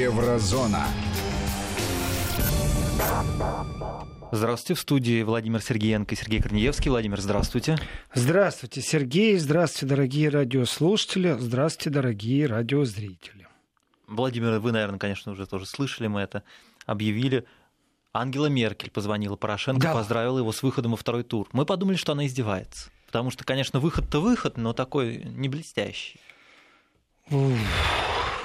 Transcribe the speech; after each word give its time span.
Еврозона. 0.00 0.86
Здравствуйте, 4.32 4.74
в 4.74 4.80
студии 4.80 5.22
Владимир 5.22 5.60
Сергеенко 5.60 6.14
и 6.14 6.18
Сергей 6.18 6.40
Корнеевский. 6.40 6.90
Владимир, 6.90 7.20
здравствуйте. 7.20 7.78
Здравствуйте, 8.14 8.80
Сергей. 8.80 9.36
Здравствуйте, 9.36 9.94
дорогие 9.94 10.30
радиослушатели. 10.30 11.36
Здравствуйте, 11.38 11.90
дорогие 11.90 12.46
радиозрители. 12.46 13.46
Владимир, 14.06 14.58
вы, 14.60 14.72
наверное, 14.72 14.98
конечно, 14.98 15.32
уже 15.32 15.46
тоже 15.46 15.66
слышали, 15.66 16.06
мы 16.06 16.22
это 16.22 16.44
объявили. 16.86 17.44
Ангела 18.14 18.46
Меркель 18.46 18.90
позвонила 18.90 19.36
Порошенко, 19.36 19.82
да. 19.82 19.92
поздравила 19.92 20.38
его 20.38 20.52
с 20.52 20.62
выходом 20.62 20.92
во 20.92 20.96
второй 20.96 21.24
тур. 21.24 21.46
Мы 21.52 21.66
подумали, 21.66 21.96
что 21.96 22.12
она 22.12 22.26
издевается. 22.26 22.90
Потому 23.06 23.30
что, 23.30 23.44
конечно, 23.44 23.80
выход-то 23.80 24.20
выход, 24.22 24.56
но 24.56 24.72
такой 24.72 25.24
не 25.24 25.50
блестящий. 25.50 26.20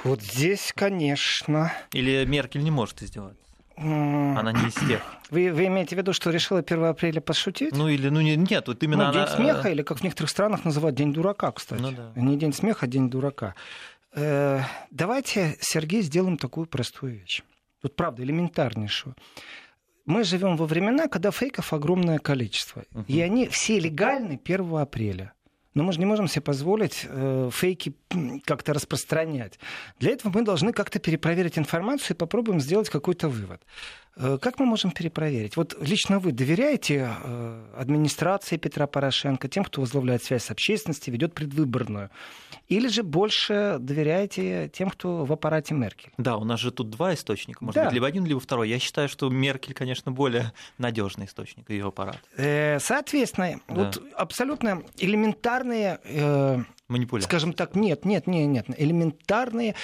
Вот 0.06 0.22
здесь, 0.22 0.72
конечно. 0.74 1.72
Или 1.92 2.24
Меркель 2.24 2.62
не 2.62 2.70
может 2.70 3.02
издеваться? 3.02 3.42
Она 3.76 4.52
не 4.52 4.68
из 4.68 4.74
тех. 4.74 5.02
Вы, 5.30 5.52
вы 5.52 5.66
имеете 5.66 5.96
в 5.96 5.98
виду, 5.98 6.12
что 6.12 6.30
решила 6.30 6.60
1 6.60 6.84
апреля 6.84 7.20
пошутить? 7.20 7.76
Ну 7.76 7.88
или 7.88 8.08
ну 8.08 8.20
нет, 8.20 8.68
вот 8.68 8.82
именно 8.82 9.04
ну, 9.04 9.10
она... 9.10 9.26
День 9.26 9.36
смеха, 9.36 9.68
или 9.68 9.82
как 9.82 9.98
в 9.98 10.02
некоторых 10.02 10.30
странах 10.30 10.64
называют 10.64 10.96
День 10.96 11.12
дурака, 11.12 11.50
кстати. 11.52 11.80
Ну, 11.80 11.90
да. 11.90 12.12
Не 12.14 12.36
День 12.36 12.52
смеха, 12.52 12.86
а 12.86 12.88
День 12.88 13.10
дурака. 13.10 13.54
Э, 14.14 14.60
давайте, 14.90 15.56
Сергей, 15.60 16.02
сделаем 16.02 16.38
такую 16.38 16.66
простую 16.66 17.20
вещь. 17.20 17.42
Вот 17.82 17.96
правда, 17.96 18.22
элементарнейшую. 18.22 19.14
Мы 20.06 20.24
живем 20.24 20.56
во 20.56 20.66
времена, 20.66 21.08
когда 21.08 21.30
фейков 21.30 21.72
огромное 21.72 22.18
количество. 22.18 22.84
Uh-huh. 22.92 23.04
И 23.08 23.20
они 23.20 23.48
все 23.48 23.78
легальны 23.80 24.40
1 24.42 24.76
апреля. 24.76 25.32
Но 25.76 25.84
мы 25.84 25.92
же 25.92 25.98
не 25.98 26.06
можем 26.06 26.26
себе 26.26 26.40
позволить 26.40 27.06
э, 27.06 27.50
фейки 27.52 27.94
как-то 28.46 28.72
распространять. 28.72 29.58
Для 30.00 30.12
этого 30.12 30.32
мы 30.32 30.42
должны 30.42 30.72
как-то 30.72 30.98
перепроверить 30.98 31.58
информацию 31.58 32.16
и 32.16 32.18
попробуем 32.18 32.60
сделать 32.60 32.88
какой-то 32.88 33.28
вывод. 33.28 33.60
Э, 34.16 34.38
как 34.40 34.58
мы 34.58 34.66
можем 34.66 34.90
перепроверить? 34.90 35.56
Вот 35.56 35.76
лично 35.80 36.18
вы 36.18 36.32
доверяете 36.32 37.10
э, 37.22 37.64
администрации 37.76 38.56
Петра 38.56 38.86
Порошенко, 38.86 39.48
тем, 39.48 39.64
кто 39.64 39.82
возглавляет 39.82 40.22
связь 40.22 40.44
с 40.44 40.50
общественностью, 40.50 41.12
ведет 41.12 41.34
предвыборную? 41.34 42.10
Или 42.68 42.88
же 42.88 43.02
больше 43.02 43.76
доверяете 43.78 44.70
тем, 44.72 44.90
кто 44.90 45.24
в 45.24 45.32
аппарате 45.32 45.74
Меркель? 45.74 46.10
Да, 46.16 46.36
у 46.36 46.44
нас 46.44 46.60
же 46.60 46.72
тут 46.72 46.90
два 46.90 47.14
источника. 47.14 47.62
Может 47.62 47.76
да. 47.76 47.84
быть, 47.84 47.92
либо 47.92 48.06
один, 48.06 48.24
либо 48.24 48.40
второй. 48.40 48.68
Я 48.68 48.78
считаю, 48.78 49.08
что 49.08 49.28
Меркель, 49.28 49.74
конечно, 49.74 50.10
более 50.10 50.52
надежный 50.78 51.26
источник 51.26 51.68
ее 51.68 51.88
аппарата. 51.88 52.18
Э, 52.36 52.78
соответственно, 52.80 53.60
да. 53.68 53.74
вот 53.74 54.02
абсолютно 54.14 54.82
элементарные 54.98 56.00
манипуляции. 56.88 57.28
Скажем 57.28 57.52
так, 57.52 57.74
нет, 57.74 58.04
нет, 58.04 58.26
нет, 58.26 58.48
нет. 58.48 58.66
Элементарные 58.76 59.74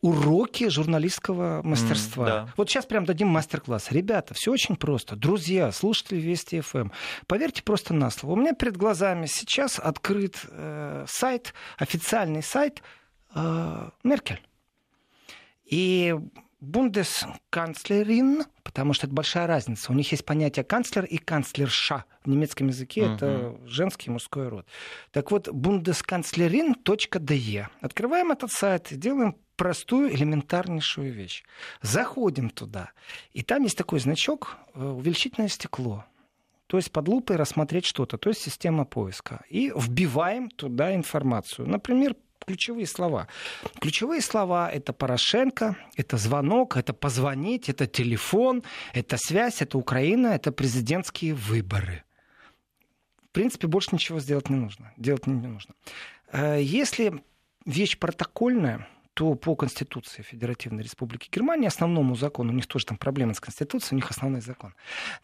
уроки 0.00 0.68
журналистского 0.68 1.62
мастерства. 1.62 2.24
Mm, 2.24 2.30
да. 2.30 2.48
Вот 2.56 2.70
сейчас 2.70 2.86
прям 2.86 3.04
дадим 3.04 3.28
мастер-класс. 3.28 3.90
Ребята, 3.90 4.34
все 4.34 4.52
очень 4.52 4.76
просто. 4.76 5.16
Друзья, 5.16 5.72
слушатели 5.72 6.20
Вести 6.20 6.60
ФМ, 6.60 6.78
эм, 6.78 6.92
поверьте 7.26 7.62
просто 7.62 7.94
на 7.94 8.10
слово. 8.10 8.34
У 8.34 8.36
меня 8.36 8.52
перед 8.52 8.76
глазами 8.76 9.26
сейчас 9.26 9.78
открыт 9.78 10.44
э, 10.48 11.04
сайт, 11.08 11.54
официальный 11.78 12.42
сайт 12.42 12.82
э, 13.34 13.90
Меркель. 14.04 14.40
И 15.64 16.14
бундесканцлерин, 16.62 18.44
потому 18.62 18.94
что 18.94 19.06
это 19.06 19.14
большая 19.14 19.46
разница. 19.46 19.92
У 19.92 19.94
них 19.94 20.10
есть 20.12 20.24
понятие 20.24 20.64
канцлер 20.64 21.04
и 21.04 21.18
канцлерша. 21.18 22.06
В 22.24 22.28
немецком 22.28 22.68
языке 22.68 23.00
uh-huh. 23.00 23.16
это 23.16 23.58
женский 23.66 24.10
и 24.10 24.12
мужской 24.12 24.46
род. 24.48 24.64
Так 25.10 25.32
вот, 25.32 25.48
бундесканцлерин.de. 25.48 27.68
Открываем 27.80 28.30
этот 28.30 28.52
сайт 28.52 28.92
и 28.92 28.96
делаем 28.96 29.34
простую, 29.56 30.14
элементарнейшую 30.14 31.12
вещь. 31.12 31.42
Заходим 31.82 32.48
туда, 32.48 32.92
и 33.32 33.42
там 33.42 33.64
есть 33.64 33.76
такой 33.76 33.98
значок 33.98 34.56
э, 34.74 34.84
увеличительное 34.84 35.48
стекло. 35.48 36.04
То 36.68 36.76
есть 36.78 36.92
под 36.92 37.08
лупой 37.08 37.34
рассмотреть 37.36 37.84
что-то, 37.84 38.18
то 38.18 38.30
есть 38.30 38.40
система 38.40 38.84
поиска. 38.84 39.44
И 39.50 39.72
вбиваем 39.74 40.48
туда 40.48 40.94
информацию. 40.94 41.68
Например, 41.68 42.14
ключевые 42.46 42.86
слова. 42.86 43.28
Ключевые 43.80 44.20
слова— 44.20 44.70
это 44.72 44.92
Порошенко, 44.92 45.76
это 45.96 46.16
звонок, 46.16 46.76
это 46.76 46.92
позвонить, 46.92 47.68
это 47.68 47.86
телефон, 47.86 48.62
это 48.94 49.16
связь, 49.16 49.62
это 49.62 49.78
Украина, 49.78 50.28
это 50.28 50.52
президентские 50.52 51.34
выборы. 51.34 52.04
В 53.30 53.32
принципе, 53.32 53.66
больше 53.66 53.90
ничего 53.92 54.20
сделать 54.20 54.50
не 54.50 54.56
нужно. 54.56 54.92
Делать 54.96 55.26
не 55.26 55.48
нужно. 55.48 55.74
Э, 56.32 56.60
если 56.60 57.22
вещь 57.64 57.98
протокольная, 57.98 58.86
то 59.14 59.34
по 59.34 59.54
Конституции 59.54 60.22
Федеративной 60.22 60.82
Республики 60.82 61.28
Германии, 61.30 61.66
основному 61.66 62.14
закону, 62.14 62.52
у 62.52 62.54
них 62.54 62.66
тоже 62.66 62.86
там 62.86 62.96
проблемы 62.96 63.34
с 63.34 63.40
Конституцией, 63.40 63.94
у 63.94 63.96
них 63.96 64.10
основной 64.10 64.40
закон. 64.40 64.74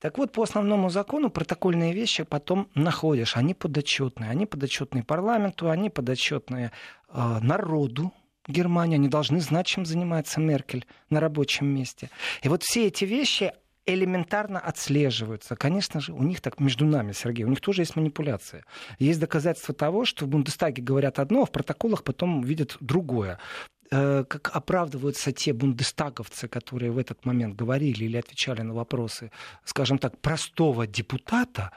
Так 0.01 0.19
вот, 0.19 0.33
по 0.33 0.43
основному 0.43 0.91
закону 0.91 1.31
протокольные 1.31 1.95
вещи 1.95 2.25
потом 2.25 2.69
находишь. 2.75 3.37
Они 3.37 3.55
подотчетные. 3.55 4.31
Они 4.31 4.47
подотчетные 4.47 5.05
парламенту, 5.05 5.71
они 5.71 5.91
подотчетные 5.91 6.73
э, 7.09 7.39
народу, 7.41 8.13
Германии, 8.47 8.95
они 8.95 9.09
должны 9.09 9.41
знать, 9.41 9.67
чем 9.67 9.85
занимается 9.85 10.41
Меркель 10.41 10.87
на 11.11 11.21
рабочем 11.21 11.67
месте. 11.67 12.11
И 12.43 12.49
вот 12.49 12.63
все 12.63 12.87
эти 12.87 13.05
вещи, 13.05 13.53
элементарно 13.89 14.61
отслеживаются. 14.61 15.57
Конечно 15.57 16.01
же, 16.01 16.13
у 16.13 16.23
них 16.23 16.41
так 16.41 16.61
между 16.61 16.85
нами, 16.85 17.13
Сергей, 17.13 17.45
у 17.45 17.49
них 17.49 17.61
тоже 17.61 17.83
есть 17.83 17.97
манипуляция. 17.97 18.65
Есть 18.99 19.21
доказательства 19.21 19.75
того, 19.75 20.05
что 20.05 20.27
в 20.27 20.29
Бундестаге 20.29 20.83
говорят 20.83 21.19
одно, 21.19 21.43
а 21.43 21.47
в 21.47 21.51
протоколах 21.51 22.05
потом 22.05 22.43
видят 22.43 22.77
другое 22.81 23.39
как 23.91 24.51
оправдываются 24.55 25.33
те 25.33 25.53
бундестаговцы, 25.53 26.49
которые 26.49 26.91
в 26.91 26.99
этот 26.99 27.25
момент 27.25 27.57
говорили 27.57 28.05
или 28.05 28.17
отвечали 28.17 28.63
на 28.63 28.75
вопросы, 28.75 29.31
скажем 29.65 29.99
так, 29.99 30.19
простого 30.19 30.87
депутата, 30.87 31.71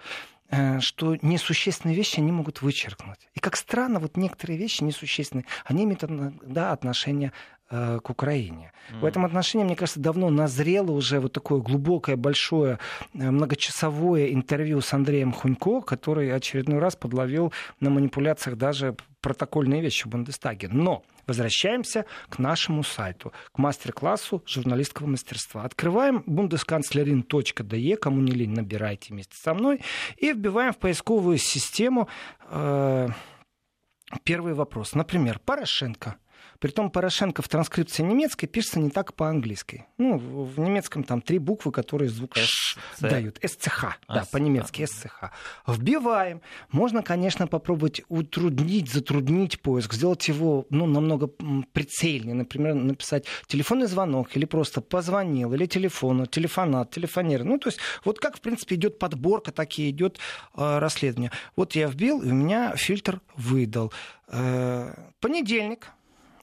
э, 0.50 0.80
что 0.82 1.16
несущественные 1.22 1.96
вещи 1.96 2.20
они 2.20 2.32
могут 2.32 2.62
вычеркнуть. 2.62 3.30
И 3.34 3.40
как 3.40 3.56
странно, 3.56 4.00
вот 4.00 4.18
некоторые 4.18 4.60
вещи 4.60 4.84
несущественные, 4.84 5.46
они 5.66 5.84
имеют 5.84 6.04
да, 6.44 6.72
отношение 6.72 7.32
Э, 7.32 7.61
к 7.72 8.10
Украине. 8.10 8.72
Mm. 8.92 9.00
В 9.00 9.06
этом 9.06 9.26
отношении, 9.26 9.64
мне 9.64 9.76
кажется, 9.76 10.00
давно 10.00 10.30
назрело 10.30 10.92
уже 10.92 11.20
вот 11.20 11.32
такое 11.32 11.62
глубокое, 11.62 12.16
большое, 12.18 12.80
э, 13.14 13.32
многочасовое 13.32 14.34
интервью 14.34 14.82
с 14.82 14.94
Андреем 14.94 15.32
Хунько, 15.32 15.82
который 15.82 16.34
очередной 16.34 16.80
раз 16.80 16.96
подловил 16.96 17.54
на 17.80 17.90
манипуляциях 17.90 18.58
даже 18.58 18.96
протокольные 19.22 19.82
вещи 19.82 20.04
в 20.04 20.08
Бундестаге. 20.08 20.68
Но 20.70 21.04
возвращаемся 21.28 22.06
к 22.30 22.40
нашему 22.40 22.84
сайту, 22.84 23.32
к 23.54 23.58
мастер-классу 23.58 24.44
журналистского 24.46 25.08
мастерства. 25.08 25.64
Открываем 25.64 26.24
bundeskanzlerin.de, 26.28 27.96
кому 27.98 28.22
не 28.22 28.32
лень, 28.32 28.52
набирайте 28.52 29.14
вместе 29.14 29.38
со 29.38 29.54
мной, 29.54 29.82
и 30.18 30.34
вбиваем 30.34 30.74
в 30.74 30.78
поисковую 30.78 31.38
систему 31.38 32.10
э, 32.50 33.08
первый 34.24 34.54
вопрос. 34.54 34.94
Например, 34.94 35.40
Порошенко– 35.40 36.16
Притом 36.62 36.92
Порошенко 36.92 37.42
в 37.42 37.50
транскрипции 37.50 38.04
немецкой 38.04 38.46
пишется 38.46 38.80
не 38.80 38.92
так 38.92 39.16
по-английски. 39.16 39.88
Ну, 39.98 40.20
в 40.20 40.60
немецком 40.60 41.04
там 41.04 41.20
три 41.20 41.40
буквы, 41.40 41.72
которые 41.72 42.08
звук 42.12 42.36
Ш 42.36 42.80
дают. 43.00 43.40
СЦХ, 43.44 43.98
да, 44.08 44.26
по-немецки 44.32 44.86
СЦХ. 44.86 45.32
Вбиваем. 45.66 46.44
Можно, 46.72 47.02
конечно, 47.02 47.48
попробовать 47.48 48.04
утруднить, 48.10 48.92
затруднить 48.92 49.60
поиск, 49.60 49.94
сделать 49.94 50.28
его 50.28 50.68
ну, 50.70 50.86
намного 50.86 51.26
прицельнее. 51.74 52.36
Например, 52.36 52.76
написать 52.76 53.26
телефонный 53.48 53.88
звонок 53.88 54.38
или 54.38 54.46
просто 54.46 54.82
позвонил, 54.82 55.56
или 55.56 55.66
телефону, 55.66 56.28
телефонат, 56.28 56.92
телефонер. 56.92 57.44
Ну, 57.44 57.58
то 57.58 57.70
есть 57.70 57.80
вот 58.06 58.20
как, 58.20 58.38
в 58.38 58.42
принципе, 58.42 58.76
идет 58.76 59.00
подборка, 59.00 59.52
так 59.52 59.80
и 59.80 59.90
идет 59.90 60.20
э, 60.56 60.78
расследование. 60.78 61.32
Вот 61.56 61.74
я 61.74 61.88
вбил, 61.88 62.22
и 62.22 62.30
у 62.30 62.36
меня 62.36 62.76
фильтр 62.76 63.20
выдал. 63.36 63.92
Э, 64.28 64.94
понедельник, 65.20 65.88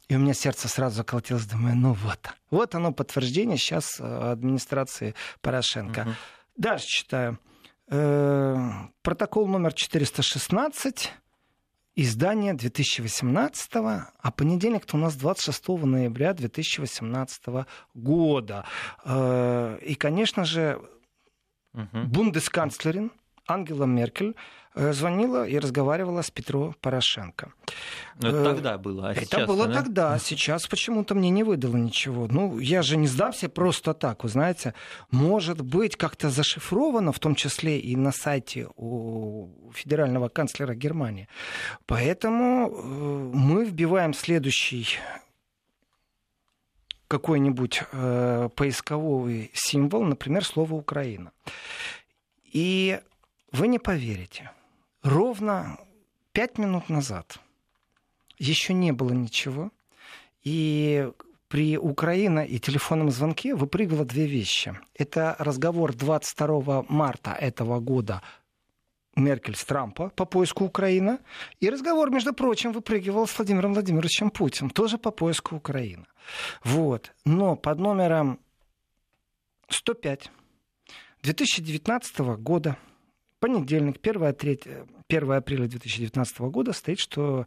и 0.08 0.16
у 0.16 0.19
меня 0.19 0.34
сердце 0.34 0.69
сразу 0.69 0.96
заколотилось, 0.96 1.46
думаю, 1.46 1.76
ну 1.76 1.93
вот. 1.93 2.19
Вот 2.50 2.75
оно 2.75 2.93
подтверждение 2.93 3.58
сейчас 3.58 4.00
э, 4.00 4.31
администрации 4.32 5.14
Порошенко. 5.43 6.00
Угу. 6.00 6.10
Дальше 6.56 6.87
читаю. 6.87 7.38
Э, 7.88 8.56
протокол 9.02 9.46
номер 9.46 9.75
416 9.75 11.12
издание 11.94 12.55
2018, 12.55 13.70
а 13.75 14.31
понедельник-то 14.31 14.96
у 14.96 15.00
нас 15.00 15.14
26 15.16 15.69
ноября 15.69 16.32
2018 16.32 17.66
года. 17.94 18.64
Э, 19.05 19.78
и, 19.82 19.94
конечно 19.94 20.44
же, 20.44 20.81
угу. 21.75 21.87
бундесканцлерин 22.06 23.12
Ангела 23.46 23.84
Меркель 23.84 24.37
звонила 24.92 25.46
и 25.46 25.58
разговаривала 25.58 26.22
с 26.22 26.30
Петро 26.30 26.75
Порошенко. 26.80 27.52
Но 28.20 28.28
это 28.28 28.38
э, 28.38 28.44
тогда 28.44 28.78
было, 28.78 29.08
а 29.08 29.12
Это 29.12 29.25
сейчас, 29.25 29.46
было 29.46 29.66
да? 29.66 29.75
тогда, 29.75 30.19
сейчас 30.19 30.66
почему-то 30.66 31.14
мне 31.14 31.30
не 31.30 31.44
выдало 31.44 31.76
ничего. 31.76 32.26
Ну, 32.28 32.58
я 32.58 32.82
же 32.82 32.96
не 32.96 33.06
сдамся 33.06 33.48
просто 33.48 33.94
так, 33.94 34.25
вы 34.25 34.28
знаете. 34.28 34.75
Может 35.10 35.60
быть, 35.60 35.96
как-то 35.96 36.30
зашифровано, 36.30 37.12
в 37.12 37.19
том 37.19 37.34
числе 37.34 37.78
и 37.78 37.96
на 37.96 38.12
сайте 38.12 38.69
у 38.76 39.48
федерального 39.72 40.28
канцлера 40.28 40.75
Германии. 40.75 41.28
Поэтому 41.86 42.69
э, 42.69 43.36
мы 43.36 43.64
вбиваем 43.64 44.14
следующий 44.14 44.98
какой-нибудь 47.08 47.82
э, 47.92 48.48
поисковой 48.54 49.50
символ, 49.54 50.04
например, 50.04 50.44
слово 50.44 50.74
Украина. 50.74 51.32
И 52.44 53.00
вы 53.52 53.69
не 53.69 53.78
поверите, 53.78 54.50
ровно 55.02 55.78
пять 56.32 56.58
минут 56.58 56.88
назад 56.88 57.38
еще 58.38 58.72
не 58.72 58.92
было 58.92 59.12
ничего. 59.12 59.70
И 60.42 61.10
при 61.48 61.76
Украине 61.76 62.46
и 62.46 62.58
телефонном 62.58 63.10
звонке 63.10 63.54
выпрыгивало 63.54 64.04
две 64.04 64.26
вещи. 64.26 64.78
Это 64.94 65.34
разговор 65.38 65.94
22 65.94 66.84
марта 66.88 67.32
этого 67.32 67.80
года 67.80 68.22
Меркель 69.16 69.56
с 69.56 69.64
Трампа 69.64 70.10
по 70.10 70.24
поиску 70.24 70.64
Украины. 70.64 71.18
И 71.60 71.68
разговор, 71.68 72.10
между 72.10 72.32
прочим, 72.32 72.72
выпрыгивал 72.72 73.26
с 73.26 73.36
Владимиром 73.36 73.74
Владимировичем 73.74 74.30
Путиным, 74.30 74.70
тоже 74.70 74.98
по 74.98 75.10
поиску 75.10 75.56
Украины. 75.56 76.06
Вот. 76.62 77.12
Но 77.24 77.56
под 77.56 77.78
номером 77.78 78.38
105 79.68 80.30
2019 81.22 82.18
года, 82.38 82.76
понедельник, 83.40 83.99
1, 84.02 84.35
3, 84.35 84.61
1 85.08 85.32
апреля 85.32 85.67
2019 85.67 86.40
года, 86.40 86.73
стоит, 86.73 86.99
что 86.99 87.46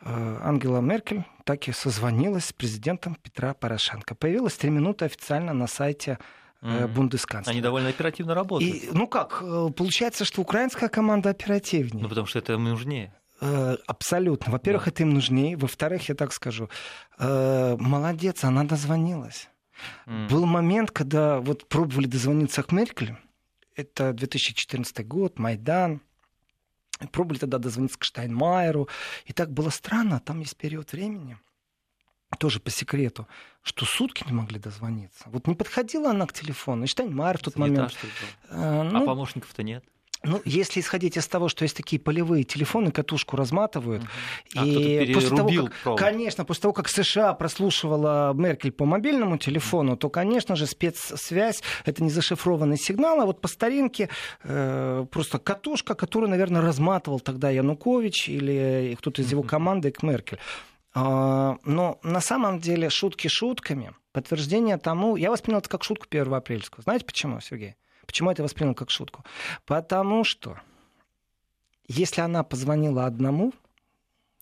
э, 0.00 0.38
Ангела 0.42 0.80
Меркель 0.80 1.24
так 1.44 1.68
и 1.68 1.72
созвонилась 1.72 2.46
с 2.46 2.52
президентом 2.52 3.16
Петра 3.16 3.54
Порошенко. 3.54 4.14
Появилась 4.14 4.54
три 4.54 4.70
минуты 4.70 5.04
официально 5.06 5.52
на 5.52 5.66
сайте 5.66 6.18
mm-hmm. 6.62 6.88
бундесканцлера. 6.88 7.52
Они 7.52 7.60
довольно 7.60 7.88
оперативно 7.88 8.34
работают. 8.34 8.74
И, 8.74 8.88
ну 8.92 9.06
как, 9.06 9.42
э, 9.42 9.68
получается, 9.76 10.24
что 10.24 10.42
украинская 10.42 10.88
команда 10.88 11.30
оперативнее. 11.30 12.02
Ну 12.02 12.08
потому 12.08 12.26
что 12.26 12.38
это 12.38 12.54
им 12.54 12.64
нужнее. 12.64 13.14
Э, 13.40 13.76
абсолютно. 13.86 14.52
Во-первых, 14.52 14.84
да. 14.84 14.90
это 14.90 15.02
им 15.02 15.10
нужнее. 15.10 15.56
Во-вторых, 15.56 16.08
я 16.08 16.14
так 16.14 16.32
скажу, 16.32 16.68
молодец, 17.18 18.44
она 18.44 18.64
дозвонилась. 18.64 19.48
Mm. 20.06 20.28
Был 20.28 20.46
момент, 20.46 20.90
когда 20.90 21.40
вот 21.40 21.68
пробовали 21.68 22.06
дозвониться 22.06 22.62
к 22.62 22.72
Меркель. 22.72 23.16
Это 23.80 24.12
2014 24.12 25.06
год, 25.06 25.38
Майдан. 25.38 26.02
Пробовали 27.12 27.38
тогда 27.38 27.58
дозвониться 27.58 27.98
к 27.98 28.04
Штайнмайеру. 28.04 28.88
И 29.24 29.32
так 29.32 29.50
было 29.50 29.70
странно. 29.70 30.20
Там 30.20 30.40
есть 30.40 30.56
период 30.56 30.92
времени– 30.92 31.38
тоже 32.38 32.60
по 32.60 32.70
секрету, 32.70 33.26
что 33.62 33.84
сутки 33.84 34.24
не 34.26 34.32
могли 34.32 34.58
дозвониться. 34.58 35.24
Вот 35.26 35.46
не 35.46 35.54
подходила 35.54 36.10
она 36.10 36.26
к 36.26 36.32
телефону. 36.32 36.84
И 36.84 36.86
Штайнмайер 36.86 37.38
в 37.38 37.42
тот 37.42 37.54
Занята, 37.54 37.72
момент... 37.72 37.92
Что 37.92 38.06
а, 38.50 38.82
ну, 38.84 39.02
а 39.02 39.06
помощников-то 39.06 39.62
нет? 39.62 39.84
Ну, 40.22 40.42
если 40.44 40.80
исходить 40.80 41.16
из 41.16 41.26
того, 41.26 41.48
что 41.48 41.62
есть 41.64 41.76
такие 41.76 42.00
полевые 42.00 42.44
телефоны, 42.44 42.90
катушку 42.90 43.36
разматывают. 43.36 44.02
Uh-huh. 44.54 44.66
И 44.66 45.10
а 45.10 45.14
после 45.14 45.36
того, 45.36 45.48
как, 45.48 45.74
провод. 45.82 45.98
конечно, 45.98 46.44
после 46.44 46.62
того, 46.62 46.74
как 46.74 46.88
США 46.88 47.32
прослушивала 47.32 48.32
Меркель 48.34 48.72
по 48.72 48.84
мобильному 48.84 49.38
телефону, 49.38 49.96
то, 49.96 50.10
конечно 50.10 50.56
же, 50.56 50.66
спецсвязь 50.66 51.62
это 51.86 52.02
не 52.02 52.10
зашифрованный 52.10 52.76
сигнал, 52.76 53.20
а 53.20 53.26
вот 53.26 53.40
по 53.40 53.48
старинке 53.48 54.10
э, 54.42 55.06
просто 55.10 55.38
катушка, 55.38 55.94
которую, 55.94 56.28
наверное, 56.28 56.60
разматывал 56.60 57.20
тогда 57.20 57.48
Янукович 57.48 58.28
или 58.28 58.96
кто-то 58.98 59.22
из 59.22 59.30
его 59.30 59.42
команды 59.42 59.90
к 59.90 60.02
Меркель. 60.02 60.38
А, 60.92 61.56
но 61.64 61.98
на 62.02 62.20
самом 62.20 62.58
деле 62.58 62.90
шутки 62.90 63.28
шутками. 63.28 63.92
Подтверждение 64.12 64.76
тому... 64.76 65.16
Я 65.16 65.30
воспринял 65.30 65.60
это 65.60 65.68
как 65.68 65.84
шутку 65.84 66.06
1 66.10 66.34
апрельскую. 66.34 66.82
Знаете 66.82 67.04
почему, 67.04 67.40
Сергей? 67.40 67.76
Почему 68.10 68.30
я 68.30 68.32
это 68.32 68.42
воспринял 68.42 68.74
как 68.74 68.90
шутку? 68.90 69.24
Потому 69.66 70.24
что 70.24 70.58
если 71.86 72.22
она 72.22 72.42
позвонила 72.42 73.06
одному, 73.06 73.52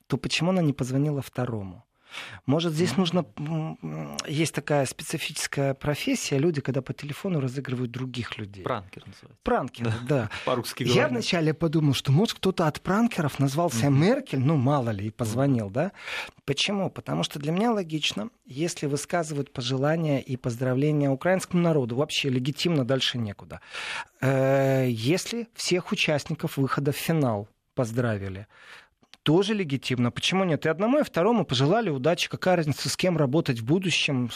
то 0.06 0.16
почему 0.16 0.52
она 0.52 0.62
не 0.62 0.72
позвонила 0.72 1.20
второму? 1.20 1.84
Может, 2.46 2.72
здесь 2.72 2.96
нужно... 2.96 3.26
Есть 4.26 4.54
такая 4.54 4.86
специфическая 4.86 5.74
профессия. 5.74 6.38
Люди, 6.38 6.60
когда 6.60 6.82
по 6.82 6.92
телефону 6.92 7.40
разыгрывают 7.40 7.90
других 7.90 8.38
людей. 8.38 8.64
Пранкер 8.64 9.04
называется. 9.06 9.38
Пранкер, 9.42 9.84
да. 9.84 9.98
да. 10.08 10.30
По-русски 10.44 10.84
говоря. 10.84 11.02
Я 11.02 11.08
вначале 11.08 11.54
подумал, 11.54 11.94
что, 11.94 12.12
может, 12.12 12.34
кто-то 12.34 12.66
от 12.66 12.80
пранкеров 12.80 13.38
назвался 13.38 13.86
mm-hmm. 13.86 13.90
Меркель, 13.90 14.40
ну, 14.40 14.56
мало 14.56 14.90
ли, 14.90 15.08
и 15.08 15.10
позвонил, 15.10 15.70
да? 15.70 15.92
Почему? 16.44 16.90
Потому 16.90 17.22
что 17.22 17.38
для 17.38 17.52
меня 17.52 17.72
логично, 17.72 18.30
если 18.46 18.86
высказывают 18.86 19.52
пожелания 19.52 20.20
и 20.20 20.36
поздравления 20.36 21.10
украинскому 21.10 21.62
народу, 21.62 21.96
вообще 21.96 22.30
легитимно 22.30 22.84
дальше 22.84 23.18
некуда. 23.18 23.60
Э, 24.20 24.86
если 24.88 25.48
всех 25.54 25.92
участников 25.92 26.56
выхода 26.56 26.92
в 26.92 26.96
финал 26.96 27.48
поздравили, 27.74 28.46
тоже 29.28 29.52
легитимно. 29.52 30.10
Почему 30.10 30.44
нет? 30.44 30.64
И 30.64 30.70
одному, 30.70 31.00
и 31.00 31.02
второму 31.02 31.44
пожелали 31.44 31.90
удачи. 31.90 32.30
Какая 32.30 32.56
разница, 32.56 32.88
с 32.88 32.96
кем 32.96 33.18
работать 33.18 33.60
в 33.60 33.64
будущем? 33.66 34.30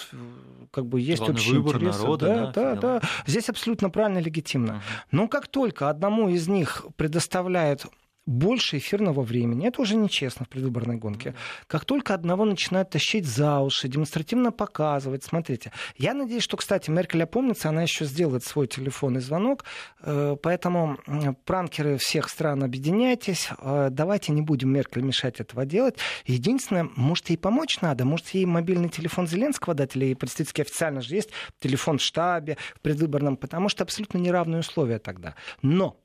Как 0.70 0.84
бы 0.84 1.00
есть 1.00 1.20
Главный 1.20 1.36
общий 1.36 1.52
выбор 1.52 1.76
интерес. 1.76 1.98
народа, 1.98 2.26
да, 2.26 2.34
да, 2.34 2.74
да, 2.74 2.80
да. 3.00 3.00
Здесь 3.24 3.48
абсолютно 3.48 3.88
правильно 3.88 4.18
легитимно. 4.18 4.72
uh 4.72 5.04
Но 5.10 5.28
как 5.28 5.48
только 5.48 5.88
одному 5.88 6.28
из 6.28 6.46
них 6.46 6.84
предоставляют 6.96 7.86
больше 8.26 8.78
эфирного 8.78 9.22
времени. 9.22 9.66
Это 9.66 9.82
уже 9.82 9.96
нечестно 9.96 10.46
в 10.46 10.48
предвыборной 10.48 10.96
гонке. 10.96 11.34
Как 11.66 11.84
только 11.84 12.14
одного 12.14 12.44
начинают 12.44 12.90
тащить 12.90 13.26
за 13.26 13.58
уши, 13.58 13.88
демонстративно 13.88 14.52
показывать, 14.52 15.24
смотрите. 15.24 15.72
Я 15.96 16.14
надеюсь, 16.14 16.44
что, 16.44 16.56
кстати, 16.56 16.88
Меркель 16.90 17.24
опомнится, 17.24 17.68
она 17.68 17.82
еще 17.82 18.04
сделает 18.04 18.44
свой 18.44 18.68
телефонный 18.68 19.20
звонок. 19.20 19.64
Э, 20.00 20.36
поэтому 20.40 20.98
пранкеры 21.44 21.98
всех 21.98 22.28
стран 22.28 22.62
объединяйтесь. 22.62 23.48
Э, 23.58 23.88
давайте 23.90 24.32
не 24.32 24.42
будем 24.42 24.70
Меркель 24.70 25.02
мешать 25.02 25.40
этого 25.40 25.66
делать. 25.66 25.96
Единственное, 26.24 26.88
может, 26.94 27.28
ей 27.30 27.36
помочь 27.36 27.80
надо. 27.80 28.04
Может, 28.04 28.28
ей 28.28 28.46
мобильный 28.46 28.88
телефон 28.88 29.26
Зеленского 29.26 29.74
дать, 29.74 29.96
или 29.96 30.14
представительский 30.14 30.62
официально 30.62 31.00
же 31.00 31.16
есть 31.16 31.30
телефон 31.58 31.98
в 31.98 32.02
штабе, 32.02 32.56
в 32.76 32.80
предвыборном, 32.80 33.36
потому 33.36 33.68
что 33.68 33.82
абсолютно 33.82 34.18
неравные 34.18 34.60
условия 34.60 35.00
тогда. 35.00 35.34
Но, 35.60 35.96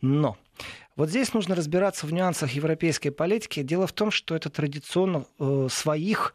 но 0.00 0.36
вот 1.00 1.08
здесь 1.08 1.32
нужно 1.32 1.54
разбираться 1.54 2.06
в 2.06 2.12
нюансах 2.12 2.52
европейской 2.52 3.08
политики. 3.08 3.62
Дело 3.62 3.86
в 3.86 3.92
том, 3.92 4.10
что 4.10 4.36
это 4.36 4.50
традиционно 4.50 5.24
э, 5.38 5.68
своих 5.70 6.34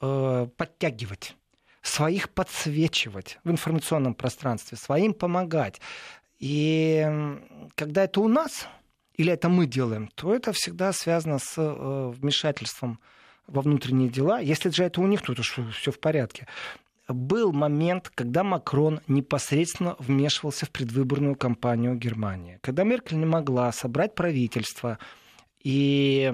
э, 0.00 0.48
подтягивать 0.56 1.36
своих 1.82 2.28
подсвечивать 2.30 3.38
в 3.44 3.50
информационном 3.50 4.14
пространстве, 4.14 4.76
своим 4.76 5.14
помогать. 5.14 5.80
И 6.40 7.08
когда 7.76 8.02
это 8.04 8.20
у 8.20 8.26
нас, 8.28 8.66
или 9.14 9.32
это 9.32 9.48
мы 9.48 9.66
делаем, 9.66 10.08
то 10.16 10.34
это 10.34 10.52
всегда 10.52 10.92
связано 10.92 11.38
с 11.38 11.54
э, 11.56 12.12
вмешательством 12.18 12.98
во 13.46 13.62
внутренние 13.62 14.08
дела. 14.08 14.40
Если 14.40 14.70
же 14.70 14.82
это 14.82 15.00
у 15.00 15.06
них, 15.06 15.22
то 15.22 15.32
это 15.32 15.42
все 15.42 15.92
в 15.92 16.00
порядке 16.00 16.48
был 17.12 17.52
момент, 17.52 18.10
когда 18.14 18.44
Макрон 18.44 19.00
непосредственно 19.08 19.96
вмешивался 19.98 20.66
в 20.66 20.70
предвыборную 20.70 21.36
кампанию 21.36 21.94
Германии. 21.94 22.58
Когда 22.62 22.84
Меркель 22.84 23.18
не 23.18 23.26
могла 23.26 23.72
собрать 23.72 24.14
правительство, 24.14 24.98
и 25.62 26.32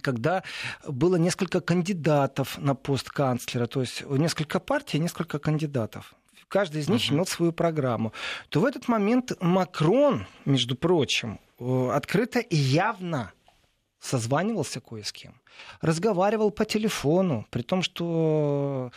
когда 0.00 0.42
было 0.86 1.16
несколько 1.16 1.60
кандидатов 1.60 2.58
на 2.58 2.74
пост 2.74 3.10
канцлера, 3.10 3.66
то 3.66 3.80
есть 3.80 4.04
несколько 4.08 4.58
партий, 4.60 4.98
несколько 4.98 5.38
кандидатов, 5.38 6.14
каждый 6.48 6.80
из 6.80 6.88
них 6.88 7.02
uh-huh. 7.02 7.14
имел 7.14 7.26
свою 7.26 7.52
программу, 7.52 8.12
то 8.48 8.60
в 8.60 8.64
этот 8.64 8.88
момент 8.88 9.32
Макрон, 9.40 10.26
между 10.44 10.76
прочим, 10.76 11.40
э, 11.58 11.90
открыто 11.92 12.40
и 12.40 12.56
явно 12.56 13.32
созванивался 14.00 14.80
кое 14.80 15.02
с 15.02 15.12
кем, 15.12 15.40
разговаривал 15.80 16.50
по 16.50 16.64
телефону, 16.64 17.46
при 17.50 17.62
том, 17.62 17.82
что 17.82 18.90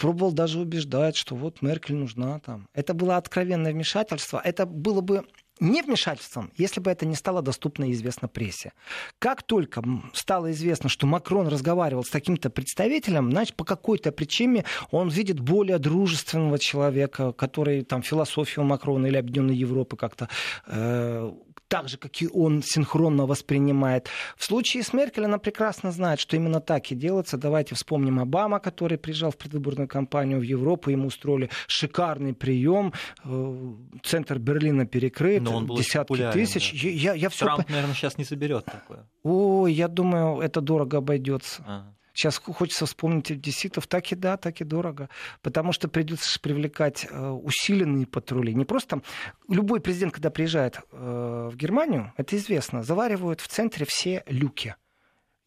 пробовал 0.00 0.32
даже 0.32 0.58
убеждать, 0.58 1.14
что 1.16 1.36
вот 1.36 1.60
Меркель 1.60 1.96
нужна 1.96 2.40
там. 2.40 2.66
Это 2.72 2.94
было 2.94 3.18
откровенное 3.18 3.72
вмешательство. 3.72 4.40
Это 4.42 4.64
было 4.64 5.02
бы 5.02 5.24
не 5.60 5.82
вмешательством, 5.82 6.50
если 6.56 6.80
бы 6.80 6.90
это 6.90 7.04
не 7.04 7.14
стало 7.14 7.42
доступно 7.42 7.84
и 7.84 7.92
известно 7.92 8.28
прессе. 8.28 8.72
Как 9.18 9.42
только 9.42 9.82
стало 10.14 10.52
известно, 10.52 10.88
что 10.88 11.06
Макрон 11.06 11.48
разговаривал 11.48 12.02
с 12.02 12.08
таким-то 12.08 12.48
представителем, 12.48 13.30
значит, 13.30 13.56
по 13.56 13.64
какой-то 13.64 14.10
причине 14.10 14.64
он 14.90 15.10
видит 15.10 15.38
более 15.38 15.78
дружественного 15.78 16.58
человека, 16.58 17.32
который 17.32 17.84
там 17.84 18.02
философию 18.02 18.64
Макрона 18.64 19.06
или 19.06 19.18
Объединенной 19.18 19.56
Европы 19.56 19.98
как-то 19.98 20.30
э, 20.66 21.30
так 21.70 21.88
же, 21.88 21.96
как 21.98 22.20
и 22.20 22.28
он 22.28 22.62
синхронно 22.62 23.26
воспринимает. 23.26 24.08
В 24.36 24.44
случае 24.44 24.82
с 24.82 24.92
Меркель 24.92 25.24
она 25.24 25.38
прекрасно 25.38 25.92
знает, 25.92 26.18
что 26.18 26.36
именно 26.36 26.60
так 26.60 26.90
и 26.90 26.96
делается. 26.96 27.38
Давайте 27.38 27.76
вспомним 27.76 28.18
Обама, 28.18 28.58
который 28.58 28.98
приезжал 28.98 29.30
в 29.30 29.36
предвыборную 29.36 29.86
кампанию 29.86 30.40
в 30.40 30.42
Европу, 30.42 30.90
ему 30.90 31.06
устроили 31.06 31.48
шикарный 31.68 32.34
прием, 32.34 32.92
э, 33.24 33.72
центр 34.02 34.40
Берлина 34.40 34.84
перекрыт, 34.84 35.42
Но 35.42 35.56
он 35.56 35.66
был 35.66 35.76
десятки 35.76 36.30
тысяч. 36.32 36.72
Да. 36.72 36.88
Я, 36.88 37.14
я 37.14 37.28
все 37.28 37.44
Трамп, 37.44 37.64
по... 37.64 37.72
наверное, 37.72 37.94
сейчас 37.94 38.18
не 38.18 38.24
соберет 38.24 38.64
такое. 38.64 39.08
Ой, 39.22 39.72
я 39.72 39.86
думаю, 39.86 40.40
это 40.40 40.60
дорого 40.60 40.98
обойдется. 40.98 41.62
Ага. 41.64 41.94
Сейчас 42.20 42.36
хочется 42.36 42.84
вспомнить 42.84 43.30
одесситов. 43.30 43.86
Так 43.86 44.12
и 44.12 44.14
да, 44.14 44.36
так 44.36 44.60
и 44.60 44.64
дорого. 44.64 45.08
Потому 45.40 45.72
что 45.72 45.88
придется 45.88 46.38
привлекать 46.38 47.06
э, 47.10 47.28
усиленные 47.30 48.06
патрули. 48.06 48.54
Не 48.54 48.66
просто 48.66 49.00
любой 49.48 49.80
президент, 49.80 50.12
когда 50.12 50.28
приезжает 50.28 50.80
э, 50.92 51.48
в 51.50 51.56
Германию, 51.56 52.12
это 52.18 52.36
известно, 52.36 52.82
заваривают 52.82 53.40
в 53.40 53.48
центре 53.48 53.86
все 53.88 54.22
люки 54.26 54.74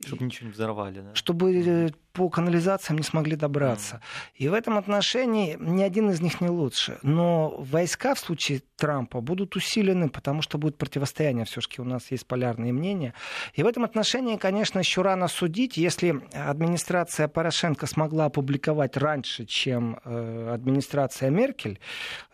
Чтобы 0.04 0.26
ничего 0.26 0.48
не 0.48 0.54
взорвали, 0.54 1.02
да? 1.02 1.14
Чтобы 1.14 1.56
э, 1.64 1.90
по 2.14 2.30
канализациям 2.30 2.98
не 2.98 3.04
смогли 3.04 3.36
добраться. 3.36 4.00
И 4.36 4.48
в 4.48 4.54
этом 4.54 4.78
отношении 4.78 5.58
ни 5.60 5.82
один 5.82 6.12
из 6.12 6.22
них 6.22 6.42
не 6.42 6.48
лучше. 6.48 7.00
Но 7.02 7.56
войска 7.58 8.14
в 8.14 8.20
случае 8.20 8.62
Трампа 8.78 9.20
будут 9.20 9.56
усилены, 9.56 10.10
потому 10.10 10.42
что 10.44 10.58
будет 10.58 10.78
противостояние. 10.78 11.46
Все-таки 11.46 11.82
у 11.82 11.86
нас 11.86 12.12
есть 12.12 12.28
полярные 12.28 12.72
мнения. 12.72 13.16
И 13.56 13.64
в 13.64 13.68
этом 13.68 13.84
отношении, 13.84 14.38
конечно, 14.38 14.80
еще 14.80 15.02
рано 15.02 15.28
судить. 15.28 15.76
Если 15.76 16.22
администрация 16.34 17.28
Порошенко 17.28 17.88
смогла 17.88 18.26
опубликовать 18.26 18.96
раньше, 18.96 19.46
чем 19.46 20.00
э, 20.04 20.52
администрация 20.54 21.32
Меркель, 21.32 21.80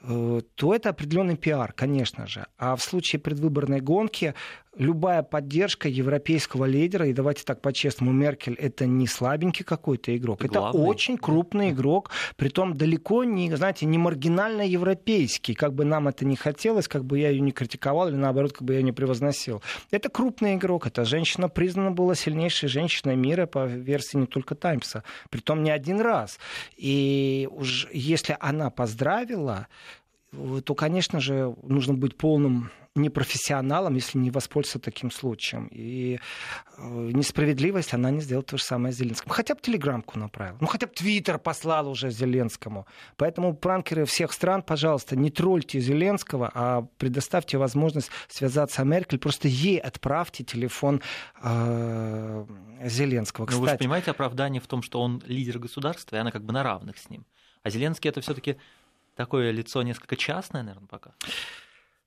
э, 0.02 0.42
то 0.56 0.76
это 0.76 0.90
определенный 0.90 1.38
пиар, 1.38 1.72
конечно 1.72 2.28
же. 2.28 2.48
А 2.58 2.76
в 2.76 2.84
случае 2.84 3.22
предвыборной 3.22 3.80
гонки 3.80 4.34
любая 4.80 5.24
поддержка 5.24 5.88
европейского 5.88 6.66
лидера, 6.66 7.08
и 7.08 7.14
давайте 7.14 7.44
так 7.44 7.62
по-честному, 7.62 8.12
Меркель 8.12 8.56
это 8.56 8.86
не 8.86 9.08
слабенький 9.08 9.66
какой-то 9.70 10.16
игрок, 10.18 10.44
это, 10.44 10.60
это 10.60 10.70
очень 10.72 11.18
крупный 11.18 11.70
игрок, 11.70 12.10
притом 12.36 12.76
далеко 12.76 13.24
не, 13.24 13.56
знаете, 13.56 13.86
не 13.86 14.00
маргинально 14.00 14.64
европейский, 14.64 15.54
как 15.54 15.74
бы 15.74 15.86
нам 15.86 16.08
это 16.08 16.26
не 16.26 16.36
хотелось, 16.36 16.88
как 16.88 17.06
бы 17.06 17.20
я 17.20 17.30
ее 17.30 17.42
не 17.42 17.52
критиковал 17.52 18.08
или 18.08 18.16
наоборот, 18.16 18.54
как 18.54 18.64
бы 18.64 18.74
я 18.74 18.80
ее 18.80 18.84
не 18.84 18.92
превозносил. 18.92 19.62
Это 19.92 20.10
крупный 20.10 20.56
игрок, 20.56 20.88
эта 20.88 21.06
женщина 21.06 21.50
признана 21.50 21.92
была 21.92 22.16
сильнейшей 22.16 22.68
женщиной 22.68 23.16
мира 23.16 23.46
по 23.46 23.66
версии 23.68 24.18
не 24.18 24.26
только 24.26 24.56
Таймса, 24.56 25.04
притом 25.30 25.64
не 25.64 25.70
один 25.70 26.02
раз. 26.02 26.40
И 26.76 27.48
уж 27.52 27.88
если 27.94 28.36
она 28.40 28.72
поздравила, 28.72 29.68
то, 30.66 30.76
конечно 30.76 31.20
же, 31.20 31.56
нужно 31.64 31.94
быть 31.94 32.18
полным 32.18 32.72
непрофессионалом, 33.02 33.96
если 33.96 34.18
не 34.18 34.32
воспользоваться 34.32 34.80
таким 34.80 35.12
случаем. 35.12 35.68
И 35.72 36.20
э, 36.78 37.10
несправедливость, 37.14 37.94
она 37.94 38.12
не 38.12 38.22
сделала 38.22 38.44
то 38.44 38.58
же 38.58 38.64
самое 38.64 38.94
с 38.94 38.98
Зеленским. 38.98 39.30
Хотя 39.30 39.56
бы 39.56 39.62
телеграммку 39.62 40.20
направил. 40.20 40.58
Ну, 40.60 40.68
хотя 40.68 40.88
бы 40.88 40.94
Твиттер 40.94 41.40
послал 41.40 41.90
уже 41.90 42.12
Зеленскому. 42.12 42.86
Поэтому, 43.18 43.56
пранкеры 43.56 44.06
всех 44.06 44.34
стран, 44.34 44.62
пожалуйста, 44.62 45.16
не 45.16 45.30
тролльте 45.32 45.80
Зеленского, 45.80 46.52
а 46.54 46.88
предоставьте 46.98 47.58
возможность 47.58 48.12
связаться 48.28 48.82
с 48.82 48.86
Меркель. 48.86 49.20
Просто 49.20 49.48
ей 49.48 49.80
отправьте 49.80 50.44
телефон 50.44 51.02
э, 51.42 52.46
Зеленского. 52.86 53.46
Кстати, 53.46 53.60
Но 53.60 53.66
вы 53.66 53.72
же 53.72 53.78
понимаете 53.78 54.12
оправдание 54.12 54.62
в 54.62 54.68
том, 54.68 54.82
что 54.82 55.02
он 55.02 55.24
лидер 55.26 55.60
государства, 55.60 56.16
и 56.16 56.20
она 56.20 56.32
как 56.32 56.44
бы 56.44 56.54
на 56.54 56.64
равных 56.64 56.98
с 56.98 57.10
ним. 57.10 57.26
А 57.64 57.70
Зеленский 57.70 58.10
это 58.10 58.22
все-таки 58.22 58.58
такое 59.16 59.52
лицо 59.52 59.82
несколько 59.84 60.16
частное, 60.16 60.64
наверное, 60.64 60.88
пока. 60.88 61.12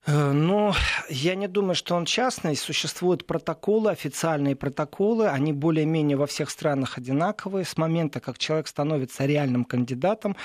Э, 0.05 0.33
ну, 0.33 0.73
я 1.09 1.35
не 1.35 1.49
думаю, 1.49 1.75
что 1.75 1.95
он 1.95 2.05
частный. 2.05 2.57
Существуют 2.57 3.27
протоколы, 3.27 3.91
официальные 3.91 4.57
протоколы. 4.57 5.29
Они 5.29 5.53
более-менее 5.53 6.17
во 6.17 6.27
всех 6.27 6.51
странах 6.51 6.99
одинаковые. 6.99 7.65
С 7.65 7.77
момента, 7.77 8.21
как 8.21 8.39
человек 8.39 8.67
становится 8.67 9.27
реальным 9.27 9.65
кандидатом, 9.65 10.37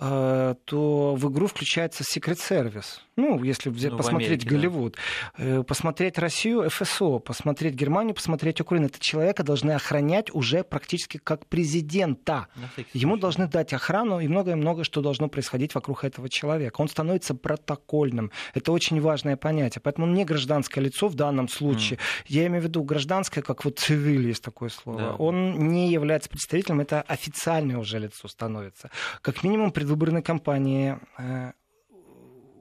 э, 0.00 0.54
то 0.64 1.14
в 1.14 1.30
игру 1.30 1.46
включается 1.46 2.04
секрет-сервис. 2.04 3.02
Ну, 3.16 3.42
если 3.44 3.68
ну, 3.68 3.96
посмотреть 3.98 4.28
Америке, 4.28 4.48
Голливуд, 4.48 4.96
да. 5.36 5.62
посмотреть 5.64 6.16
Россию, 6.16 6.70
ФСО, 6.70 7.18
посмотреть 7.18 7.74
Германию, 7.74 8.14
посмотреть 8.14 8.62
Украину. 8.62 8.86
Это 8.86 8.98
человека 8.98 9.42
должны 9.42 9.72
охранять 9.72 10.34
уже 10.34 10.64
практически 10.64 11.18
как 11.18 11.46
президента. 11.46 12.46
Ему 12.94 13.18
должны 13.18 13.48
дать 13.48 13.74
охрану 13.74 14.20
и 14.20 14.28
многое-многое, 14.28 14.84
что 14.84 15.02
должно 15.02 15.28
происходить 15.28 15.74
вокруг 15.74 16.04
этого 16.04 16.30
человека. 16.30 16.80
Он 16.80 16.88
становится 16.88 17.34
протокольным. 17.34 18.30
Это 18.54 18.72
очень 18.72 19.01
важное 19.02 19.36
понятие. 19.36 19.82
Поэтому 19.82 20.06
он 20.06 20.14
не 20.14 20.24
гражданское 20.24 20.80
лицо 20.80 21.08
в 21.08 21.14
данном 21.14 21.48
случае. 21.48 21.98
Mm. 21.98 22.24
Я 22.28 22.46
имею 22.46 22.62
в 22.62 22.64
виду 22.66 22.82
гражданское, 22.82 23.42
как 23.42 23.64
вот 23.64 23.78
цивиль 23.78 24.28
есть 24.28 24.42
такое 24.42 24.70
слово. 24.70 24.98
Да. 24.98 25.14
Он 25.16 25.68
не 25.68 25.90
является 25.90 26.30
представителем, 26.30 26.80
это 26.80 27.02
официальное 27.02 27.76
уже 27.76 27.98
лицо 27.98 28.28
становится. 28.28 28.90
Как 29.20 29.42
минимум 29.44 29.72
предвыборной 29.72 30.22
кампании 30.22 30.98
э, 31.18 31.52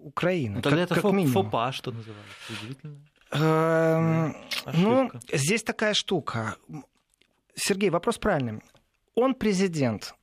Украины. 0.03 0.55
Ну, 0.55 0.61
тогда 0.61 0.85
как, 0.85 0.91
это 0.91 1.01
как 1.01 1.11
минимум. 1.13 1.43
ФОПА, 1.45 1.71
что 1.71 1.91
называется. 1.91 2.25
Удивительно. 2.49 2.97
Эм, 3.31 4.35
ну, 4.73 5.09
здесь 5.31 5.63
такая 5.63 5.93
штука. 5.93 6.55
Сергей, 7.55 7.89
вопрос 7.89 8.17
правильный. 8.17 8.61
Он 9.15 9.35
президент, 9.35 10.15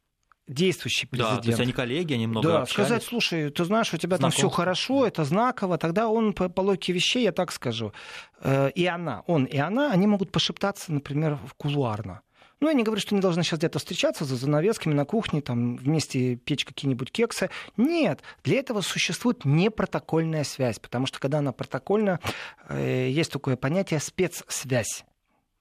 действующий 0.49 1.07
президент. 1.07 1.37
Да, 1.37 1.43
то 1.43 1.49
есть 1.49 1.61
они 1.61 1.73
коллеги, 1.73 2.15
они 2.15 2.27
много 2.27 2.49
Да, 2.49 2.63
общались. 2.63 2.87
сказать, 2.87 3.05
слушай, 3.05 3.51
ты 3.51 3.65
знаешь, 3.65 3.93
у 3.95 3.97
тебя 3.97 4.19
там 4.19 4.31
все 4.31 4.49
хорошо, 4.49 5.07
это 5.07 5.25
знаково, 5.25 5.79
тогда 5.79 6.09
он 6.09 6.33
по, 6.33 6.49
по 6.49 6.63
логике 6.63 6.93
вещей, 6.93 7.25
я 7.25 7.33
так 7.33 7.53
скажу, 7.53 7.93
э, 8.41 8.71
и 8.75 8.87
она, 8.87 9.23
он 9.27 9.45
и 9.45 9.59
она, 9.59 9.93
они 9.93 10.07
могут 10.07 10.33
пошептаться, 10.33 10.93
например, 10.93 11.39
в 11.47 11.55
кулуарно. 11.55 12.23
Ну, 12.61 12.69
я 12.69 12.75
не 12.75 12.83
говорю, 12.83 13.01
что 13.01 13.15
они 13.15 13.23
должны 13.23 13.45
сейчас 13.45 13.61
где-то 13.61 13.79
встречаться 13.79 14.25
за 14.25 14.35
занавесками 14.35 14.93
на 14.93 15.05
кухне, 15.05 15.41
там 15.41 15.77
вместе 15.77 16.35
печь 16.37 16.65
какие-нибудь 16.65 17.13
кексы. 17.13 17.51
Нет, 17.77 18.23
для 18.43 18.59
этого 18.59 18.81
существует 18.81 19.45
непротокольная 19.45 20.43
связь, 20.43 20.81
потому 20.81 21.07
что 21.07 21.21
когда 21.21 21.39
она 21.39 21.53
протокольна, 21.53 22.19
э, 22.69 23.09
есть 23.11 23.31
такое 23.31 23.57
понятие 23.57 24.01
спецсвязь. 24.01 25.05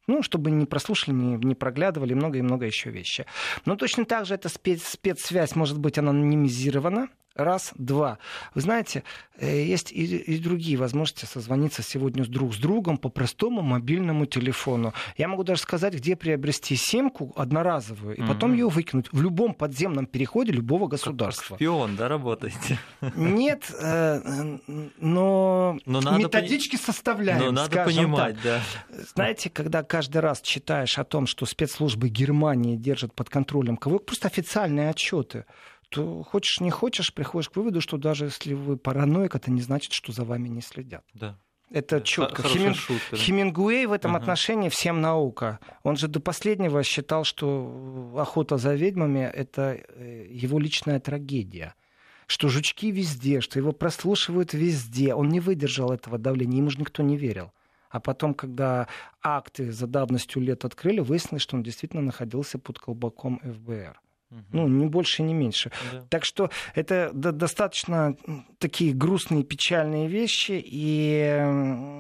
Ну, 0.08 0.24
чтобы 0.24 0.52
не 0.52 0.66
прослушали, 0.66 1.14
не, 1.14 1.36
не 1.36 1.54
проглядывали, 1.54 2.14
много 2.14 2.38
и 2.38 2.42
много 2.42 2.66
еще 2.66 2.90
вещи. 2.90 3.26
Но 3.66 3.76
точно 3.76 4.06
так 4.06 4.26
же 4.26 4.36
эта 4.36 4.50
спец, 4.50 4.84
спецсвязь 4.84 5.56
может 5.56 5.80
быть 5.80 5.98
анонимизирована, 5.98 7.10
Раз, 7.38 7.72
два. 7.75 8.17
Вы 8.56 8.62
знаете, 8.62 9.03
э, 9.38 9.63
есть 9.63 9.91
и, 9.91 10.17
и 10.17 10.39
другие 10.39 10.77
возможности 10.77 11.25
созвониться 11.25 11.84
сегодня 11.84 12.24
с 12.24 12.27
друг 12.27 12.56
с 12.56 12.58
другом 12.58 12.98
по 12.98 13.10
простому 13.10 13.62
мобильному 13.62 14.25
телефону. 14.25 14.94
Я 15.17 15.27
могу 15.27 15.44
даже 15.44 15.62
сказать, 15.62 15.94
где 15.94 16.15
приобрести 16.15 16.75
симку 16.75 17.34
одноразовую, 17.36 18.15
и 18.15 18.22
mm-hmm. 18.22 18.27
потом 18.27 18.53
ее 18.53 18.70
выкинуть 18.70 19.08
в 19.12 19.22
любом 19.22 19.53
подземном 19.53 20.08
переходе 20.08 20.51
любого 20.51 20.88
государства. 20.88 21.56
Как 21.56 21.58
шпион, 21.58 21.96
да, 21.96 22.08
работаете? 22.08 22.79
Нет, 23.15 23.72
э, 23.79 24.58
но, 25.00 25.77
но 25.86 26.01
надо 26.01 26.17
методички 26.17 26.75
пони... 26.75 26.82
составляем, 26.82 27.46
Но 27.46 27.51
надо 27.51 27.84
понимать, 27.86 28.36
так. 28.41 28.62
да. 28.89 29.03
Знаете, 29.13 29.51
когда 29.51 29.84
каждый 29.84 30.22
раз 30.22 30.41
читаешь 30.41 30.98
о 30.98 31.03
том, 31.03 31.27
что 31.27 31.46
спецслужбы 31.46 32.10
Германии 32.10 32.75
держат 32.75 33.13
под 33.13 33.29
контролем 33.29 33.77
кого 33.77 34.00
просто 34.00 34.27
официальные 34.27 34.89
отчеты, 34.89 35.46
то 35.89 36.24
хочешь 36.24 36.60
не 36.60 36.70
хочешь, 36.70 37.13
приходишь 37.13 37.50
к 37.50 37.56
выводу, 37.56 37.82
что 37.82 37.98
даже 37.98 38.25
если 38.25 38.53
вы 38.53 38.77
параноик, 38.77 39.36
это 39.36 39.51
не 39.51 39.62
значит, 39.62 39.94
что 39.94 40.12
за 40.12 40.24
вами 40.24 40.48
не 40.48 40.62
следят. 40.62 41.03
Да. 41.13 41.38
Это 41.70 42.00
четко. 42.01 42.44
Хемин... 42.44 42.74
шутка, 42.74 43.03
да? 43.12 43.17
Хемингуэй 43.17 43.86
в 43.88 43.91
этом 43.91 44.15
uh-huh. 44.15 44.20
отношении 44.20 44.70
всем 44.70 45.01
наука. 45.01 45.60
Он 45.84 45.98
же 45.98 46.08
до 46.08 46.22
последнего 46.22 46.82
считал, 46.84 47.25
что 47.25 48.13
охота 48.17 48.58
за 48.58 48.74
ведьмами 48.75 49.20
это 49.20 49.77
э, 49.89 50.27
его 50.29 50.60
личная 50.60 51.00
трагедия. 51.00 51.75
Что 52.25 52.48
жучки 52.48 52.91
везде, 52.91 53.41
что 53.41 53.60
его 53.60 53.74
прослушивают 53.74 54.53
везде. 54.53 55.13
Он 55.13 55.29
не 55.29 55.39
выдержал 55.39 55.91
этого 55.91 56.17
давления, 56.17 56.60
ему 56.60 56.70
же 56.70 56.79
никто 56.79 57.03
не 57.03 57.17
верил. 57.17 57.51
А 57.89 58.00
потом, 58.00 58.34
когда 58.34 58.88
акты 59.22 59.72
за 59.72 59.88
давностью 59.88 60.41
лет 60.41 60.65
открыли, 60.65 61.00
выяснилось, 61.00 61.41
что 61.41 61.56
он 61.56 61.63
действительно 61.63 62.01
находился 62.01 62.60
под 62.60 62.79
колбаком 62.79 63.39
ФБР. 63.39 64.00
Ну, 64.51 64.67
не 64.67 64.88
больше, 64.88 65.24
не 65.24 65.34
меньше. 65.34 65.72
Да. 65.91 66.05
Так 66.10 66.25
что 66.25 66.50
это 66.75 67.12
достаточно 67.13 68.15
такие 68.57 68.93
грустные, 68.93 69.43
печальные 69.43 70.07
вещи. 70.07 70.62
И, 70.63 71.41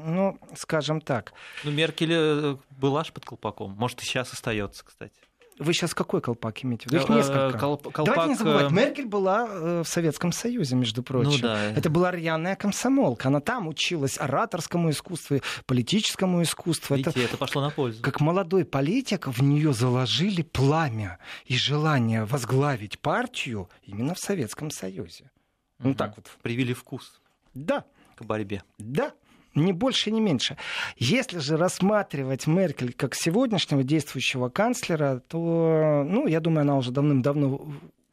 ну, 0.05 0.37
скажем 0.55 0.99
так. 0.99 1.33
Ну, 1.63 1.71
Меркель 1.71 2.13
э, 2.13 2.57
была 2.69 3.03
же 3.03 3.13
под 3.13 3.25
колпаком. 3.25 3.71
Может, 3.71 4.01
и 4.01 4.05
сейчас 4.05 4.33
остается, 4.33 4.83
кстати. 4.83 5.26
Вы 5.59 5.73
сейчас 5.73 5.93
какой 5.93 6.21
колпак 6.21 6.63
имеете? 6.63 6.85
Их 6.95 7.09
э, 7.09 7.13
несколько. 7.13 7.57
Колп, 7.57 7.83
колпак... 7.91 8.05
Давайте 8.05 8.29
не 8.29 8.35
забывать, 8.35 8.71
э, 8.71 8.73
Меркель 8.73 9.05
была 9.05 9.45
в 9.83 9.85
Советском 9.85 10.31
Союзе, 10.31 10.75
между 10.75 11.03
прочим. 11.03 11.31
Ну, 11.31 11.37
да. 11.39 11.71
Это 11.71 11.89
была 11.89 12.11
рьяная 12.11 12.55
комсомолка. 12.55 13.29
Она 13.29 13.39
там 13.39 13.67
училась 13.67 14.19
ораторскому 14.19 14.89
искусству, 14.91 15.39
политическому 15.65 16.43
искусству. 16.43 16.95
Видите, 16.95 17.19
это, 17.19 17.29
это 17.29 17.37
пошло 17.37 17.61
на 17.61 17.69
пользу. 17.69 18.01
Как 18.01 18.21
молодой 18.21 18.65
политик 18.65 19.27
в 19.27 19.41
нее 19.41 19.73
заложили 19.73 20.41
пламя 20.41 21.19
и 21.45 21.57
желание 21.57 22.25
возглавить 22.25 22.99
партию 22.99 23.69
именно 23.83 24.13
в 24.13 24.19
Советском 24.19 24.71
Союзе. 24.71 25.31
Угу. 25.79 25.89
Ну 25.89 25.95
так 25.95 26.15
вот. 26.15 26.25
Привили 26.41 26.73
вкус. 26.73 27.19
Да. 27.53 27.85
К 28.15 28.23
борьбе. 28.23 28.63
Да. 28.77 29.13
Ни 29.57 29.71
больше, 29.71 30.11
ни 30.11 30.19
меньше. 30.19 30.57
Если 30.97 31.39
же 31.39 31.57
рассматривать 31.57 32.47
Меркель 32.47 32.93
как 32.93 33.15
сегодняшнего 33.15 33.83
действующего 33.83 34.49
канцлера, 34.49 35.21
то, 35.27 36.05
ну, 36.07 36.27
я 36.27 36.39
думаю, 36.39 36.61
она 36.61 36.77
уже 36.77 36.91
давным-давно 36.91 37.61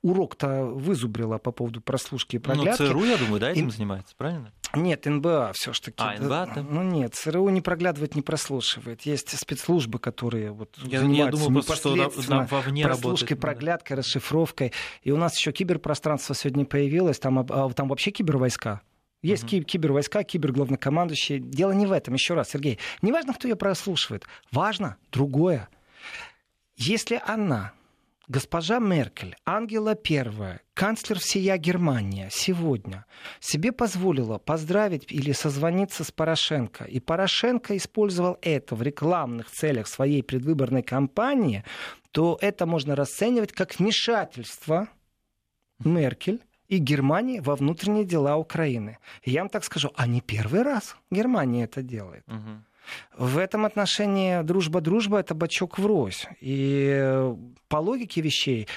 урок-то 0.05 0.67
вызубрила 0.67 1.39
по 1.39 1.51
поводу 1.51 1.81
прослушки 1.81 2.37
и 2.37 2.39
ну, 2.39 2.45
проглядки. 2.45 2.83
Ну, 2.83 2.89
ЦРУ, 2.89 3.05
я 3.05 3.17
думаю, 3.17 3.41
да, 3.41 3.51
этим 3.51 3.69
и... 3.69 3.71
занимается, 3.71 4.15
правильно? 4.17 4.53
Нет, 4.75 5.07
НБА 5.07 5.53
все 5.55 5.73
ж 5.73 5.81
таки. 5.81 5.97
А, 5.99 6.15
НБА 6.19 6.53
да? 6.55 6.63
Ну 6.63 6.83
нет, 6.83 7.15
ЦРУ 7.15 7.49
не 7.49 7.63
проглядывает, 7.63 8.15
не 8.15 8.23
прослушивает. 8.23 9.03
Есть 9.03 9.39
спецслужбы, 9.39 9.99
которые 9.99 10.53
вот 10.53 10.77
я, 10.83 11.01
занимаются 11.01 11.41
я 11.41 11.47
думаю, 11.47 11.63
непосредственно 11.63 12.47
что 12.47 12.57
вовне 12.57 12.85
прослушкой, 12.85 13.37
проглядкой, 13.37 13.97
да. 13.97 14.03
расшифровкой. 14.03 14.73
И 15.03 15.11
у 15.11 15.17
нас 15.17 15.39
еще 15.39 15.53
киберпространство 15.53 16.35
сегодня 16.35 16.67
появилось, 16.67 17.19
там, 17.19 17.39
а, 17.39 17.71
там 17.71 17.89
вообще 17.89 18.11
кибервойска. 18.11 18.83
Есть 19.25 19.45
uh-huh. 19.45 19.64
кибервойска, 19.64 20.23
киберглавнокомандующие. 20.23 21.38
Дело 21.38 21.73
не 21.73 21.87
в 21.87 21.93
этом. 21.93 22.12
Еще 22.12 22.35
раз, 22.35 22.50
Сергей, 22.50 22.78
не 23.00 23.11
важно, 23.11 23.33
кто 23.33 23.49
ее 23.49 23.57
прослушивает. 23.57 24.26
Важно 24.52 24.99
другое. 25.11 25.71
Если 26.76 27.19
она 27.25 27.73
госпожа 28.28 28.78
Меркель, 28.81 29.35
Ангела 29.47 29.95
Первая, 29.95 30.61
канцлер 30.75 31.19
всея 31.19 31.57
Германия 31.57 32.28
сегодня 32.31 33.07
себе 33.40 33.73
позволила 33.73 34.37
поздравить 34.37 35.11
или 35.11 35.33
созвониться 35.33 36.04
с 36.04 36.12
Порошенко, 36.12 36.85
и 36.85 37.00
Порошенко 37.00 37.78
использовал 37.78 38.37
это 38.43 38.76
в 38.76 38.83
рекламных 38.83 39.50
целях 39.50 39.87
своей 39.87 40.23
предвыборной 40.23 40.83
кампании, 40.83 41.64
то 42.11 42.37
это 42.43 42.66
можно 42.66 42.95
расценивать 42.95 43.52
как 43.52 43.78
вмешательство 43.78 44.88
Меркель 45.83 46.43
и 46.68 46.78
Германии 46.78 47.40
во 47.40 47.56
внутренние 47.56 48.04
дела 48.04 48.37
Украины. 48.37 48.99
я 49.25 49.40
вам 49.40 49.49
так 49.49 49.64
скажу, 49.64 49.90
а 49.97 50.06
не 50.06 50.21
первый 50.21 50.62
раз 50.62 50.97
Германия 51.11 51.64
это 51.64 51.83
делает. 51.83 52.25
Угу. 52.26 53.26
В 53.26 53.38
этом 53.38 53.64
отношении 53.64 54.42
дружба-дружба— 54.42 55.18
это 55.21 55.35
бачок 55.35 55.78
врозь. 55.78 56.26
И 56.40 57.33
по 57.68 57.76
логике 57.76 58.21
вещей 58.21 58.68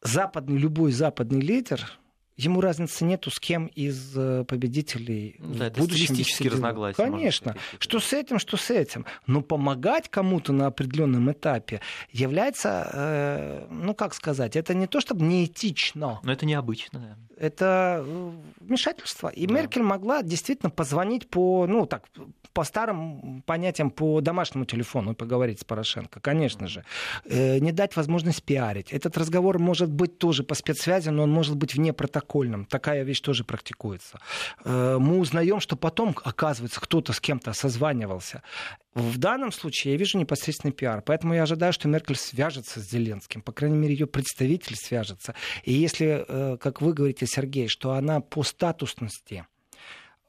западный, 0.00 0.56
любой 0.58 0.92
западный 0.92 1.40
лидер 1.40 1.98
Ему 2.36 2.60
разницы 2.60 3.04
нету, 3.04 3.30
с 3.30 3.38
кем 3.38 3.66
из 3.66 4.12
э, 4.16 4.44
победителей 4.44 5.36
да, 5.38 5.70
в 5.70 5.74
будущем 5.74 6.16
разногласия. 6.50 6.96
Конечно. 6.96 7.56
Что 7.78 8.00
с 8.00 8.12
этим, 8.12 8.40
что 8.40 8.56
с 8.56 8.70
этим. 8.70 9.06
Но 9.26 9.40
помогать 9.40 10.08
кому-то 10.08 10.52
на 10.52 10.66
определенном 10.66 11.30
этапе 11.30 11.80
является, 12.10 12.90
э, 12.92 13.66
ну 13.70 13.94
как 13.94 14.14
сказать, 14.14 14.56
это 14.56 14.74
не 14.74 14.88
то 14.88 15.00
чтобы 15.00 15.24
неэтично. 15.24 16.20
Но 16.24 16.32
это 16.32 16.44
необычно, 16.44 16.98
да. 16.98 17.16
Это 17.36 18.04
э, 18.04 18.32
вмешательство. 18.60 19.28
И 19.28 19.46
да. 19.46 19.54
Меркель 19.54 19.82
могла 19.82 20.22
действительно 20.22 20.70
позвонить 20.70 21.28
по, 21.28 21.66
ну 21.68 21.86
так, 21.86 22.04
по 22.54 22.64
старым 22.64 23.42
понятиям, 23.46 23.90
по 23.90 24.20
домашнему 24.20 24.64
телефону 24.64 25.14
поговорить 25.14 25.60
с 25.60 25.64
Порошенко, 25.64 26.20
конечно 26.20 26.66
же. 26.66 26.84
Э, 27.24 27.58
не 27.58 27.72
дать 27.72 27.96
возможность 27.96 28.42
пиарить. 28.42 28.92
Этот 28.92 29.18
разговор 29.18 29.58
может 29.58 29.90
быть 29.90 30.18
тоже 30.18 30.42
по 30.42 30.54
спецсвязи, 30.54 31.10
но 31.10 31.22
он 31.22 31.30
может 31.30 31.56
быть 31.56 31.74
вне 31.74 31.92
протокола 31.92 32.24
протокольном. 32.24 32.64
Такая 32.64 33.04
вещь 33.04 33.20
тоже 33.20 33.44
практикуется. 33.44 34.18
Э, 34.64 34.98
мы 35.00 35.18
узнаем, 35.18 35.60
что 35.60 35.76
потом, 35.76 36.14
оказывается, 36.24 36.80
кто-то 36.80 37.12
с 37.12 37.20
кем-то 37.20 37.52
созванивался. 37.52 38.42
В 38.94 39.18
данном 39.18 39.52
случае 39.52 39.92
я 39.92 39.98
вижу 39.98 40.18
непосредственный 40.18 40.72
пиар. 40.72 41.02
Поэтому 41.02 41.34
я 41.34 41.42
ожидаю, 41.42 41.72
что 41.72 41.88
Меркель 41.88 42.16
свяжется 42.16 42.80
с 42.80 42.90
Зеленским. 42.90 43.42
По 43.42 43.52
крайней 43.52 43.76
мере, 43.76 43.94
ее 43.94 44.06
представитель 44.06 44.76
свяжется. 44.76 45.34
И 45.64 45.72
если, 45.72 46.24
э, 46.26 46.56
как 46.58 46.80
вы 46.80 46.92
говорите, 46.92 47.26
Сергей, 47.26 47.68
что 47.68 47.92
она 47.92 48.20
по 48.20 48.42
статусности 48.42 49.46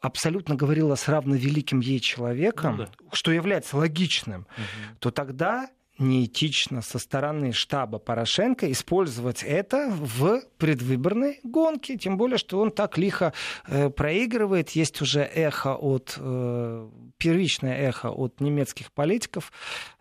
абсолютно 0.02 0.56
говорила 0.56 0.96
с 0.96 1.08
равновеликим 1.08 1.80
ей 1.80 2.00
человеком, 2.00 2.78
ну, 2.78 2.84
да. 2.86 2.92
что 3.12 3.32
является 3.32 3.78
логичным, 3.78 4.42
угу. 4.42 4.98
то 5.00 5.12
тогда 5.12 5.70
неэтично 5.98 6.82
со 6.82 7.00
стороны 7.00 7.52
штаба 7.54 8.00
Порошенко 8.00 8.72
использовать 8.72 9.44
это 9.44 9.90
в 9.90 10.42
предвыборной 10.58 11.40
гонке, 11.44 11.98
тем 11.98 12.18
более, 12.18 12.38
что 12.38 12.60
он 12.60 12.72
так 12.72 12.98
лихо 12.98 13.34
э, 13.68 13.90
проигрывает. 13.90 14.72
Есть 14.72 15.02
уже 15.02 15.22
эхо 15.22 15.76
от, 15.76 16.16
э, 16.18 16.90
первичное 17.18 17.78
эхо 17.78 18.10
от 18.10 18.42
немецких 18.42 18.92
политиков, 18.92 19.52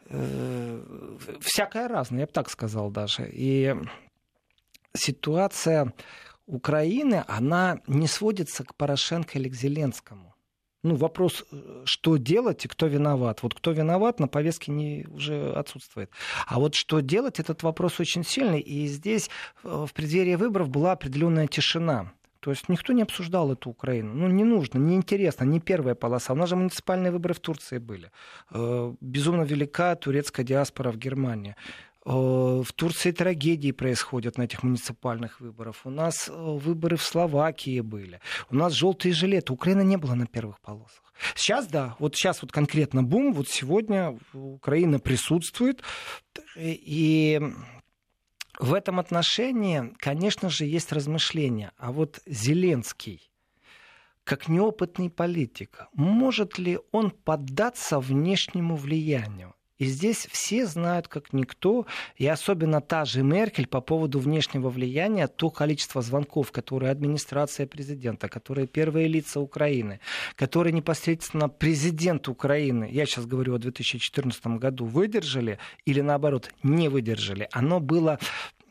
э, 0.07 0.81
всякое 1.41 1.89
разное, 1.89 2.21
я 2.21 2.27
бы 2.27 2.33
так 2.33 2.51
сказал 2.51 2.91
даже. 2.91 3.29
И 3.33 3.75
ситуация 4.97 5.93
Украины, 6.47 7.25
она 7.27 7.81
не 7.87 8.07
сводится 8.07 8.65
к 8.65 8.75
Порошенко 8.75 9.39
или 9.39 9.49
к 9.49 9.55
Зеленскому 9.55 10.35
ну, 10.85 10.95
вопрос, 10.95 11.45
э, 11.51 11.83
что 11.87 12.19
делать 12.19 12.65
и 12.65 12.69
кто 12.69 12.87
виноват. 12.87 13.43
Вот 13.43 13.55
кто 13.55 13.73
виноват, 13.73 14.21
на 14.21 14.29
повестке 14.29 14.71
не, 14.71 15.07
уже 15.09 15.53
отсутствует. 15.53 16.11
А 16.47 16.61
вот 16.61 16.75
что 16.75 17.01
делать, 17.01 17.41
этот 17.41 17.63
вопрос 17.63 18.01
очень 18.01 18.23
сильный. 18.23 18.61
И 18.61 18.87
здесь 18.87 19.31
э, 19.65 19.87
в 19.89 19.93
преддверии 19.93 20.37
выборов 20.37 20.69
была 20.69 20.93
определенная 20.93 21.47
тишина. 21.47 22.13
То 22.41 22.51
есть 22.51 22.69
никто 22.69 22.93
не 22.93 23.01
обсуждал 23.01 23.53
эту 23.53 23.71
Украину. 23.71 24.13
Ну, 24.13 24.29
не 24.29 24.45
нужно, 24.45 24.79
не 24.79 24.95
интересно, 24.95 25.45
не 25.45 25.61
первая 25.61 25.95
полоса. 25.95 26.35
У 26.35 26.37
нас 26.37 26.51
же 26.51 26.57
муниципальные 26.57 27.11
выборы 27.11 27.33
в 27.33 27.41
Турции 27.41 27.79
были. 27.79 28.11
Э, 28.51 28.95
безумно 29.01 29.45
велика 29.45 29.95
турецкая 29.97 30.45
диаспора 30.45 30.93
в 30.93 30.99
Германии. 30.99 31.57
В 32.05 32.67
Турции 32.75 33.13
трагедии 33.13 33.73
происходят 33.73 34.37
на 34.37 34.43
этих 34.43 34.63
муниципальных 34.63 35.41
выборах. 35.41 35.77
У 35.85 35.91
нас 35.91 36.29
э, 36.29 36.33
выборы 36.33 36.97
в 36.97 37.03
Словакии 37.03 37.81
были. 37.81 38.21
У 38.51 38.57
нас 38.57 38.75
желтые 38.75 39.15
жилеты. 39.15 39.55
Украина 39.55 39.81
не 39.81 39.97
была 39.97 40.15
на 40.15 40.27
первых 40.27 40.61
полосах. 40.61 41.15
Сейчас, 41.35 41.67
да, 41.67 41.97
вот 41.99 42.15
сейчас 42.15 42.43
вот 42.43 42.53
конкретно 42.53 43.03
бум, 43.03 43.33
вот 43.33 43.49
сегодня 43.49 44.19
Украина 44.35 44.99
присутствует. 44.99 45.83
И 46.57 47.41
в 48.59 48.75
этом 48.75 49.01
отношении, 49.01 49.95
конечно 49.97 50.51
же, 50.51 50.67
есть 50.67 50.93
размышления. 50.93 51.73
А 51.79 51.91
вот 51.91 52.21
Зеленский, 52.27 53.31
как 54.25 54.49
неопытный 54.49 55.09
политик, 55.09 55.87
может 55.95 56.59
ли 56.59 56.79
он 56.93 57.11
поддаться 57.11 57.99
внешнему 57.99 58.77
влиянию? 58.77 59.55
И 59.85 59.87
здесь 59.87 60.27
все 60.31 60.65
знают, 60.65 61.09
как 61.09 61.35
никто, 61.35 61.87
и 62.17 62.27
особенно 62.27 62.81
та 62.81 63.05
же 63.05 63.23
Меркель 63.23 63.67
по 63.67 63.83
поводу 63.83 64.19
внешнего 64.19 64.71
влияния, 64.71 65.29
то 65.29 65.51
количество 65.51 66.01
звонков, 66.01 66.53
которые 66.53 66.91
администрация 66.91 67.67
президента, 67.67 68.31
которые 68.31 68.67
первые 68.67 69.09
лица 69.09 69.41
Украины, 69.41 70.01
которые 70.37 70.73
непосредственно 70.73 71.51
президент 71.51 72.29
Украины, 72.29 72.89
я 72.91 73.05
сейчас 73.05 73.27
говорю 73.27 73.57
о 73.57 73.59
2014 73.59 74.47
году, 74.47 74.87
выдержали 74.87 75.59
или 75.85 76.01
наоборот 76.01 76.51
не 76.63 76.89
выдержали, 76.89 77.47
оно 77.53 77.79
было 77.79 78.19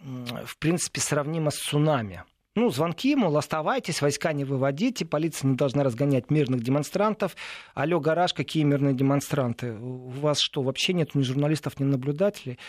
в 0.02 0.58
принципе 0.58 1.00
сравнимо 1.00 1.52
с 1.52 1.58
цунами. 1.58 2.24
Ну, 2.56 2.70
звонки, 2.70 3.16
мол, 3.16 3.36
оставайтесь, 3.36 4.00
войска 4.00 4.32
не 4.32 4.46
выводите, 4.46 5.06
полиция 5.06 5.50
не 5.50 5.56
должна 5.56 5.84
разгонять 5.84 6.30
мирных 6.30 6.62
демонстрантов. 6.62 7.36
Алло, 7.74 8.00
гараж, 8.00 8.32
какие 8.34 8.64
мирные 8.64 8.94
демонстранты? 8.94 9.74
У 9.74 10.10
вас 10.10 10.40
что, 10.40 10.62
вообще 10.62 10.94
нет 10.94 11.16
ни 11.16 11.24
журналистов, 11.24 11.80
ни 11.80 11.84
наблюдателей? 11.84 12.60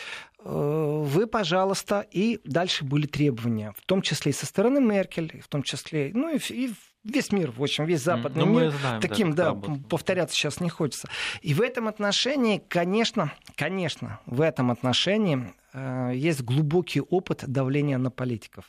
Э, 0.43 1.03
вы, 1.05 1.27
пожалуйста, 1.27 2.07
и 2.11 2.41
дальше 2.45 2.87
были 2.87 3.07
требования, 3.07 3.75
в 3.77 3.85
том 3.85 4.01
числе 4.01 4.31
и 4.31 4.35
со 4.35 4.47
стороны 4.47 4.81
Меркель, 4.81 5.43
в 5.43 5.49
том 5.49 5.63
числе, 5.63 6.13
ну 6.15 6.35
и, 6.35 6.39
и 6.49 6.73
весь 7.05 7.31
мир, 7.31 7.51
в 7.51 7.63
общем, 7.63 7.85
весь 7.85 8.01
западный 8.01 8.47
ну, 8.47 8.59
мир. 8.59 8.71
Знаем, 8.71 9.03
таким, 9.03 9.35
да, 9.35 9.53
да 9.53 9.73
повторяться 9.91 10.35
сейчас 10.35 10.61
не 10.61 10.71
хочется. 10.71 11.11
И 11.43 11.53
в 11.53 11.61
этом 11.61 11.89
отношении, 11.89 12.57
конечно, 12.69 13.35
конечно, 13.55 14.19
в 14.25 14.41
этом 14.41 14.71
отношении 14.71 15.53
э, 15.75 16.13
есть 16.15 16.43
глубокий 16.43 17.03
опыт 17.03 17.45
давления 17.47 17.99
на 17.99 18.11
политиков 18.11 18.65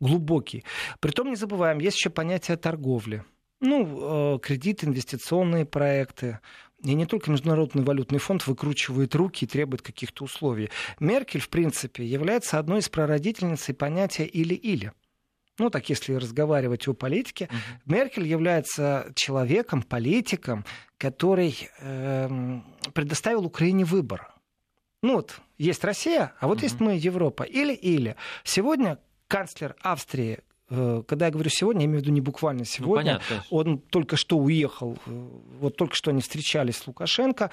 глубокий. 0.00 0.64
Притом 1.00 1.30
не 1.30 1.36
забываем, 1.36 1.78
есть 1.78 1.98
еще 1.98 2.10
понятие 2.10 2.56
торговли. 2.56 3.24
Ну, 3.60 4.36
э, 4.36 4.38
кредиты, 4.40 4.86
инвестиционные 4.86 5.66
проекты. 5.66 6.40
И 6.82 6.94
не 6.94 7.04
только 7.04 7.30
Международный 7.30 7.84
валютный 7.84 8.18
фонд 8.18 8.46
выкручивает 8.46 9.14
руки 9.14 9.44
и 9.44 9.48
требует 9.48 9.82
каких-то 9.82 10.24
условий. 10.24 10.70
Меркель, 10.98 11.40
в 11.40 11.50
принципе, 11.50 12.04
является 12.04 12.58
одной 12.58 12.80
из 12.80 12.88
прародительниц 12.88 13.68
понятия 13.76 14.24
«или-или». 14.24 14.92
Ну, 15.58 15.68
так 15.68 15.90
если 15.90 16.14
разговаривать 16.14 16.88
о 16.88 16.94
политике, 16.94 17.50
uh-huh. 17.50 17.82
Меркель 17.84 18.26
является 18.26 19.12
человеком, 19.14 19.82
политиком, 19.82 20.64
который 20.96 21.68
э, 21.80 22.60
предоставил 22.94 23.44
Украине 23.44 23.84
выбор. 23.84 24.32
Ну 25.02 25.16
вот, 25.16 25.38
есть 25.58 25.84
Россия, 25.84 26.32
а 26.40 26.46
вот 26.46 26.60
uh-huh. 26.60 26.62
есть 26.62 26.80
мы, 26.80 26.96
Европа. 26.96 27.42
Или-или. 27.42 28.16
Сегодня 28.42 28.98
канцлер 29.30 29.76
Австрии 29.80 30.40
э, 30.68 31.02
когда 31.06 31.26
я 31.26 31.32
говорю 31.32 31.50
сегодня, 31.50 31.82
я 31.82 31.86
имею 31.86 32.00
в 32.00 32.02
виду 32.02 32.12
не 32.12 32.20
буквально 32.20 32.60
ну, 32.60 32.64
сегодня. 32.64 33.14
Ну, 33.14 33.18
понятно. 33.18 33.44
Он 33.50 33.78
только 33.78 34.16
что 34.16 34.36
уехал, 34.36 34.98
э, 35.06 35.28
вот 35.60 35.76
только 35.76 35.94
что 35.94 36.10
они 36.10 36.20
встречались 36.20 36.76
с 36.76 36.86
Лукашенко. 36.86 37.50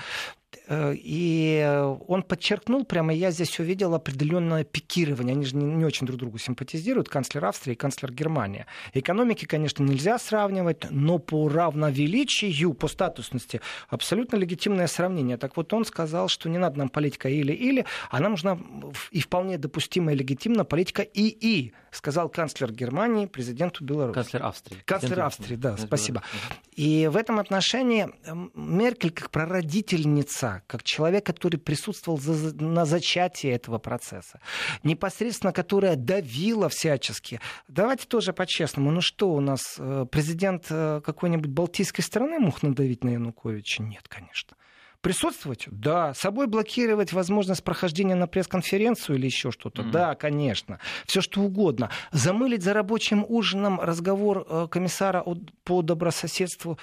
Э, 0.67 0.93
и 0.95 1.95
он 2.07 2.23
подчеркнул, 2.23 2.85
прямо 2.85 3.13
я 3.13 3.31
здесь 3.31 3.59
увидел 3.59 3.93
определенное 3.93 4.63
пикирование. 4.63 5.33
Они 5.33 5.45
же 5.45 5.55
не, 5.55 5.65
не 5.65 5.85
очень 5.85 6.05
друг 6.05 6.19
другу 6.19 6.37
симпатизируют, 6.37 7.09
канцлер 7.09 7.45
Австрии 7.45 7.73
и 7.73 7.75
канцлер 7.75 8.11
Германии. 8.11 8.65
Экономики, 8.93 9.45
конечно, 9.45 9.83
нельзя 9.83 10.17
сравнивать, 10.19 10.89
но 10.89 11.19
по 11.19 11.47
равновеличию, 11.47 12.73
по 12.73 12.87
статусности 12.87 13.61
абсолютно 13.89 14.35
легитимное 14.37 14.87
сравнение. 14.87 15.37
Так 15.37 15.57
вот 15.57 15.73
он 15.73 15.85
сказал, 15.85 16.27
что 16.27 16.49
не 16.49 16.57
надо 16.57 16.79
нам 16.79 16.89
политика 16.89 17.29
или-или, 17.29 17.85
а 18.09 18.19
нам 18.19 18.31
нужна 18.31 18.59
и 19.11 19.21
вполне 19.21 19.57
допустимая 19.57 20.15
легитимная 20.15 20.65
политика 20.65 21.01
и-и, 21.01 21.73
сказал 21.91 22.29
канцлер 22.29 22.71
Германии 22.71 23.25
президенту 23.25 23.83
Беларуси. 23.83 24.15
Канцлер 24.15 24.43
Австрии. 24.43 24.77
Канцлер 24.85 25.19
Австрии, 25.21 25.55
да, 25.55 25.77
спасибо. 25.77 26.23
И 26.75 27.09
в 27.11 27.17
этом 27.17 27.39
отношении 27.39 28.09
Меркель, 28.53 29.11
как 29.11 29.31
прародительница 29.31 30.46
лица, 30.47 30.63
как 30.67 30.83
человек, 30.83 31.25
который 31.25 31.57
присутствовал 31.57 32.17
за, 32.17 32.55
на 32.55 32.85
зачатии 32.85 33.49
этого 33.49 33.77
процесса, 33.77 34.39
непосредственно 34.83 35.53
которая 35.53 35.95
давила 35.95 36.69
всячески. 36.69 37.39
Давайте 37.67 38.05
тоже 38.07 38.33
по-честному, 38.33 38.91
ну 38.91 39.01
что 39.01 39.31
у 39.31 39.39
нас, 39.39 39.75
э, 39.77 40.05
президент 40.11 40.65
э, 40.69 41.01
какой-нибудь 41.03 41.49
балтийской 41.49 42.03
страны 42.03 42.39
мог 42.39 42.63
надавить 42.63 43.03
на 43.03 43.09
Януковича? 43.09 43.83
Нет, 43.83 44.07
конечно 44.07 44.55
Присутствовать? 45.01 45.67
Да. 45.69 46.13
Собой 46.15 46.47
блокировать 46.47 47.13
возможность 47.13 47.63
прохождения 47.63 48.15
на 48.15 48.27
пресс-конференцию 48.27 49.17
или 49.17 49.27
еще 49.27 49.51
что-то? 49.51 49.83
Mm-hmm. 49.83 49.91
Да, 49.91 50.15
конечно. 50.15 50.79
Все 51.05 51.21
что 51.21 51.41
угодно. 51.41 51.91
Замылить 52.11 52.63
за 52.63 52.73
рабочим 52.73 53.23
ужином 53.27 53.79
разговор 53.79 54.45
э, 54.49 54.67
комиссара 54.69 55.23
по 55.63 55.81
добрососедству 55.83 56.79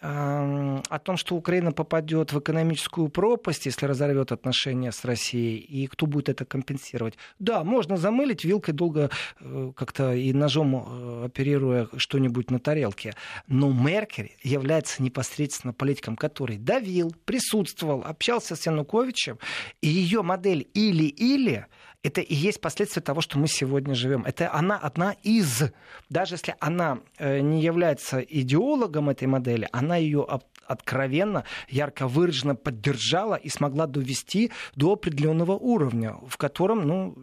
о 0.00 0.98
том, 1.02 1.16
что 1.16 1.34
Украина 1.34 1.72
попадет 1.72 2.32
в 2.32 2.38
экономическую 2.38 3.08
пропасть, 3.08 3.66
если 3.66 3.86
разорвет 3.86 4.30
отношения 4.30 4.92
с 4.92 5.04
Россией, 5.04 5.58
и 5.58 5.86
кто 5.88 6.06
будет 6.06 6.28
это 6.28 6.44
компенсировать. 6.44 7.14
Да, 7.40 7.64
можно 7.64 7.96
замылить 7.96 8.44
вилкой 8.44 8.74
долго 8.74 9.10
э, 9.40 9.72
как-то 9.74 10.14
и 10.14 10.32
ножом 10.32 10.76
э, 10.76 11.24
оперируя 11.26 11.88
что-нибудь 11.96 12.50
на 12.50 12.60
тарелке. 12.60 13.14
Но 13.48 13.72
Меркель 13.72 14.36
является 14.42 15.02
непосредственно 15.02 15.72
политиком, 15.72 16.16
который 16.16 16.58
давил, 16.58 17.12
присутствовал, 17.24 18.04
общался 18.04 18.54
с 18.54 18.66
Януковичем, 18.66 19.38
и 19.80 19.88
ее 19.88 20.22
модель 20.22 20.68
или-или 20.74 21.66
это 22.02 22.20
и 22.20 22.34
есть 22.34 22.60
последствия 22.60 23.02
того, 23.02 23.20
что 23.20 23.38
мы 23.38 23.48
сегодня 23.48 23.94
живем. 23.94 24.24
Это 24.24 24.52
она 24.52 24.76
одна 24.76 25.12
из, 25.22 25.64
даже 26.08 26.34
если 26.34 26.54
она 26.60 27.00
э, 27.18 27.40
не 27.40 27.60
является 27.60 28.20
идеологом 28.20 29.10
этой 29.10 29.26
модели, 29.26 29.68
она 29.72 29.96
ее 29.96 30.26
откровенно, 30.66 31.44
ярко 31.68 32.06
выраженно 32.06 32.54
поддержала 32.54 33.34
и 33.34 33.48
смогла 33.48 33.86
довести 33.86 34.52
до 34.76 34.92
определенного 34.92 35.52
уровня, 35.52 36.16
в 36.28 36.36
котором, 36.36 36.86
ну, 36.86 37.18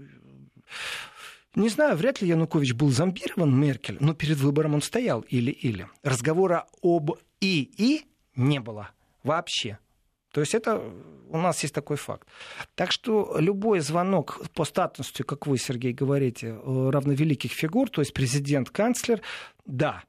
не 1.56 1.70
знаю, 1.70 1.96
вряд 1.96 2.22
ли 2.22 2.28
Янукович 2.28 2.74
был 2.74 2.90
зомбирован 2.90 3.58
Меркель, 3.58 3.98
но 4.02 4.14
перед 4.14 4.38
выбором 4.38 4.74
он 4.74 4.82
стоял 4.82 5.22
или-или. 5.22 5.88
Разговора 6.04 6.68
об 6.82 7.12
и-и 7.40 8.06
не 8.36 8.60
было 8.60 8.90
вообще. 9.24 9.78
То 10.36 10.42
есть 10.42 10.54
это 10.54 10.84
у 11.30 11.38
нас 11.38 11.64
есть 11.64 11.74
такой 11.74 11.96
факт. 11.96 12.28
Так 12.76 12.92
что 12.92 13.38
любой 13.40 13.80
звонок 13.80 14.42
по 14.54 14.66
статусу, 14.66 15.24
как 15.24 15.48
вы, 15.48 15.58
Сергей, 15.58 15.94
говорите, 15.94 16.48
э, 16.48 16.90
равновеликих 16.90 17.54
фигур, 17.54 17.90
то 17.90 18.02
есть 18.02 18.14
президент, 18.14 18.70
канцлер, 18.70 19.22
да, 19.66 20.04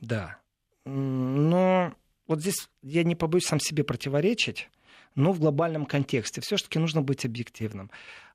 да. 0.00 0.38
Но 0.84 1.92
вот 2.28 2.42
здесь 2.42 2.68
я 2.84 3.02
не 3.02 3.16
побоюсь 3.16 3.46
сам 3.46 3.58
себе 3.58 3.82
противоречить, 3.82 4.70
но 5.16 5.32
в 5.32 5.40
глобальном 5.40 5.84
контексте 5.84 6.40
все-таки 6.40 6.78
нужно 6.78 7.02
быть 7.02 7.24
объективным. 7.24 7.90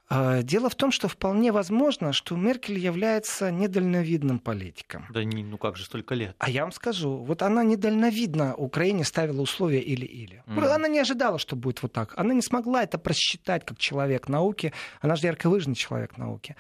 А, 0.09 0.41
дело 0.41 0.69
в 0.69 0.75
том, 0.75 0.91
что 0.91 1.07
вполне 1.07 1.51
возможно, 1.51 2.13
что 2.13 2.35
Меркель 2.35 2.79
является 2.79 3.51
недальновидным 3.51 4.39
политиком. 4.39 5.05
Да 5.09 5.23
не, 5.23 5.43
ну 5.43 5.57
как 5.57 5.75
же 5.75 5.85
столько 5.85 6.15
лет? 6.15 6.35
А 6.39 6.49
я 6.49 6.63
вам 6.63 6.71
скажу, 6.71 7.17
вот 7.17 7.41
она 7.41 7.63
недальновидно 7.63 8.55
Украине 8.55 9.03
ставила 9.03 9.41
условия 9.41 9.81
или-или. 9.81 10.43
Mm. 10.47 10.67
Она 10.67 10.87
не 10.87 10.99
ожидала, 10.99 11.39
что 11.39 11.55
будет 11.55 11.81
вот 11.81 11.91
так. 11.91 12.13
Она 12.17 12.33
не 12.33 12.41
смогла 12.41 12.83
это 12.83 12.97
просчитать 12.97 13.65
как 13.65 13.77
человек 13.77 14.29
науки. 14.29 14.73
Она 15.01 15.15
же 15.15 15.27
ярко 15.27 15.49
выжженный 15.49 15.75
человек 15.75 16.17
науки. 16.17 16.55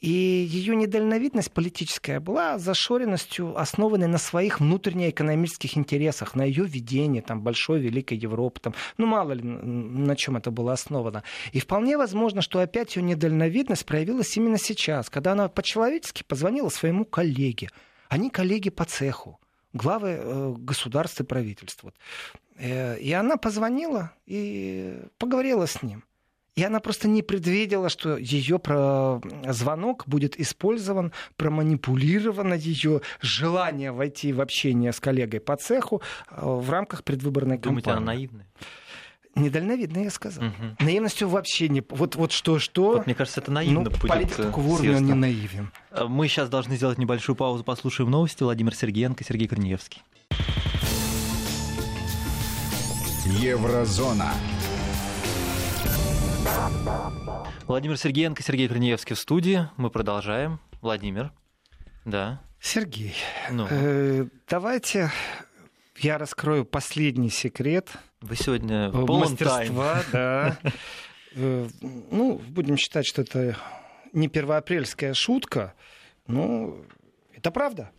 И 0.00 0.10
ее 0.10 0.76
недальновидность 0.76 1.52
политическая 1.52 2.20
была 2.20 2.58
зашоренностью, 2.58 3.58
основанной 3.58 4.06
на 4.06 4.16
своих 4.16 4.60
внутреннеэкономических 4.60 5.76
интересах, 5.76 6.34
на 6.34 6.42
ее 6.42 6.64
видении 6.64 7.20
там, 7.20 7.42
большой, 7.42 7.80
великой 7.80 8.16
Европы. 8.16 8.60
Там, 8.60 8.74
ну, 8.96 9.04
мало 9.06 9.32
ли, 9.32 9.42
на 9.42 10.16
чем 10.16 10.38
это 10.38 10.50
было 10.50 10.72
основано. 10.72 11.22
И 11.52 11.60
вполне 11.60 11.98
возможно, 11.98 12.40
что 12.40 12.60
опять 12.60 12.96
ее 12.96 13.02
недальновидность 13.02 13.84
проявилась 13.84 14.34
именно 14.38 14.58
сейчас, 14.58 15.10
когда 15.10 15.32
она 15.32 15.48
по-человечески 15.48 16.22
позвонила 16.22 16.70
своему 16.70 17.04
коллеге. 17.04 17.68
Они 18.08 18.30
коллеги 18.30 18.70
по 18.70 18.86
цеху, 18.86 19.38
главы 19.74 20.18
э, 20.18 20.54
государства 20.56 21.24
и 21.24 21.26
правительства. 21.26 21.92
Э, 22.56 22.98
и 22.98 23.12
она 23.12 23.36
позвонила 23.36 24.12
и 24.24 24.98
поговорила 25.18 25.66
с 25.66 25.82
ним. 25.82 26.04
И 26.56 26.64
она 26.64 26.80
просто 26.80 27.08
не 27.08 27.22
предвидела, 27.22 27.88
что 27.88 28.16
ее 28.16 28.60
звонок 29.48 30.04
будет 30.06 30.38
использован, 30.38 31.12
проманипулировано 31.36 32.54
ее 32.54 33.02
желание 33.20 33.92
войти 33.92 34.32
в 34.32 34.40
общение 34.40 34.92
с 34.92 35.00
коллегой 35.00 35.40
по 35.40 35.56
цеху 35.56 36.02
э, 36.30 36.40
в 36.42 36.68
рамках 36.70 37.04
предвыборной 37.04 37.58
Думаете, 37.58 37.86
кампании. 37.86 37.96
она 37.96 38.12
наивная? 38.12 38.46
Недальновидно, 39.36 39.98
я 39.98 40.10
сказал. 40.10 40.44
Угу. 40.44 40.84
Наивностью 40.84 41.28
вообще 41.28 41.68
не... 41.68 41.82
Вот, 41.88 42.16
вот 42.16 42.32
что-что... 42.32 42.92
Вот, 42.94 43.06
мне 43.06 43.14
кажется, 43.14 43.40
это 43.40 43.52
наивно 43.52 43.80
ну, 43.80 43.90
будет. 43.90 44.00
Политик 44.00 44.40
э, 44.40 44.42
такого 44.44 44.66
уровня 44.66 44.98
не 44.98 45.14
наивен. 45.14 45.70
Э, 45.92 46.04
мы 46.06 46.26
сейчас 46.26 46.48
должны 46.48 46.76
сделать 46.76 46.98
небольшую 46.98 47.36
паузу, 47.36 47.62
послушаем 47.62 48.10
новости. 48.10 48.42
Владимир 48.42 48.74
Сергеенко, 48.74 49.22
Сергей 49.24 49.46
Корнеевский. 49.46 50.02
Еврозона. 53.24 54.32
Владимир 57.66 57.96
Сергеенко, 57.96 58.42
Сергей 58.42 58.68
Корнеевский 58.68 59.14
в 59.14 59.18
студии. 59.18 59.68
Мы 59.76 59.90
продолжаем. 59.90 60.60
Владимир. 60.80 61.32
Да. 62.04 62.40
Сергей, 62.60 63.14
ну. 63.50 63.66
э, 63.70 64.26
давайте 64.48 65.10
я 65.96 66.18
раскрою 66.18 66.64
последний 66.64 67.30
секрет. 67.30 67.88
Вы 68.20 68.36
сегодня 68.36 68.90
мастерства, 68.90 70.02
да. 70.12 70.58
Э, 71.32 71.68
ну, 71.80 72.40
будем 72.48 72.76
считать, 72.76 73.06
что 73.06 73.22
это 73.22 73.56
не 74.12 74.26
первоапрельская 74.26 75.14
шутка, 75.14 75.74
но 76.26 76.76
это 77.36 77.52
правда. 77.52 77.92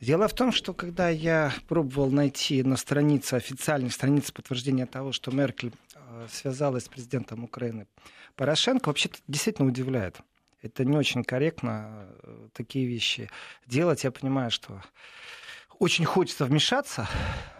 Дело 0.00 0.28
в 0.28 0.34
том, 0.34 0.52
что 0.52 0.72
когда 0.72 1.08
я 1.08 1.52
пробовал 1.68 2.12
найти 2.12 2.62
на 2.62 2.76
странице, 2.76 3.34
официальной 3.34 3.90
странице 3.90 4.32
подтверждения 4.32 4.86
того, 4.86 5.10
что 5.10 5.32
Меркель 5.32 5.72
э, 5.72 5.85
связалась 6.30 6.84
с 6.84 6.88
президентом 6.88 7.44
Украины 7.44 7.86
Порошенко, 8.34 8.88
вообще-то 8.88 9.18
действительно 9.28 9.68
удивляет. 9.68 10.20
Это 10.62 10.84
не 10.84 10.96
очень 10.96 11.22
корректно 11.22 12.06
э, 12.22 12.48
такие 12.52 12.86
вещи 12.86 13.30
делать. 13.66 14.04
Я 14.04 14.10
понимаю, 14.10 14.50
что 14.50 14.82
очень 15.78 16.04
хочется 16.04 16.44
вмешаться 16.44 17.06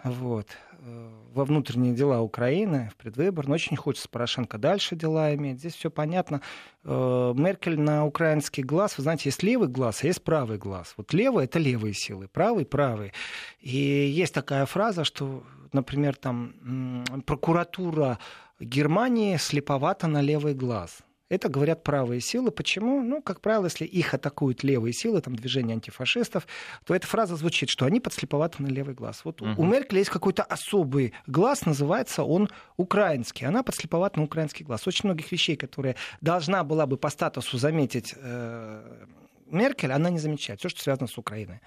вот, 0.02 0.48
э, 0.72 1.10
во 1.32 1.44
внутренние 1.44 1.94
дела 1.94 2.20
Украины, 2.22 2.90
в 2.92 2.96
предвыбор, 2.96 3.46
но 3.46 3.54
очень 3.54 3.76
хочется 3.76 4.08
Порошенко 4.08 4.58
дальше 4.58 4.96
дела 4.96 5.34
иметь. 5.34 5.58
Здесь 5.58 5.74
все 5.74 5.90
понятно. 5.90 6.40
Э, 6.84 7.34
Меркель 7.36 7.78
на 7.78 8.06
украинский 8.06 8.62
глаз, 8.62 8.96
вы 8.96 9.02
знаете, 9.02 9.28
есть 9.28 9.42
левый 9.42 9.68
глаз, 9.68 10.02
а 10.02 10.06
есть 10.06 10.24
правый 10.24 10.58
глаз. 10.58 10.94
Вот 10.96 11.12
левый— 11.12 11.44
это 11.46 11.58
левые 11.58 11.94
силы, 11.94 12.28
правый— 12.28 12.64
правый. 12.66 13.12
И 13.60 13.76
есть 13.76 14.32
такая 14.32 14.64
фраза, 14.66 15.04
что, 15.04 15.44
например, 15.72 16.16
там 16.16 17.04
прокуратура 17.26 18.18
Германии 18.60 19.36
слеповата 19.36 20.06
на 20.06 20.20
левый 20.20 20.54
глаз. 20.54 20.98
Это 21.28 21.48
говорят 21.48 21.82
правые 21.82 22.20
силы. 22.20 22.52
Почему? 22.52 23.02
Ну, 23.02 23.20
как 23.20 23.40
правило, 23.40 23.64
если 23.64 23.84
их 23.84 24.14
атакуют 24.14 24.62
левые 24.62 24.92
силы, 24.92 25.20
там 25.20 25.34
движение 25.34 25.74
антифашистов, 25.74 26.46
то 26.84 26.94
эта 26.94 27.06
фраза 27.06 27.34
звучит, 27.34 27.68
что 27.68 27.84
они 27.84 27.98
подслеповаты 27.98 28.62
на 28.62 28.68
левый 28.68 28.94
глаз. 28.94 29.22
Вот 29.24 29.42
угу. 29.42 29.50
у 29.60 29.64
Меркель 29.64 29.98
есть 29.98 30.10
какой-то 30.10 30.44
особый 30.44 31.14
глаз, 31.26 31.66
называется 31.66 32.22
он 32.22 32.48
украинский. 32.76 33.44
Она 33.44 33.64
подслеповата 33.64 34.20
на 34.20 34.24
украинский 34.24 34.64
глаз. 34.64 34.86
Очень 34.86 35.08
многих 35.08 35.32
вещей, 35.32 35.56
которые 35.56 35.96
должна 36.20 36.62
была 36.62 36.86
бы 36.86 36.96
по 36.96 37.10
статусу 37.10 37.58
заметить 37.58 38.14
э, 38.16 39.06
Меркель, 39.46 39.92
она 39.92 40.10
не 40.10 40.20
замечает 40.20 40.60
все, 40.60 40.68
что 40.68 40.80
связано 40.80 41.08
с 41.08 41.18
Украиной. 41.18 41.60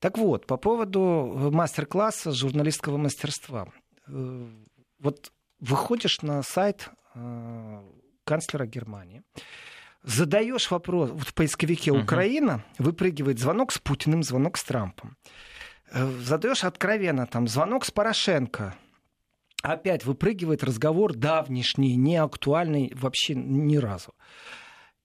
Так 0.00 0.18
вот, 0.18 0.46
по 0.46 0.58
поводу 0.58 1.50
мастер-класса 1.50 2.32
журналистского 2.32 2.98
мастерства. 2.98 3.68
Э, 4.06 4.46
вот 4.98 5.32
выходишь 5.60 6.22
на 6.22 6.42
сайт 6.42 6.90
э, 7.14 7.82
канцлера 8.24 8.66
Германии, 8.66 9.22
задаешь 10.02 10.70
вопрос 10.70 11.10
вот 11.10 11.28
в 11.28 11.34
поисковике 11.34 11.90
Украина, 11.90 12.64
выпрыгивает 12.78 13.38
звонок 13.38 13.72
с 13.72 13.78
Путиным, 13.78 14.22
звонок 14.22 14.56
с 14.56 14.64
Трампом. 14.64 15.16
Э, 15.90 16.06
задаешь 16.20 16.64
откровенно 16.64 17.26
там 17.26 17.48
звонок 17.48 17.84
с 17.84 17.90
Порошенко, 17.90 18.74
опять 19.62 20.04
выпрыгивает 20.04 20.64
разговор 20.64 21.14
давнишний, 21.14 21.96
не 21.96 22.16
актуальный 22.16 22.92
вообще 22.94 23.34
ни 23.34 23.76
разу. 23.76 24.14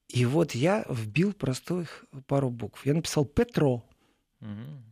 И 0.07 0.25
вот 0.25 0.51
я 0.53 0.85
вбил 0.87 1.33
простых 1.33 2.05
пару 2.27 2.49
букв. 2.51 2.85
Я 2.85 2.93
написал 2.93 3.25
Петро. 3.25 3.83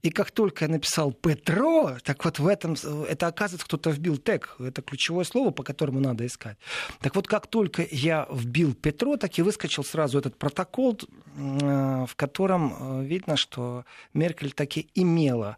И 0.02 0.10
как 0.10 0.32
только 0.32 0.66
я 0.66 0.72
написал 0.72 1.12
Петро, 1.12 1.98
так 2.04 2.26
вот 2.26 2.40
в 2.40 2.48
этом, 2.48 2.76
это 3.08 3.28
оказывается 3.28 3.68
кто-то 3.68 3.92
вбил 3.92 4.18
тег, 4.18 4.56
это 4.60 4.82
ключевое 4.82 5.26
слово, 5.26 5.52
по 5.52 5.64
которому 5.64 6.00
надо 6.00 6.26
искать. 6.26 6.58
Так 7.02 7.16
вот 7.16 7.28
как 7.28 7.48
только 7.48 7.86
я 7.92 8.28
вбил 8.32 8.74
Петро, 8.74 9.18
так 9.18 9.38
и 9.38 9.42
выскочил 9.42 9.84
сразу 9.84 10.18
этот 10.18 10.38
протокол, 10.38 10.98
э, 10.98 12.06
в 12.08 12.16
котором 12.16 13.02
э, 13.02 13.06
видно, 13.06 13.38
что 13.38 13.86
Меркель 14.14 14.54
таки 14.54 14.90
имела 14.96 15.58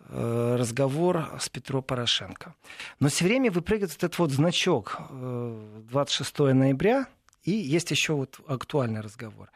э, 0.00 0.56
разговор 0.58 1.30
с 1.40 1.48
Петро 1.48 1.80
Порошенко. 1.80 2.54
Но 3.00 3.08
все 3.08 3.24
время 3.24 3.50
выпрыгивает 3.50 3.96
этот 3.96 4.18
вот 4.18 4.32
значок 4.32 5.00
26 5.10 6.38
ноября, 6.38 7.06
и 7.48 7.68
есть 7.68 7.90
еще 7.90 8.14
вот 8.14 8.40
актуальный 8.46 9.00
разговор. 9.00 9.50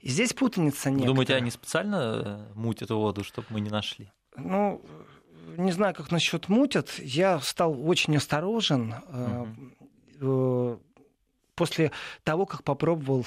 И 0.00 0.08
здесь 0.08 0.32
путаница 0.32 0.90
нет. 0.90 1.06
Думаете, 1.06 1.34
они 1.34 1.50
специально 1.50 1.96
э, 1.96 2.52
мутят 2.54 2.90
воду, 2.90 3.24
чтобы 3.24 3.46
мы 3.50 3.60
не 3.60 3.70
нашли? 3.70 4.10
Ну, 4.36 4.82
не 5.56 5.72
знаю, 5.72 5.94
как 5.94 6.10
насчет 6.10 6.48
мутят. 6.48 6.98
Я 6.98 7.40
стал 7.40 7.88
очень 7.88 8.16
осторожен. 8.16 8.94
Угу. 10.20 10.80
после 11.54 11.92
того, 12.24 12.46
как 12.46 12.64
попробовал 12.64 13.26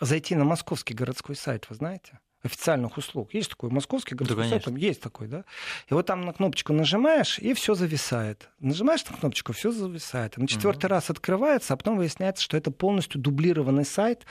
зайти 0.00 0.34
на 0.34 0.44
московский 0.44 0.94
городской 0.94 1.36
сайт, 1.36 1.66
вы 1.68 1.76
знаете? 1.76 2.18
Официальных 2.44 2.96
услуг. 2.98 3.32
Есть 3.32 3.50
такой 3.50 3.70
московский 3.70 4.14
городской 4.14 4.48
да, 4.48 4.58
там 4.60 4.76
есть 4.76 5.00
такой, 5.00 5.28
да? 5.28 5.44
И 5.88 5.94
вот 5.94 6.06
там 6.06 6.20
на 6.22 6.32
кнопочку 6.32 6.72
нажимаешь, 6.72 7.38
и 7.38 7.54
все 7.54 7.74
зависает. 7.74 8.50
Нажимаешь 8.60 9.04
на 9.06 9.16
кнопочку, 9.16 9.52
все 9.52 9.70
зависает. 9.72 10.36
И 10.36 10.40
на 10.40 10.46
четвертый 10.46 10.86
угу. 10.86 10.94
раз 10.94 11.10
открывается, 11.10 11.74
а 11.74 11.76
потом 11.76 11.96
выясняется, 11.96 12.42
что 12.42 12.56
это 12.56 12.70
полностью 12.70 13.20
дублированный 13.20 13.84
сайт, 13.84 14.26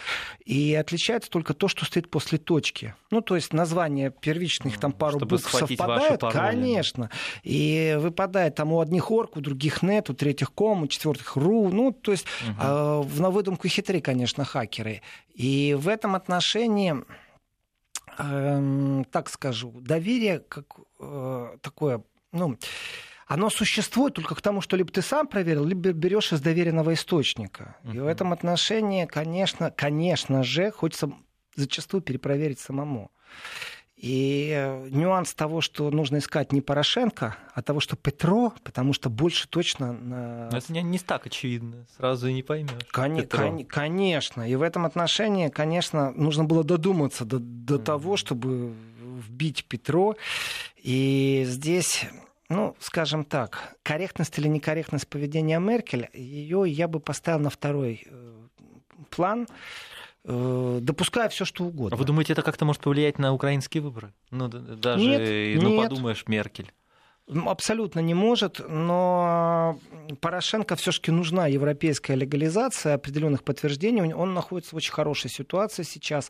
и 0.46 0.76
отличается 0.76 1.30
только 1.30 1.54
то, 1.54 1.68
что 1.68 1.86
стоит 1.86 2.10
после 2.10 2.38
точки. 2.38 2.94
Ну, 3.10 3.22
то 3.22 3.36
есть 3.36 3.52
название 3.52 4.12
первичных 4.12 4.80
там 4.80 4.92
пару 4.92 5.18
Чтобы 5.18 5.38
букв 5.38 5.52
совпадает, 5.52 6.22
конечно. 6.22 7.10
И 7.44 7.98
выпадает 8.00 8.56
там 8.56 8.74
у 8.74 8.80
одних 8.80 9.10
орг, 9.10 9.38
у 9.38 9.42
других 9.42 9.82
нет, 9.82 10.10
у 10.10 10.14
третьих 10.14 10.52
ком, 10.52 10.84
у 10.84 10.88
четвертых 10.88 11.36
ру. 11.36 11.70
Ну, 11.70 11.92
то 11.92 12.12
есть 12.12 12.26
угу. 12.44 12.56
э, 12.60 13.04
на 13.18 13.30
выдумку 13.32 13.68
хитры, 13.68 14.02
конечно, 14.02 14.46
хакеры. 14.46 15.02
И 15.34 15.76
в 15.80 15.88
этом 15.88 16.16
отношении 16.16 16.96
э, 18.18 19.04
так 19.12 19.30
скажу, 19.30 19.72
доверие 19.82 20.40
как 20.40 20.66
э, 21.00 21.58
такое, 21.62 22.04
ну, 22.32 22.58
оно 23.28 23.50
существует 23.50 24.14
только 24.14 24.36
к 24.36 24.42
тому, 24.42 24.62
что 24.62 24.76
либо 24.78 24.92
ты 24.92 25.02
сам 25.02 25.28
проверил, 25.28 25.66
либо 25.66 25.92
берешь 25.92 26.34
из 26.34 26.42
доверенного 26.42 26.94
источника. 26.94 27.78
Uh-huh. 27.84 27.96
И 27.96 28.00
в 28.00 28.08
этом 28.08 28.34
отношении, 28.34 29.06
конечно, 29.06 29.72
конечно 29.72 30.44
же, 30.44 30.72
хочется 30.72 31.12
зачастую 31.56 32.02
перепроверить 32.02 32.60
самому. 32.60 33.12
И 34.04 34.52
э, 34.54 34.90
нюанс 34.90 35.34
того, 35.34 35.62
что 35.62 35.90
нужно 35.90 36.18
искать 36.18 36.52
не 36.52 36.60
Порошенко, 36.60 37.38
а 37.54 37.62
того, 37.62 37.80
что 37.80 37.96
Петро, 37.96 38.54
потому 38.66 38.92
что 38.92 39.10
больше 39.10 39.48
точно... 39.48 40.50
Это 40.52 40.74
не, 40.74 40.84
не 40.84 41.00
так 41.00 41.26
очевидно, 41.26 41.86
сразу 41.96 42.28
и 42.28 42.34
не 42.34 42.44
поймешь. 42.44 42.74
Кон- 42.92 43.26
кон- 43.28 43.64
конечно. 43.64 44.42
И 44.42 44.56
в 44.56 44.62
этом 44.62 44.86
отношении, 44.86 45.48
конечно, 45.48 46.12
нужно 46.12 46.44
было 46.44 46.66
додуматься 46.66 47.24
до, 47.24 47.40
до 47.40 47.76
mm-hmm. 47.76 47.84
того, 47.84 48.18
чтобы 48.18 48.74
вбить 49.00 49.64
Петро. 49.70 50.18
И 50.76 51.46
здесь 51.48 52.06
ну, 52.50 52.76
скажем 52.80 53.24
так, 53.24 53.78
корректность 53.84 54.38
или 54.38 54.50
некорректность 54.50 55.08
поведения 55.08 55.60
Меркель, 55.60 56.10
ее 56.14 56.66
я 56.68 56.90
бы 56.90 57.00
поставил 57.00 57.40
на 57.40 57.50
второй 57.50 58.06
э, 58.06 58.34
план. 59.10 59.48
Э, 60.26 60.80
допуская 60.82 61.28
все, 61.30 61.46
что 61.46 61.66
угодно. 61.66 61.96
А 61.96 62.00
вы 62.00 62.06
думаете, 62.06 62.34
это 62.34 62.42
как-то 62.42 62.66
может 62.66 62.82
повлиять 62.82 63.20
на 63.20 63.34
украинские 63.34 63.84
выборы? 63.84 64.14
Ну, 64.32 64.48
даже, 64.48 65.04
нет, 65.04 65.62
ну, 65.62 65.70
нет. 65.70 65.90
подумаешь, 65.90 66.26
Меркель. 66.28 66.72
Абсолютно 67.46 68.02
не 68.02 68.14
может, 68.14 68.60
но 68.68 69.80
Порошенко 70.20 70.76
все-таки 70.76 71.10
нужна 71.10 71.48
европейская 71.48 72.16
легализация 72.16 72.96
определенных 72.96 73.44
подтверждений. 73.44 74.14
Он 74.14 74.34
находится 74.34 74.76
в 74.76 74.78
очень 74.78 74.92
хорошей 74.92 75.30
ситуации 75.30 75.84
сейчас. 75.84 76.30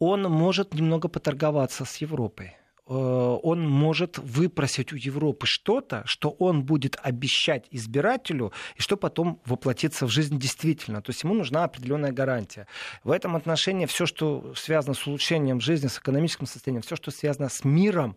Он 0.00 0.22
может 0.22 0.74
немного 0.74 1.06
поторговаться 1.06 1.84
с 1.84 1.96
Европой. 1.98 2.56
Э, 2.86 2.92
он 2.94 3.66
может 3.68 4.18
выпросить 4.18 4.92
у 4.92 4.96
Европы 4.96 5.46
что-то, 5.46 6.02
что 6.06 6.30
он 6.30 6.64
будет 6.64 6.96
обещать 7.02 7.66
избирателю, 7.70 8.52
и 8.76 8.82
что 8.82 8.96
потом 8.96 9.40
воплотится 9.46 10.06
в 10.06 10.10
жизнь 10.10 10.38
действительно. 10.38 11.00
То 11.00 11.10
есть 11.10 11.22
ему 11.22 11.34
нужна 11.34 11.64
определенная 11.64 12.12
гарантия. 12.12 12.66
В 13.02 13.10
этом 13.10 13.36
отношении 13.36 13.86
все, 13.86 14.06
что 14.06 14.54
связано 14.54 14.94
с 14.94 15.06
улучшением 15.06 15.60
жизни, 15.60 15.88
с 15.88 15.98
экономическим 15.98 16.46
состоянием, 16.46 16.82
все, 16.82 16.96
что 16.96 17.10
связано 17.10 17.48
с 17.48 17.64
миром, 17.64 18.16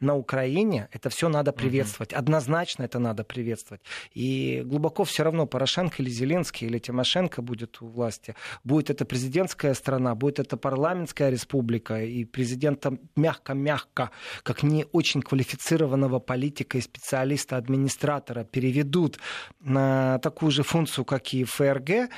на 0.00 0.16
Украине, 0.16 0.88
это 0.92 1.10
все 1.10 1.28
надо 1.28 1.52
приветствовать. 1.52 2.12
Угу. 2.12 2.18
Однозначно 2.18 2.84
это 2.84 2.98
надо 2.98 3.24
приветствовать. 3.24 3.82
И 4.14 4.62
глубоко 4.64 5.04
все 5.04 5.24
равно 5.24 5.46
Порошенко 5.46 6.02
или 6.02 6.10
Зеленский 6.10 6.66
или 6.66 6.78
Тимошенко 6.78 7.42
будет 7.42 7.82
у 7.82 7.86
власти. 7.86 8.34
Будет 8.64 8.90
это 8.90 9.04
президентская 9.04 9.74
страна, 9.74 10.14
будет 10.14 10.38
это 10.38 10.56
парламентская 10.56 11.30
республика, 11.30 12.02
и 12.02 12.24
президента 12.24 12.98
мягко-мягко, 13.16 14.10
как 14.42 14.62
не 14.62 14.86
очень 14.92 15.22
квалифицированного 15.22 16.18
политика 16.20 16.78
и 16.78 16.80
специалиста, 16.80 17.56
администратора 17.56 18.44
переведут 18.44 19.18
на 19.60 20.18
такую 20.18 20.50
же 20.50 20.62
функцию, 20.62 21.04
как 21.04 21.34
и 21.34 21.44
ФРГ, 21.44 22.10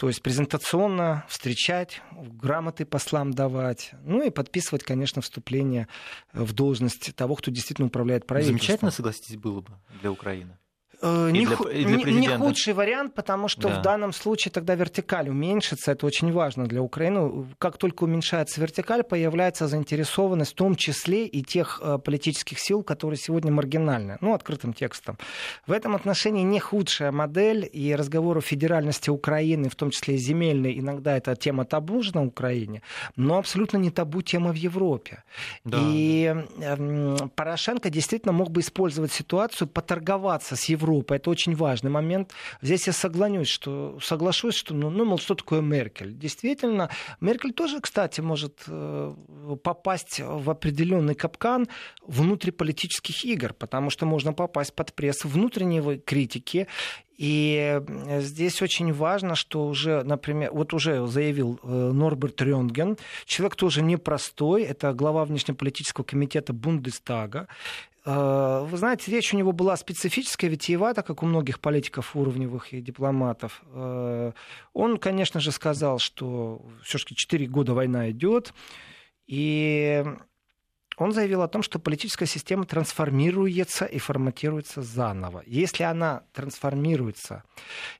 то 0.00 0.08
есть 0.08 0.22
презентационно 0.22 1.26
встречать, 1.28 2.00
грамоты 2.10 2.86
послам 2.86 3.32
давать, 3.34 3.90
ну 4.02 4.22
и 4.22 4.30
подписывать, 4.30 4.82
конечно, 4.82 5.20
вступление 5.20 5.88
в 6.32 6.54
должность 6.54 7.14
того, 7.14 7.34
кто 7.34 7.50
действительно 7.50 7.88
управляет 7.88 8.26
правительством. 8.26 8.60
Замечательно, 8.60 8.90
согласитесь, 8.92 9.36
было 9.36 9.60
бы 9.60 9.72
для 10.00 10.10
Украины. 10.10 10.56
Э, 11.02 11.30
не, 11.30 11.46
для, 11.46 11.56
для 11.56 11.96
не, 11.96 12.04
не 12.04 12.28
худший 12.28 12.74
вариант, 12.74 13.14
потому 13.14 13.48
что 13.48 13.68
да. 13.68 13.78
в 13.78 13.82
данном 13.82 14.12
случае 14.12 14.52
тогда 14.52 14.74
вертикаль 14.74 15.30
уменьшится. 15.30 15.92
Это 15.92 16.06
очень 16.06 16.32
важно 16.32 16.66
для 16.66 16.82
Украины. 16.82 17.46
Как 17.58 17.78
только 17.78 18.04
уменьшается 18.04 18.60
вертикаль, 18.60 19.02
появляется 19.02 19.66
заинтересованность 19.66 20.52
в 20.52 20.54
том 20.56 20.74
числе 20.74 21.26
и 21.26 21.42
тех 21.42 21.80
э, 21.82 21.98
политических 21.98 22.58
сил, 22.58 22.82
которые 22.82 23.18
сегодня 23.18 23.50
маргинальны. 23.50 24.18
Ну, 24.20 24.34
открытым 24.34 24.74
текстом. 24.74 25.16
В 25.66 25.72
этом 25.72 25.94
отношении 25.94 26.42
не 26.42 26.60
худшая 26.60 27.12
модель. 27.12 27.68
И 27.72 27.94
разговор 27.94 28.38
о 28.38 28.40
федеральности 28.40 29.10
Украины, 29.10 29.68
в 29.68 29.76
том 29.76 29.90
числе 29.90 30.16
и 30.16 30.18
земельной, 30.18 30.78
иногда 30.78 31.16
это 31.16 31.34
тема 31.36 31.64
табу 31.64 32.00
на 32.14 32.24
Украине, 32.24 32.82
но 33.16 33.36
абсолютно 33.36 33.76
не 33.76 33.90
табу 33.90 34.22
тема 34.22 34.52
в 34.52 34.54
Европе. 34.54 35.22
Да. 35.64 35.78
И 35.82 36.34
э, 36.60 37.16
Порошенко 37.34 37.90
действительно 37.90 38.32
мог 38.32 38.50
бы 38.50 38.60
использовать 38.60 39.12
ситуацию, 39.12 39.68
поторговаться 39.68 40.56
с 40.56 40.64
Европой 40.64 40.89
Европы. 40.90 41.14
Это 41.14 41.30
очень 41.30 41.54
важный 41.54 41.90
момент. 41.90 42.32
Здесь 42.62 42.86
я 42.86 42.92
соглашусь, 42.92 43.48
что, 43.48 43.98
соглашусь, 44.02 44.54
что 44.54 44.74
ну, 44.74 44.90
ну, 44.90 45.04
мол, 45.04 45.18
что 45.18 45.34
такое 45.34 45.60
Меркель. 45.60 46.16
Действительно, 46.16 46.90
Меркель 47.20 47.52
тоже, 47.52 47.80
кстати, 47.80 48.20
может 48.20 48.62
э, 48.66 49.14
попасть 49.62 50.20
в 50.20 50.50
определенный 50.50 51.14
капкан 51.14 51.68
внутриполитических 52.06 53.24
игр, 53.24 53.52
потому 53.52 53.90
что 53.90 54.06
можно 54.06 54.32
попасть 54.32 54.74
под 54.74 54.94
пресс 54.94 55.24
внутренней 55.24 55.98
критики 55.98 56.66
и 57.20 57.82
здесь 58.20 58.62
очень 58.62 58.94
важно, 58.94 59.34
что 59.34 59.66
уже, 59.66 60.02
например, 60.04 60.52
вот 60.54 60.72
уже 60.72 61.06
заявил 61.06 61.60
э, 61.62 61.68
Норберт 61.68 62.40
Рёнген, 62.40 62.96
человек 63.26 63.56
тоже 63.56 63.82
непростой, 63.82 64.62
это 64.62 64.94
глава 64.94 65.26
внешнеполитического 65.26 66.02
комитета 66.02 66.54
Бундестага. 66.54 67.46
Э, 68.04 68.64
вы 68.64 68.76
знаете, 68.76 69.10
речь 69.10 69.34
у 69.34 69.36
него 69.36 69.52
была 69.52 69.76
специфическая, 69.76 70.50
витиевата, 70.50 71.02
как 71.02 71.22
у 71.22 71.26
многих 71.26 71.60
политиков 71.60 72.16
уровневых 72.16 72.72
и 72.72 72.80
дипломатов. 72.80 73.62
Э, 73.72 74.32
он, 74.72 74.98
конечно 74.98 75.40
же, 75.40 75.52
сказал, 75.52 75.98
что 75.98 76.64
все-таки 76.82 77.14
4 77.14 77.46
года 77.46 77.74
война 77.74 78.10
идет, 78.10 78.54
и 79.26 80.04
он 81.00 81.12
заявил 81.12 81.40
о 81.40 81.48
том, 81.48 81.62
что 81.62 81.78
политическая 81.78 82.26
система 82.26 82.66
трансформируется 82.66 83.86
и 83.86 83.98
форматируется 83.98 84.82
заново. 84.82 85.42
Если 85.46 85.82
она 85.82 86.24
трансформируется, 86.34 87.42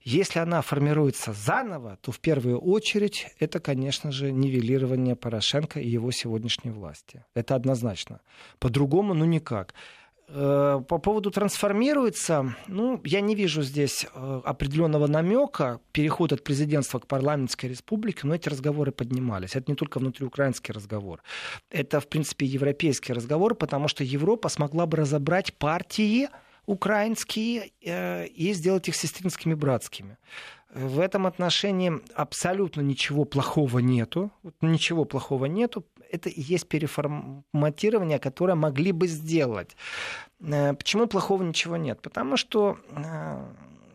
если 0.03 0.39
она 0.39 0.61
формируется 0.61 1.33
заново, 1.33 1.97
то 2.03 2.13
в 2.13 2.21
первую 2.21 2.59
очередь 2.61 3.29
это, 3.39 3.59
конечно 3.59 4.13
же, 4.13 4.31
нивелирование 4.31 5.17
Порошенко 5.17 5.81
и 5.81 5.89
его 5.89 6.11
сегодняшней 6.11 6.73
власти. 6.73 7.25
Это 7.35 7.55
однозначно. 7.55 8.21
По-другому, 8.59 9.15
ну 9.15 9.25
никак. 9.25 9.75
Э, 10.33 10.81
по 10.87 10.99
поводу 10.99 11.31
трансформируется, 11.31 12.55
ну, 12.69 13.01
я 13.05 13.21
не 13.21 13.35
вижу 13.35 13.63
здесь 13.63 14.07
э, 14.15 14.41
определенного 14.45 15.09
намека 15.09 15.81
переход 15.93 16.33
от 16.33 16.45
президентства 16.45 17.01
к 17.01 17.07
парламентской 17.07 17.67
республике, 17.67 18.21
но 18.25 18.35
эти 18.35 18.49
разговоры 18.49 18.93
поднимались. 18.93 19.57
Это 19.57 19.71
не 19.71 19.75
только 19.75 19.99
внутриукраинский 19.99 20.73
разговор. 20.73 21.21
Это, 21.71 21.99
в 21.99 22.07
принципе, 22.07 22.47
европейский 22.47 23.13
разговор, 23.13 23.57
потому 23.57 23.89
что 23.89 24.05
Европа 24.05 24.49
смогла 24.49 24.87
бы 24.87 24.99
разобрать 24.99 25.53
партии 25.55 26.29
украинские 26.67 27.73
э, 27.85 28.27
и 28.27 28.53
сделать 28.53 28.89
их 28.89 28.95
сестринскими 28.95 29.55
братскими. 29.55 30.17
В 30.73 31.01
этом 31.01 31.27
отношении 31.27 31.93
абсолютно 32.15 32.83
ничего 32.83 33.25
плохого 33.25 33.81
нету. 33.81 34.31
Ничего 34.61 35.05
плохого 35.05 35.47
нету. 35.47 35.85
Это 36.11 36.29
и 36.29 36.41
есть 36.41 36.69
переформатирование, 36.69 38.19
которое 38.19 38.55
могли 38.55 38.93
бы 38.93 39.07
сделать. 39.07 39.77
Э, 40.41 40.75
почему 40.75 41.07
плохого 41.07 41.43
ничего 41.43 41.77
нет? 41.77 42.01
Потому 42.03 42.37
что 42.37 42.79
э, 42.91 43.45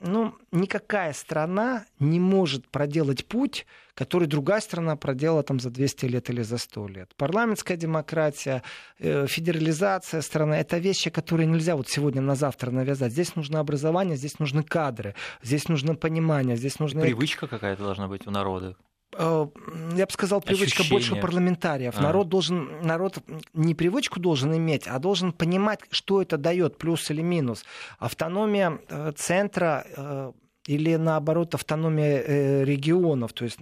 ну, 0.01 0.33
никакая 0.51 1.13
страна 1.13 1.85
не 1.99 2.19
может 2.19 2.67
проделать 2.67 3.25
путь, 3.25 3.65
который 3.93 4.27
другая 4.27 4.61
страна 4.61 4.95
проделала 4.95 5.43
там 5.43 5.59
за 5.59 5.69
200 5.69 6.05
лет 6.05 6.29
или 6.29 6.43
за 6.43 6.57
100 6.57 6.87
лет. 6.87 7.11
Парламентская 7.15 7.77
демократия, 7.77 8.61
э, 8.99 9.25
федерализация 9.27 10.21
страны— 10.21 10.53
это 10.55 10.77
вещи, 10.77 11.09
которые 11.09 11.47
нельзя 11.47 11.75
вот 11.75 11.89
сегодня 11.89 12.21
на 12.21 12.35
завтра 12.35 12.71
навязать. 12.71 13.11
Здесь 13.11 13.35
нужно 13.35 13.59
образование, 13.59 14.17
здесь 14.17 14.39
нужны 14.39 14.63
кадры, 14.63 15.15
здесь 15.41 15.69
нужно 15.69 15.95
понимание, 15.95 16.55
здесь 16.55 16.79
нужно... 16.79 17.01
Привычка 17.01 17.47
какая-то 17.47 17.83
должна 17.83 18.07
быть 18.07 18.27
у 18.27 18.31
народа 18.31 18.75
я 19.17 20.05
бы 20.05 20.11
сказал, 20.11 20.41
привычка 20.41 20.81
Ощущение. 20.81 20.91
больше 20.91 21.15
парламентариев. 21.15 21.93
А. 21.97 22.01
Народ 22.01 22.29
должен, 22.29 22.81
народ 22.81 23.19
не 23.53 23.75
привычку 23.75 24.19
должен 24.19 24.55
иметь, 24.55 24.87
а 24.87 24.99
должен 24.99 25.31
понимать, 25.31 25.79
что 25.91 26.21
это 26.21 26.37
дает, 26.37 26.77
плюс 26.77 27.09
или 27.11 27.21
минус. 27.21 27.63
Автономия 27.99 28.79
э, 28.89 29.13
центра 29.15 30.33
или 30.67 30.95
наоборот 30.95 31.53
автономия 31.53 32.23
э, 32.25 32.63
регионов, 32.63 33.33
то 33.33 33.45
есть 33.45 33.59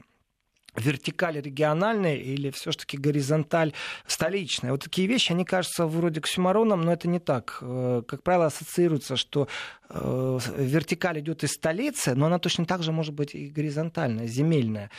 вертикаль 0.75 1.39
региональная 1.39 2.15
или 2.15 2.49
все-таки 2.49 2.97
горизонталь 2.97 3.73
столичная. 4.07 4.71
Вот 4.71 4.83
такие 4.83 5.07
вещи, 5.07 5.31
они 5.31 5.45
кажутся 5.45 5.85
вроде 5.85 6.19
оксюмароном, 6.19 6.81
но 6.81 6.93
это 6.93 7.07
не 7.07 7.19
так. 7.19 7.59
Э, 7.61 8.01
как 8.07 8.23
правило, 8.23 8.47
ассоциируется, 8.47 9.15
что 9.15 9.47
э, 9.82 9.82
вертикаль 9.93 11.19
идет 11.19 11.43
из 11.43 11.51
столицы, 11.51 12.15
но 12.15 12.25
она 12.25 12.39
точно 12.39 12.65
так 12.65 12.81
же 12.81 12.91
может 12.91 13.13
быть 13.13 13.35
и 13.35 13.49
горизонтальная, 13.49 14.27
земельная. 14.27 14.89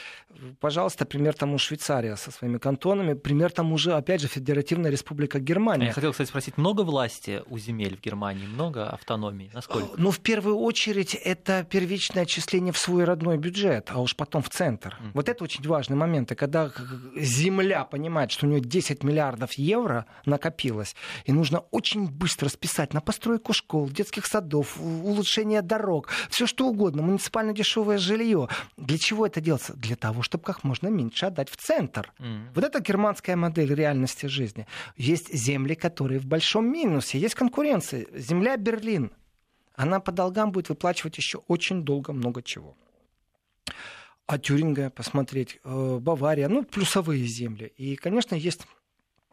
Пожалуйста, 0.61 1.05
пример 1.05 1.35
тому 1.35 1.59
Швейцария 1.59 2.17
со 2.17 2.31
своими 2.31 2.59
кантонами, 2.59 3.15
пример 3.15 3.51
тому 3.51 3.79
же, 3.79 3.95
опять 3.95 4.21
же, 4.21 4.29
Федеративная 4.29 4.91
Республика 4.91 5.41
Германия. 5.41 5.87
Я 5.87 5.93
хотел, 5.93 6.13
кстати, 6.13 6.29
спросить, 6.29 6.59
много 6.59 6.83
власти 6.83 7.43
у 7.49 7.59
земель 7.59 7.97
в 7.97 8.01
Германии, 8.01 8.47
много 8.47 8.89
автономии? 8.89 9.51
Насколько? 9.55 9.89
Ну, 9.97 10.11
в 10.11 10.21
первую 10.21 10.57
очередь, 10.57 11.15
это 11.15 11.67
первичное 11.69 12.25
отчисление 12.25 12.73
в 12.73 12.79
свой 12.79 13.05
родной 13.05 13.39
бюджет, 13.39 13.91
а 13.93 14.01
уж 14.01 14.15
потом 14.15 14.43
в 14.43 14.51
центр. 14.51 14.99
Mm. 15.01 15.11
Вот 15.15 15.29
это 15.29 15.43
очень 15.43 15.55
очень 15.55 15.69
важный 15.69 15.97
момент. 15.97 16.33
И 16.33 16.35
когда 16.35 16.71
земля 17.17 17.85
понимает, 17.85 18.31
что 18.31 18.47
у 18.47 18.49
нее 18.49 18.61
10 18.61 19.03
миллиардов 19.03 19.53
евро 19.53 20.07
накопилось, 20.27 20.95
и 21.25 21.33
нужно 21.33 21.61
очень 21.71 22.09
быстро 22.09 22.49
списать 22.49 22.93
на 22.95 23.01
постройку 23.01 23.53
школ, 23.53 23.89
детских 23.89 24.27
садов, 24.27 24.77
улучшение 24.85 25.63
дорог, 25.63 26.09
все 26.31 26.47
что 26.47 26.69
угодно, 26.69 27.03
муниципально 27.03 27.53
дешевое 27.53 27.99
жилье. 27.99 28.49
Для 28.77 28.99
чего 28.99 29.27
это 29.27 29.41
делается? 29.41 29.75
Для 29.75 29.97
того, 29.97 30.23
чтобы 30.23 30.45
как 30.45 30.65
можно 30.65 30.89
меньше 30.89 31.27
отдать 31.27 31.51
в 31.51 31.57
центр. 31.57 32.13
Mm. 32.19 32.49
Вот 32.55 32.65
это 32.65 32.81
германская 32.81 33.37
модель 33.37 33.75
реальности 33.75 34.27
жизни. 34.27 34.67
Есть 34.97 35.33
земли, 35.35 35.75
которые 35.75 36.21
в 36.21 36.27
большом 36.27 36.71
минусе, 36.71 37.19
есть 37.19 37.35
конкуренция. 37.35 38.07
Земля 38.15 38.57
Берлин, 38.57 39.11
она 39.75 40.01
по 40.01 40.13
долгам 40.13 40.53
будет 40.53 40.69
выплачивать 40.69 41.17
еще 41.19 41.39
очень 41.49 41.83
долго 41.83 42.13
много 42.13 42.43
чего 42.43 42.77
а 44.27 44.39
Тюринга 44.39 44.91
посмотреть, 44.91 45.61
э, 45.65 45.99
Бавария, 46.01 46.49
ну, 46.49 46.65
плюсовые 46.65 47.25
земли. 47.25 47.73
И, 47.77 47.97
конечно, 47.97 48.35
есть 48.35 48.67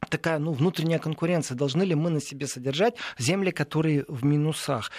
такая 0.09 0.39
ну, 0.39 0.51
внутренняя 0.53 0.99
конкуренция. 0.99 1.55
Должны 1.55 1.83
ли 1.83 1.95
мы 1.95 2.09
на 2.09 2.21
себе 2.21 2.47
содержать 2.47 2.95
земли, 3.17 3.51
которые 3.51 4.05
в 4.07 4.25
минусах? 4.25 4.91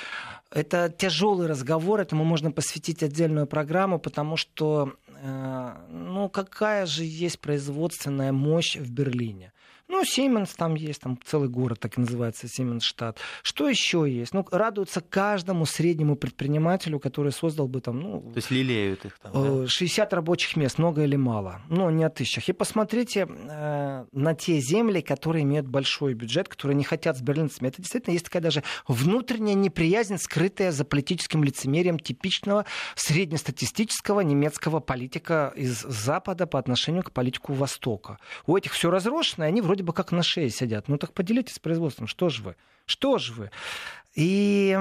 Это 0.51 0.95
тяжелый 0.97 1.49
разговор, 1.49 2.01
этому 2.01 2.25
можно 2.25 2.51
посвятить 2.51 3.03
отдельную 3.03 3.47
программу, 3.47 3.99
потому 3.99 4.37
что 4.37 4.95
э, 5.09 5.77
ну, 5.89 6.29
какая 6.29 6.87
же 6.87 7.05
есть 7.05 7.41
производственная 7.41 8.33
мощь 8.33 8.77
в 8.77 8.91
Берлине? 8.91 9.53
Ну, 9.89 10.05
Сименс 10.05 10.55
там 10.55 10.75
есть, 10.75 11.01
там 11.01 11.19
целый 11.25 11.49
город 11.49 11.81
так 11.81 11.99
и 11.99 12.01
называется, 12.01 12.49
Сименс-штат. 12.49 13.19
Что 13.43 13.69
еще 13.69 14.07
есть? 14.09 14.33
Ну, 14.33 14.47
радуются 14.51 15.01
каждому 15.01 15.67
среднему 15.67 16.17
предпринимателю, 16.17 16.99
который 16.99 17.33
создал 17.33 17.69
бы 17.69 17.81
там, 17.81 18.01
ну... 18.01 18.21
То 18.33 18.37
есть 18.37 18.51
лелеют 18.51 19.05
их 19.05 19.19
там, 19.19 19.67
60 19.69 20.09
да? 20.09 20.17
рабочих 20.17 20.57
мест, 20.57 20.79
много 20.79 21.03
или 21.03 21.17
мало? 21.17 21.61
Ну, 21.69 21.91
не 21.91 22.05
о 22.05 22.11
тысячах. 22.11 22.49
И 22.49 22.53
посмотрите 22.53 23.29
э, 23.29 24.05
на 24.13 24.35
те 24.35 24.61
земли, 24.61 25.03
которые 25.03 25.43
имеют 25.43 25.67
большой 25.67 26.15
бюджет, 26.15 26.49
которые 26.49 26.77
не 26.77 26.85
хотят 26.85 27.19
с 27.19 27.21
берлинцами. 27.21 27.69
Это 27.69 27.83
действительно 27.83 28.13
есть 28.13 28.25
такая 28.25 28.43
даже 28.43 28.63
внутренняя 28.89 29.55
неприязнь, 29.55 30.17
скрытая 30.17 30.73
за 30.73 30.85
политическим 30.85 31.45
лицемерием 31.45 31.99
типичного 31.99 32.65
среднестатистического 32.95 34.21
немецкого 34.21 34.81
политика 34.81 35.53
из 35.57 35.81
Запада 35.81 36.47
по 36.47 36.59
отношению 36.59 37.03
к 37.03 37.13
политику 37.13 37.53
Востока. 37.53 38.19
У 38.47 38.57
этих 38.57 38.73
все 38.73 38.91
разрушено, 38.91 39.45
и 39.45 39.49
они 39.49 39.61
вроде 39.61 39.72
вроде 39.73 39.85
бы 39.85 39.95
как 39.95 40.13
на 40.13 40.23
шее 40.23 40.51
сидят. 40.51 40.89
Ну 40.89 40.99
так 40.99 41.15
поделитесь 41.15 41.59
производством, 41.59 42.07
что 42.07 42.29
же 42.29 42.43
вы? 42.43 42.57
Что 42.85 43.17
же 43.17 43.33
вы? 43.33 43.51
И 44.15 44.79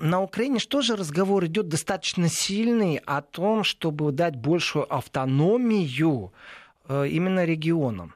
на 0.00 0.22
Украине 0.22 0.58
что 0.58 0.80
же 0.80 0.96
разговор 0.96 1.44
идет 1.44 1.68
достаточно 1.68 2.28
сильный 2.30 2.96
о 3.04 3.20
том, 3.20 3.62
чтобы 3.62 4.10
дать 4.12 4.36
большую 4.36 4.90
автономию 4.90 6.32
э, 6.88 7.08
именно 7.08 7.44
регионам. 7.44 8.14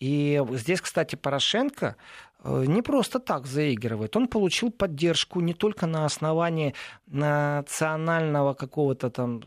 И 0.00 0.42
здесь, 0.54 0.80
кстати, 0.80 1.14
Порошенко 1.14 1.94
э, 2.42 2.64
не 2.66 2.82
просто 2.82 3.20
так 3.20 3.46
заигрывает. 3.46 4.16
Он 4.16 4.26
получил 4.26 4.72
поддержку 4.72 5.40
не 5.40 5.54
только 5.54 5.86
на 5.86 6.04
основании 6.04 6.74
национального 7.06 8.54
какого-то 8.54 9.08
там 9.10 9.42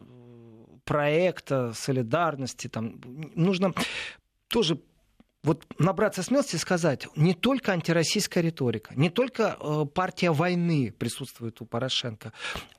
проекта, 0.86 1.74
солидарности. 1.74 2.70
Там. 2.70 3.02
Нужно 3.36 3.74
тоже 4.48 4.78
вот 5.44 5.66
набраться 5.80 6.22
смелости 6.22 6.56
и 6.56 6.60
сказать, 6.60 7.08
не 7.16 7.34
только 7.34 7.72
антироссийская 7.72 8.44
риторика, 8.44 8.94
не 8.96 9.10
только 9.10 9.58
э, 9.60 9.86
партия 9.92 10.32
войны 10.32 10.94
присутствует 10.98 11.62
у 11.62 11.66
Порошенко. 11.66 12.32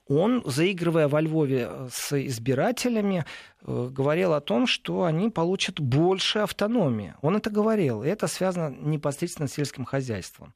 Он, 0.08 0.42
заигрывая 0.46 1.08
во 1.08 1.20
Львове 1.20 1.66
э, 1.68 1.88
с 1.92 2.12
избирателями, 2.26 3.24
э, 3.62 3.88
говорил 3.90 4.32
о 4.34 4.40
том, 4.40 4.66
что 4.66 5.04
они 5.04 5.28
получат 5.28 5.80
больше 5.80 6.40
автономии. 6.40 7.14
Он 7.20 7.36
это 7.36 7.50
говорил, 7.50 8.04
и 8.04 8.08
это 8.08 8.28
связано 8.28 8.74
непосредственно 8.74 9.48
с 9.48 9.54
сельским 9.54 9.84
хозяйством 9.84 10.54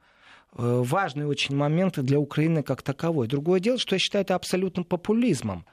важные 0.57 1.27
очень 1.27 1.55
моменты 1.55 2.03
для 2.03 2.19
Украины 2.19 2.63
как 2.63 2.83
таковой. 2.83 3.29
Другое 3.29 3.61
дело, 3.61 3.79
что 3.79 3.95
я 3.95 3.99
считаю 3.99 4.23
это 4.23 4.35
абсолютным 4.35 4.85
популизмом. 4.85 5.67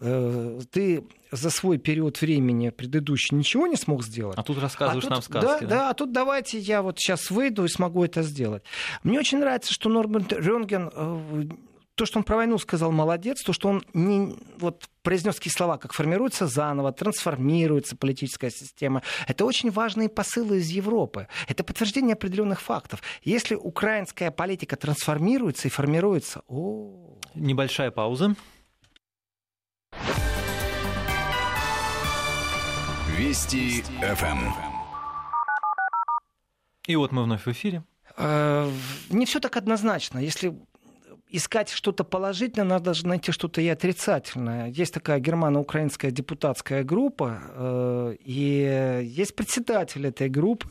Э, 0.00 0.60
ты 0.70 1.04
за 1.30 1.50
свой 1.50 1.78
период 1.78 2.20
времени 2.20 2.70
предыдущий 2.70 3.36
ничего 3.36 3.66
не 3.66 3.76
смог 3.76 4.02
сделать. 4.02 4.38
А 4.38 4.42
тут 4.42 4.58
рассказываешь 4.58 5.04
а 5.04 5.08
тут, 5.08 5.10
нам 5.10 5.22
сказки. 5.22 5.46
Да, 5.46 5.60
да, 5.60 5.66
да, 5.66 5.90
а 5.90 5.94
тут 5.94 6.12
давайте 6.12 6.58
я 6.58 6.82
вот 6.82 6.98
сейчас 6.98 7.30
выйду 7.30 7.64
и 7.64 7.68
смогу 7.68 8.04
это 8.04 8.22
сделать. 8.22 8.62
Мне 9.02 9.18
очень 9.18 9.38
нравится, 9.38 9.72
что 9.72 9.90
Норберт 9.90 10.32
Рёнген 10.32 10.90
э, 10.92 11.44
то, 12.00 12.06
что 12.06 12.18
он 12.18 12.24
про 12.24 12.36
войну 12.36 12.56
сказал, 12.56 12.92
молодец. 12.92 13.42
То, 13.42 13.52
что 13.52 13.68
он 13.68 13.84
не, 13.92 14.34
вот, 14.56 14.88
произнес 15.02 15.34
такие 15.34 15.52
слова, 15.52 15.76
как 15.76 15.92
формируется 15.92 16.46
заново, 16.46 16.92
трансформируется 16.92 17.94
политическая 17.94 18.50
система. 18.50 19.02
Это 19.28 19.44
очень 19.44 19.70
важные 19.70 20.08
посылы 20.08 20.60
из 20.60 20.68
Европы. 20.70 21.28
Это 21.46 21.62
подтверждение 21.62 22.14
определенных 22.14 22.62
фактов. 22.62 23.02
Если 23.22 23.54
украинская 23.54 24.30
политика 24.30 24.76
трансформируется 24.76 25.68
и 25.68 25.70
формируется... 25.70 26.40
О... 26.48 27.18
Небольшая 27.34 27.90
пауза. 27.90 28.34
Вести 33.18 33.82
ФМ. 34.00 34.24
Эм. 34.24 34.54
И 36.86 36.96
вот 36.96 37.12
мы 37.12 37.24
вновь 37.24 37.44
в 37.44 37.48
эфире. 37.48 37.84
Э, 38.16 38.72
не 39.10 39.26
все 39.26 39.38
так 39.38 39.58
однозначно. 39.58 40.18
Если 40.18 40.56
искать 41.30 41.70
что-то 41.70 42.04
положительное, 42.04 42.68
надо 42.68 42.86
даже 42.86 43.06
найти 43.06 43.32
что-то 43.32 43.60
и 43.60 43.68
отрицательное. 43.68 44.68
Есть 44.68 44.94
такая 44.94 45.20
германо-украинская 45.20 46.10
депутатская 46.10 46.84
группа, 46.84 47.40
э, 47.54 48.16
и 48.24 49.02
есть 49.04 49.34
председатель 49.34 50.06
этой 50.06 50.28
группы, 50.28 50.68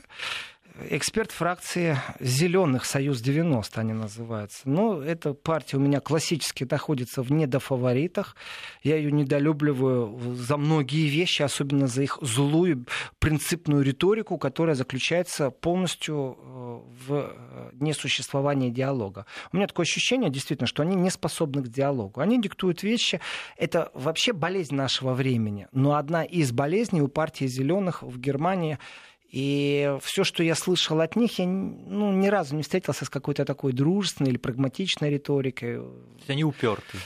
эксперт 0.89 1.31
фракции 1.31 1.97
«Зеленых», 2.19 2.85
«Союз 2.85 3.21
90» 3.21 3.71
они 3.75 3.93
называются. 3.93 4.61
Но 4.69 5.01
эта 5.01 5.33
партия 5.33 5.77
у 5.77 5.79
меня 5.79 5.99
классически 5.99 6.67
находится 6.69 7.21
в 7.21 7.31
недофаворитах. 7.31 8.35
Я 8.83 8.97
ее 8.97 9.11
недолюбливаю 9.11 10.17
за 10.35 10.57
многие 10.57 11.07
вещи, 11.07 11.41
особенно 11.41 11.87
за 11.87 12.03
их 12.03 12.17
злую 12.21 12.85
принципную 13.19 13.83
риторику, 13.83 14.37
которая 14.37 14.75
заключается 14.75 15.51
полностью 15.51 16.37
э, 16.37 16.79
в 17.07 17.13
э, 17.13 17.69
несуществовании 17.73 18.69
диалога. 18.69 19.25
У 19.51 19.57
меня 19.57 19.67
такое 19.67 19.85
ощущение, 19.85 20.29
действительно, 20.29 20.67
что 20.67 20.83
они 20.83 20.95
не 20.95 21.09
способны 21.09 21.63
к 21.63 21.67
диалогу. 21.67 22.21
Они 22.21 22.41
диктуют 22.41 22.83
вещи. 22.83 23.19
Это 23.57 23.91
вообще 23.93 24.33
болезнь 24.33 24.75
нашего 24.75 25.13
времени. 25.13 25.67
Но 25.71 25.95
одна 25.95 26.23
из 26.23 26.51
болезней 26.51 27.01
у 27.01 27.07
партии 27.07 27.45
«Зеленых» 27.45 28.03
в 28.03 28.19
Германии– 28.19 28.77
и 29.29 29.97
все, 30.01 30.23
что 30.23 30.41
я 30.43 30.55
слышал 30.55 30.99
от 31.01 31.15
них, 31.15 31.37
я 31.39 31.45
ну, 31.45 32.11
ни 32.11 32.27
разу 32.27 32.55
не 32.55 32.63
встретился 32.63 33.05
с 33.05 33.09
какой-то 33.09 33.45
такой 33.45 33.73
дружественной 33.73 34.31
или 34.31 34.37
прагматичной 34.37 35.11
риторикой. 35.11 35.81
Они 36.27 36.43
уперты. 36.43 36.97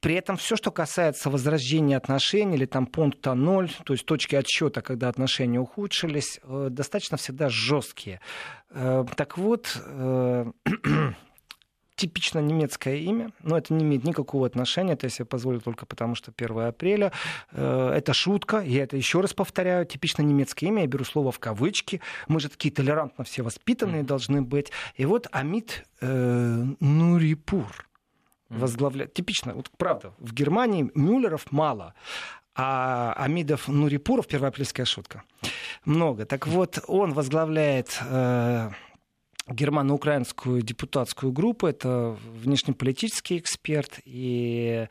При 0.00 0.14
этом 0.14 0.36
все, 0.36 0.56
что 0.56 0.70
касается 0.70 1.28
возрождения 1.30 1.96
отношений 1.96 2.56
или 2.56 2.66
там 2.66 2.86
пункта 2.86 3.34
ноль, 3.34 3.70
то 3.84 3.92
есть 3.92 4.06
точки 4.06 4.36
отсчета, 4.36 4.80
когда 4.80 5.08
отношения 5.08 5.58
ухудшились, 5.58 6.40
э, 6.42 6.68
достаточно 6.70 7.16
всегда 7.16 7.48
жесткие. 7.48 8.20
Э, 8.70 9.04
так 9.16 9.38
вот, 9.38 9.76
э, 9.84 10.44
типично 11.98 12.38
немецкое 12.38 12.96
имя, 12.96 13.32
но 13.42 13.58
это 13.58 13.74
не 13.74 13.84
имеет 13.84 14.04
никакого 14.04 14.46
отношения, 14.46 14.92
это 14.92 15.06
я 15.06 15.10
себе 15.10 15.24
позволю 15.24 15.60
только 15.60 15.84
потому, 15.84 16.14
что 16.14 16.32
1 16.34 16.58
апреля. 16.60 17.12
Э, 17.52 17.92
это 17.94 18.14
шутка, 18.14 18.60
я 18.60 18.84
это 18.84 18.96
еще 18.96 19.20
раз 19.20 19.34
повторяю, 19.34 19.84
типично 19.84 20.22
немецкое 20.22 20.70
имя, 20.70 20.82
я 20.82 20.86
беру 20.86 21.04
слово 21.04 21.32
в 21.32 21.38
кавычки, 21.38 22.00
мы 22.28 22.40
же 22.40 22.48
такие 22.48 22.72
толерантно 22.72 23.24
все 23.24 23.42
воспитанные 23.42 24.04
должны 24.04 24.42
быть. 24.42 24.70
И 24.94 25.04
вот 25.04 25.26
Амит 25.32 25.84
э, 26.00 26.64
Нурипур 26.80 27.88
возглавляет, 28.48 29.12
типично, 29.12 29.52
вот 29.54 29.70
правда, 29.76 30.14
в 30.18 30.32
Германии 30.32 30.90
Мюллеров 30.94 31.50
мало, 31.50 31.94
а 32.54 33.12
Амидов 33.16 33.68
Нурипуров, 33.68 34.26
первоапрельская 34.26 34.86
шутка, 34.86 35.22
много. 35.84 36.26
Так 36.26 36.46
вот, 36.46 36.78
он 36.86 37.12
возглавляет 37.12 38.00
э, 38.08 38.70
германо-украинскую 39.50 40.62
депутатскую 40.62 41.32
группу. 41.32 41.66
Это 41.66 42.16
внешнеполитический 42.24 43.38
эксперт. 43.38 44.00
И 44.04 44.88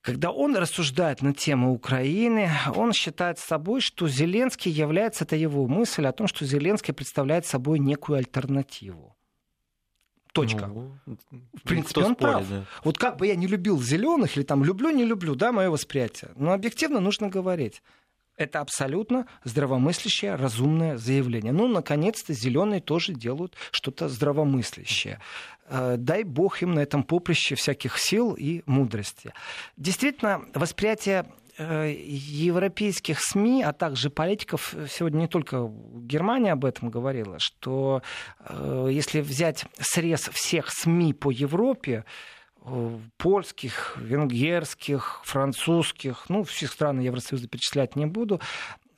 когда 0.00 0.30
он 0.30 0.56
рассуждает 0.56 1.22
на 1.22 1.34
тему 1.34 1.72
Украины, 1.72 2.50
он 2.74 2.92
считает 2.92 3.38
собой, 3.38 3.80
что 3.80 4.08
Зеленский 4.08 4.70
является, 4.70 5.24
это 5.24 5.36
его 5.36 5.66
мысль 5.66 6.06
о 6.06 6.12
том, 6.12 6.26
что 6.28 6.44
Зеленский 6.44 6.94
представляет 6.94 7.46
собой 7.46 7.78
некую 7.78 8.18
альтернативу. 8.18 9.14
Точка. 10.32 10.66
Ну, 10.66 10.92
в 11.54 11.62
принципе, 11.62 12.00
он 12.00 12.14
спорит, 12.14 12.18
прав. 12.18 12.48
Да. 12.48 12.64
Вот 12.84 12.98
как 12.98 13.16
бы 13.16 13.26
я 13.26 13.34
не 13.34 13.46
любил 13.46 13.80
зеленых, 13.82 14.36
или 14.36 14.44
там 14.44 14.62
люблю, 14.62 14.90
не 14.90 15.04
люблю, 15.04 15.34
да, 15.34 15.52
мое 15.52 15.68
восприятие. 15.68 16.30
Но 16.36 16.52
объективно 16.52 17.00
нужно 17.00 17.28
говорить. 17.28 17.82
Это 18.38 18.60
абсолютно 18.60 19.26
здравомыслящее, 19.42 20.36
разумное 20.36 20.96
заявление. 20.96 21.52
Ну, 21.52 21.66
наконец-то 21.66 22.32
зеленые 22.32 22.80
тоже 22.80 23.12
делают 23.12 23.56
что-то 23.72 24.08
здравомыслящее. 24.08 25.18
Э, 25.66 25.96
дай 25.98 26.22
бог 26.22 26.62
им 26.62 26.72
на 26.72 26.80
этом 26.80 27.02
поприще 27.02 27.56
всяких 27.56 27.98
сил 27.98 28.34
и 28.34 28.62
мудрости. 28.64 29.32
Действительно, 29.76 30.42
восприятие 30.54 31.26
э, 31.58 31.92
европейских 31.92 33.20
СМИ, 33.20 33.64
а 33.64 33.72
также 33.72 34.08
политиков, 34.08 34.72
сегодня 34.88 35.22
не 35.22 35.28
только 35.28 35.68
Германия 35.94 36.52
об 36.52 36.64
этом 36.64 36.90
говорила, 36.90 37.40
что 37.40 38.02
э, 38.38 38.88
если 38.92 39.20
взять 39.20 39.66
срез 39.80 40.30
всех 40.32 40.70
СМИ 40.70 41.12
по 41.12 41.32
Европе, 41.32 42.04
польских, 43.16 43.96
венгерских, 43.98 45.20
французских, 45.24 46.26
ну, 46.28 46.44
всех 46.44 46.72
стран 46.72 47.00
Евросоюза 47.00 47.48
перечислять 47.48 47.96
не 47.96 48.06
буду, 48.06 48.40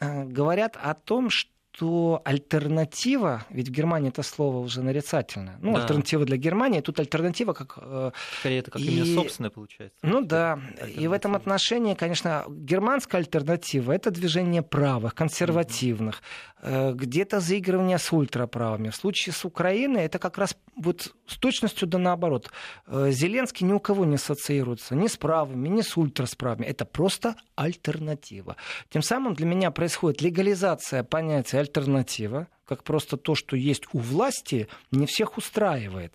говорят 0.00 0.76
о 0.80 0.94
том, 0.94 1.30
что 1.30 1.50
что 1.80 2.20
альтернатива, 2.26 3.46
ведь 3.48 3.68
в 3.68 3.72
Германии 3.72 4.10
это 4.10 4.22
слово 4.22 4.58
уже 4.58 4.82
нарицательное, 4.82 5.58
ну, 5.62 5.72
да. 5.72 5.80
альтернатива 5.80 6.26
для 6.26 6.36
Германии, 6.36 6.80
тут 6.80 7.00
альтернатива 7.00 7.54
как... 7.54 7.78
Э, 7.80 8.10
Скорее, 8.40 8.58
это 8.58 8.70
как 8.70 8.82
и... 8.82 8.84
именно 8.84 9.06
собственное 9.14 9.50
получается. 9.50 9.96
Ну 10.02 10.20
да, 10.20 10.60
и 10.86 11.08
в 11.08 11.12
этом 11.12 11.34
отношении, 11.34 11.94
конечно, 11.94 12.44
германская 12.48 13.22
альтернатива— 13.22 13.92
это 13.94 14.10
движение 14.10 14.60
правых, 14.60 15.14
консервативных, 15.14 16.16
mm-hmm. 16.16 16.49
Где-то 16.62 17.40
заигрывание 17.40 17.98
с 17.98 18.12
ультраправыми. 18.12 18.90
В 18.90 18.96
случае 18.96 19.32
с 19.32 19.44
Украиной 19.44 20.04
это 20.04 20.18
как 20.18 20.38
раз 20.38 20.56
вот 20.76 21.14
с 21.26 21.36
точностью 21.38 21.88
да 21.88 21.98
наоборот. 21.98 22.50
Э, 22.86 23.10
Зеленский 23.10 23.66
ни 23.66 23.72
у 23.72 23.80
кого 23.80 24.04
не 24.04 24.16
ассоциируется 24.16 24.94
ни 24.94 25.06
с 25.06 25.16
правыми, 25.16 25.68
ни 25.68 25.82
с 25.82 25.96
ультрасправыми. 25.96 26.66
Это 26.66 26.84
просто 26.84 27.36
альтернатива. 27.56 28.56
Тем 28.90 29.02
самым 29.02 29.34
для 29.34 29.46
меня 29.46 29.70
происходит 29.70 30.22
легализация 30.22 31.04
понятия 31.04 31.58
альтернатива, 31.58 32.48
как 32.70 32.84
просто 32.84 33.16
то, 33.16 33.34
что 33.34 33.56
есть 33.56 33.82
у 33.92 33.98
власти, 33.98 34.68
не 34.92 35.06
всех 35.06 35.36
устраивает. 35.36 36.14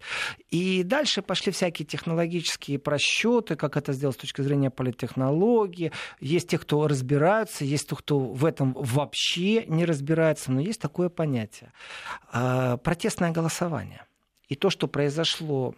И 0.51 0.84
дальше 0.84 1.22
пошли 1.22 1.51
всякие 1.51 1.86
технологические 1.86 2.80
просчеты, 2.80 3.58
как 3.58 3.76
это 3.76 3.91
сделать 3.91 4.16
с 4.16 4.20
точки 4.20 4.41
зрения 4.41 4.70
политтехнологии. 4.70 5.91
Есть 6.22 6.47
те, 6.47 6.58
кто 6.58 6.88
разбираются, 6.88 7.66
есть 7.66 7.89
те, 7.89 7.95
кто 7.97 8.20
в 8.20 8.45
этом 8.45 8.72
вообще 8.72 9.66
не 9.66 9.84
разбирается, 9.84 10.49
но 10.49 10.62
есть 10.62 10.80
такое 10.80 11.10
понятие. 11.10 11.74
А, 12.32 12.78
протестное 12.78 13.32
голосование. 13.32 14.06
И 14.47 14.56
то, 14.56 14.70
что 14.70 14.88
произошло 14.88 15.76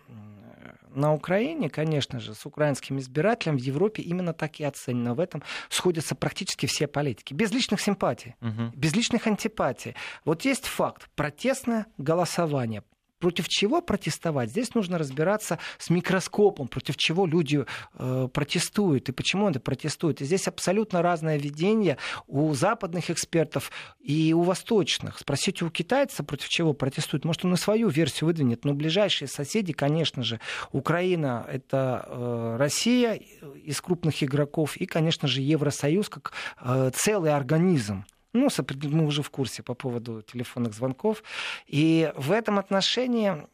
на 0.97 1.13
Украине, 1.13 1.69
конечно 1.69 2.19
же, 2.19 2.33
с 2.33 2.45
украинским 2.45 2.99
избирателем 2.99 3.57
в 3.57 3.61
Европе 3.61 4.01
именно 4.01 4.33
так 4.33 4.59
и 4.59 4.63
оценено. 4.63 5.13
В 5.13 5.19
этом 5.19 5.43
сходятся 5.69 6.15
практически 6.15 6.65
все 6.65 6.87
политики. 6.87 7.33
Без 7.33 7.51
личных 7.51 7.79
симпатий, 7.81 8.35
угу. 8.41 8.71
без 8.75 8.93
личных 8.93 9.27
антипатий. 9.27 9.95
Вот 10.25 10.43
есть 10.43 10.65
факт. 10.65 11.09
Протестное 11.15 11.85
голосование 11.97 12.83
против 13.19 13.47
чего 13.47 13.81
протестовать? 13.81 14.49
Здесь 14.49 14.73
нужно 14.75 14.97
разбираться 14.97 15.59
с 15.77 15.89
микроскопом, 15.89 16.67
против 16.67 16.97
чего 16.97 17.25
люди 17.25 17.65
э, 17.93 18.27
протестуют 18.31 19.09
и 19.09 19.11
почему 19.11 19.47
они 19.47 19.59
протестуют. 19.59 20.21
И 20.21 20.25
здесь 20.25 20.47
абсолютно 20.47 21.01
разное 21.01 21.37
видение 21.37 21.97
у 22.27 22.53
западных 22.53 23.09
экспертов 23.09 23.71
и 23.99 24.33
у 24.33 24.41
восточных. 24.41 25.19
Спросите 25.19 25.65
у 25.65 25.69
китайца, 25.69 26.23
против 26.23 26.49
чего 26.49 26.73
протестуют. 26.73 27.25
Может, 27.25 27.45
он 27.45 27.53
и 27.53 27.57
свою 27.57 27.89
версию 27.89 28.27
выдвинет. 28.27 28.65
Но 28.65 28.73
ближайшие 28.73 29.27
соседи, 29.27 29.73
конечно 29.73 30.23
же, 30.23 30.39
Украина— 30.71 31.45
это 31.51 32.05
э, 32.07 32.55
Россия 32.57 33.13
из 33.13 33.81
крупных 33.81 34.23
игроков 34.23 34.77
и, 34.77 34.85
конечно 34.85 35.27
же, 35.27 35.41
Евросоюз 35.41 36.09
как 36.09 36.33
э, 36.61 36.91
целый 36.93 37.33
организм. 37.33 38.05
Ну, 38.37 38.49
мы 38.83 39.05
уже 39.05 39.21
в 39.21 39.29
курсе 39.29 39.63
по 39.63 39.73
поводу 39.73 40.21
телефонных 40.21 40.73
звонков. 40.73 41.23
И 41.67 42.11
в 42.15 42.31
этом 42.31 42.59
отношении 42.59 43.47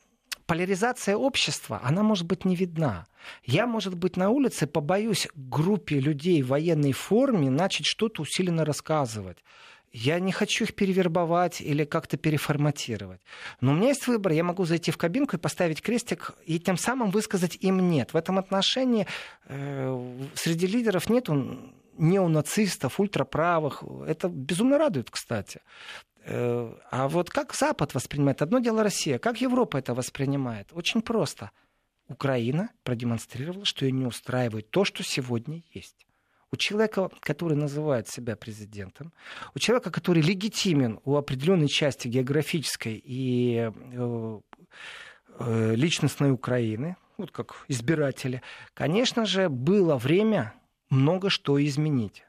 поляризация 0.46 1.16
общества, 1.16 1.80
она 1.84 2.04
может 2.04 2.26
быть 2.26 2.46
не 2.46 2.56
видна. 2.56 3.06
Я, 3.46 3.66
может 3.68 3.96
быть, 3.96 4.18
на 4.18 4.30
улице 4.30 4.68
побоюсь 4.68 5.28
группе 5.36 6.00
людей 6.00 6.42
в 6.42 6.48
военной 6.48 6.92
форме 6.92 7.50
начать 7.50 7.86
что-то 7.86 8.22
усиленно 8.22 8.66
рассказывать. 8.66 9.38
Я 9.92 10.20
не 10.20 10.32
хочу 10.32 10.64
их 10.66 10.74
перевербовать 10.74 11.62
или 11.62 11.86
как-то 11.86 12.18
переформатировать. 12.18 13.22
Но 13.62 13.72
у 13.72 13.76
меня 13.76 13.90
есть 13.90 14.08
выбор. 14.08 14.32
Я 14.32 14.44
могу 14.44 14.66
зайти 14.66 14.90
в 14.90 14.98
кабинку 14.98 15.36
и 15.36 15.40
поставить 15.40 15.84
крестик, 15.84 16.34
и 16.46 16.60
тем 16.60 16.78
самым 16.78 17.12
высказать 17.12 17.58
им 17.62 17.92
нет. 17.92 18.14
В 18.14 18.18
этом 18.18 18.40
отношении 18.40 19.06
э, 19.46 20.26
среди 20.34 20.66
лидеров 20.66 21.10
нет 21.10 21.30
неонацистов, 21.98 23.00
ультраправых. 23.00 23.84
Это 24.08 24.30
безумно 24.30 24.78
радует, 24.78 25.10
кстати. 25.10 25.62
Э, 26.26 26.74
а 26.92 27.08
вот 27.08 27.30
как 27.30 27.54
Запад 27.54 27.94
воспринимает? 27.94 28.42
Одно 28.42 28.60
дело 28.60 28.84
Россия. 28.84 29.20
Как 29.20 29.42
Европа 29.42 29.78
это 29.78 29.94
воспринимает? 29.94 30.70
Очень 30.74 31.02
просто. 31.02 31.52
Украина 32.08 32.70
продемонстрировала, 32.84 33.66
что 33.66 33.86
ее 33.86 33.92
не 33.92 34.06
устраивает 34.06 34.70
то, 34.70 34.86
что 34.86 35.04
сегодня 35.04 35.64
есть. 35.74 36.06
У 36.52 36.56
человека, 36.56 37.10
который 37.22 37.58
называет 37.58 38.08
себя 38.08 38.36
президентом, 38.36 39.12
у 39.56 39.60
человека, 39.60 39.90
который 39.90 40.22
легитимен 40.22 41.00
у 41.04 41.16
определенной 41.16 41.68
части 41.68 42.08
географической 42.08 43.02
и 43.04 43.72
э, 43.72 44.40
э, 45.40 45.76
личностной 45.76 46.32
Украины, 46.32 46.96
вот 47.18 47.32
как 47.32 47.66
избиратели, 47.70 48.42
конечно 48.74 49.26
же, 49.26 49.50
было 49.50 49.98
время 49.98 50.54
много 50.94 51.30
что 51.30 51.64
изменить 51.64 52.24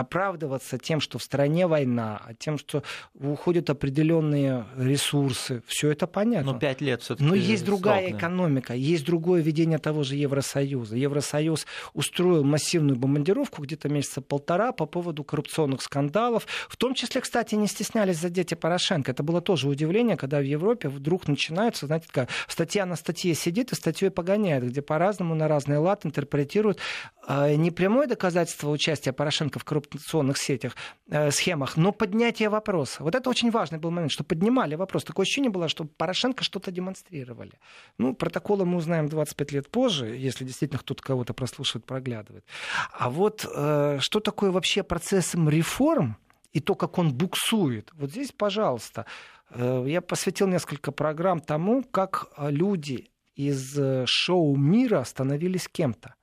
оправдываться 0.00 0.78
тем, 0.78 1.00
что 1.00 1.18
в 1.18 1.22
стране 1.22 1.66
война, 1.66 2.20
а 2.24 2.34
тем, 2.34 2.58
что 2.58 2.82
уходят 3.14 3.70
определенные 3.70 4.66
ресурсы, 4.76 5.62
все 5.66 5.90
это 5.90 6.06
понятно. 6.06 6.52
Но 6.52 6.58
пять 6.58 6.80
лет 6.80 7.02
все-таки. 7.02 7.28
Но 7.28 7.34
есть 7.34 7.64
другая 7.64 8.08
срок, 8.08 8.18
экономика, 8.18 8.74
есть 8.74 9.04
другое 9.04 9.42
видение 9.42 9.78
того 9.78 10.02
же 10.02 10.16
Евросоюза. 10.16 10.96
Евросоюз 10.96 11.66
устроил 11.94 12.44
массивную 12.44 12.96
бомбардировку 12.96 13.62
где-то 13.62 13.88
месяца 13.88 14.20
полтора 14.20 14.72
по 14.72 14.86
поводу 14.86 15.24
коррупционных 15.24 15.82
скандалов. 15.82 16.46
В 16.68 16.76
том 16.76 16.94
числе, 16.94 17.20
кстати, 17.20 17.54
не 17.54 17.66
стеснялись 17.66 18.18
задеть 18.18 18.52
и 18.52 18.54
Порошенко. 18.54 19.10
Это 19.10 19.22
было 19.22 19.40
тоже 19.40 19.68
удивление, 19.68 20.16
когда 20.16 20.38
в 20.38 20.44
Европе 20.44 20.88
вдруг 20.88 21.28
начинаются, 21.28 21.86
знаете, 21.86 22.06
такая 22.06 22.28
статья 22.46 22.86
на 22.86 22.96
статье 22.96 23.34
сидит 23.34 23.72
и 23.72 23.74
статьей 23.74 24.10
погоняет, 24.10 24.64
где 24.64 24.82
по-разному 24.82 25.34
на 25.34 25.48
разный 25.48 25.78
лад 25.78 26.04
интерпретируют 26.04 26.78
э, 27.26 27.54
не 27.54 27.70
прямое 27.70 28.06
доказательство 28.06 28.70
участия 28.70 29.12
Порошенко 29.12 29.58
в 29.58 29.64
коррупции, 29.64 29.87
коррупционных 29.88 30.38
сетях, 30.38 30.76
э, 31.10 31.30
схемах, 31.30 31.76
но 31.76 31.92
поднятие 31.92 32.48
вопроса. 32.48 33.02
Вот 33.02 33.14
это 33.14 33.30
очень 33.30 33.50
важный 33.50 33.78
был 33.78 33.90
момент, 33.90 34.12
что 34.12 34.24
поднимали 34.24 34.74
вопрос. 34.76 35.04
Такое 35.04 35.24
ощущение 35.24 35.50
было, 35.50 35.68
что 35.68 35.84
Порошенко 35.84 36.44
что-то 36.44 36.70
демонстрировали. 36.70 37.52
Ну, 37.98 38.14
протоколы 38.14 38.64
мы 38.64 38.76
узнаем 38.76 39.08
25 39.08 39.52
лет 39.52 39.70
позже, 39.70 40.06
если 40.06 40.44
действительно 40.44 40.78
кто-то 40.78 41.02
кого-то 41.02 41.34
прослушивает, 41.34 41.86
проглядывает. 41.86 42.44
А 42.92 43.10
вот 43.10 43.46
э, 43.54 43.98
что 44.00 44.20
такое 44.20 44.50
вообще 44.50 44.82
процессом 44.82 45.48
реформ 45.48 46.16
и 46.52 46.60
то, 46.60 46.74
как 46.74 46.98
он 46.98 47.12
буксует, 47.12 47.90
вот 47.94 48.10
здесь, 48.10 48.32
пожалуйста, 48.32 49.06
э, 49.50 49.84
я 49.86 50.00
посвятил 50.00 50.46
несколько 50.46 50.92
программ 50.92 51.40
тому, 51.40 51.82
как 51.82 52.28
люди 52.38 53.10
из 53.38 53.78
э, 53.78 54.04
шоу 54.06 54.56
мира 54.56 55.04
становились 55.04 55.68
кем-то. 55.68 56.14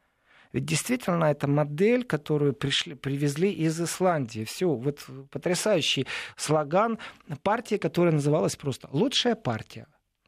Ведь 0.55 0.63
действительно 0.63 1.25
это 1.25 1.49
модель, 1.49 2.05
которую 2.05 2.53
пришли, 2.53 2.95
привезли 2.95 3.51
из 3.51 3.81
Исландии. 3.81 4.45
Все, 4.45 4.73
вот 4.73 5.05
потрясающий 5.29 6.07
слоган 6.37 6.97
партии, 7.43 7.75
которая 7.75 8.13
называлась 8.13 8.55
просто 8.55 8.87
«Лучшая 8.93 9.35
партия». 9.35 9.85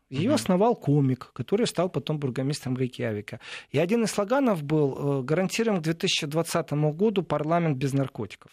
Ее 0.10 0.34
основал 0.34 0.76
комик, 0.76 1.32
который 1.32 1.66
стал 1.66 1.88
потом 1.88 2.20
бургомистром 2.20 2.76
Рейкьявика. 2.78 3.40
И 3.72 3.80
один 3.80 4.04
из 4.04 4.12
слоганов 4.12 4.64
был 4.64 5.24
«Гарантируем 5.24 5.80
к 5.80 5.84
2020 5.84 6.72
году 6.74 7.24
парламент 7.24 7.78
без 7.78 7.94
наркотиков». 7.94 8.52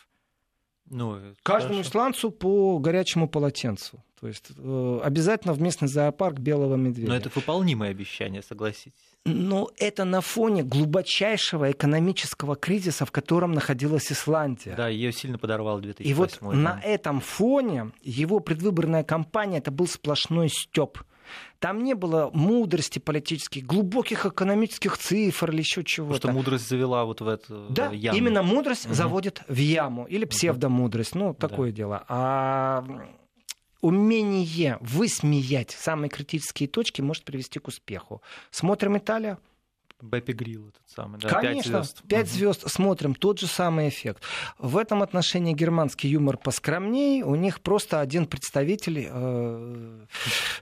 Ну, 0.91 1.19
Каждому 1.43 1.75
хорошо. 1.75 1.89
исландцу 1.89 2.31
по 2.31 2.79
горячему 2.79 3.29
полотенцу. 3.29 4.03
То 4.21 4.29
есть 4.29 4.51
э, 4.57 5.01
обязательно 5.03 5.53
в 5.53 5.61
местный 5.61 5.89
зоопарк 5.89 6.39
белого 6.39 6.77
медведя. 6.77 7.09
Но 7.09 7.17
это 7.17 7.31
выполнимое 7.35 7.91
обещание, 7.91 8.43
согласитесь. 8.43 8.95
Но 9.27 9.71
это 9.79 10.05
на 10.05 10.21
фоне 10.21 10.63
глубочайшего 10.63 11.71
экономического 11.71 12.57
кризиса, 12.57 13.05
в 13.07 13.11
котором 13.11 13.53
находилась 13.53 14.11
Исландия. 14.13 14.75
Да, 14.77 14.89
ее 14.89 15.13
сильно 15.13 15.39
подорвал 15.39 15.81
2008 15.81 16.11
И 16.11 16.15
вот 16.15 16.39
да. 16.41 16.57
на 16.57 16.81
этом 16.83 17.21
фоне 17.21 17.93
его 18.03 18.41
предвыборная 18.41 19.05
кампания 19.05 19.59
это 19.59 19.71
был 19.71 19.87
сплошной 19.87 20.49
стёб. 20.49 21.03
Там 21.59 21.83
не 21.83 21.95
было 21.95 22.31
мудрости 22.33 22.99
политических, 22.99 23.65
глубоких 23.65 24.27
экономических 24.27 24.99
цифр 24.99 25.51
или 25.51 25.61
еще 25.61 25.85
чего-то. 25.85 26.21
Потому 26.21 26.33
что 26.33 26.39
мудрость 26.39 26.69
завела 26.69 27.05
вот 27.05 27.21
в 27.21 27.29
эту 27.29 27.67
да, 27.71 27.91
яму. 27.91 28.19
именно 28.19 28.43
мудрость 28.43 28.87
угу. 28.87 28.95
заводит 28.95 29.43
в 29.49 29.57
яму. 29.57 30.05
Или 30.05 30.25
псевдомудрость. 30.25 31.15
Ну, 31.15 31.35
такое 31.35 31.71
да. 31.71 31.77
дело. 31.77 32.05
А 32.09 32.85
умение 33.81 34.79
высмеять 34.81 35.71
самые 35.71 36.09
критические 36.09 36.69
точки 36.69 37.03
может 37.03 37.25
привести 37.25 37.59
к 37.59 37.69
успеху. 37.69 38.23
Смотрим 38.51 38.97
Италия. 38.97 39.39
Бэппи 40.05 40.33
Грилл 40.33 40.69
этот 40.69 40.83
самый, 40.87 41.19
да? 41.21 41.29
Конечно, 41.29 41.79
5 41.79 41.87
звезд. 41.87 42.03
5 42.09 42.29
звезд 42.29 42.71
смотрим, 42.71 43.15
тот 43.15 43.41
же 43.41 43.47
самый 43.47 43.89
эффект. 43.89 44.23
В 44.59 44.77
этом 44.77 45.03
отношении 45.03 45.55
германский 45.55 46.09
юмор 46.09 46.37
поскромнее, 46.37 47.25
у 47.25 47.35
них 47.35 47.61
просто 47.61 48.01
один 48.01 48.27
представитель, 48.27 49.09
э, 49.11 50.07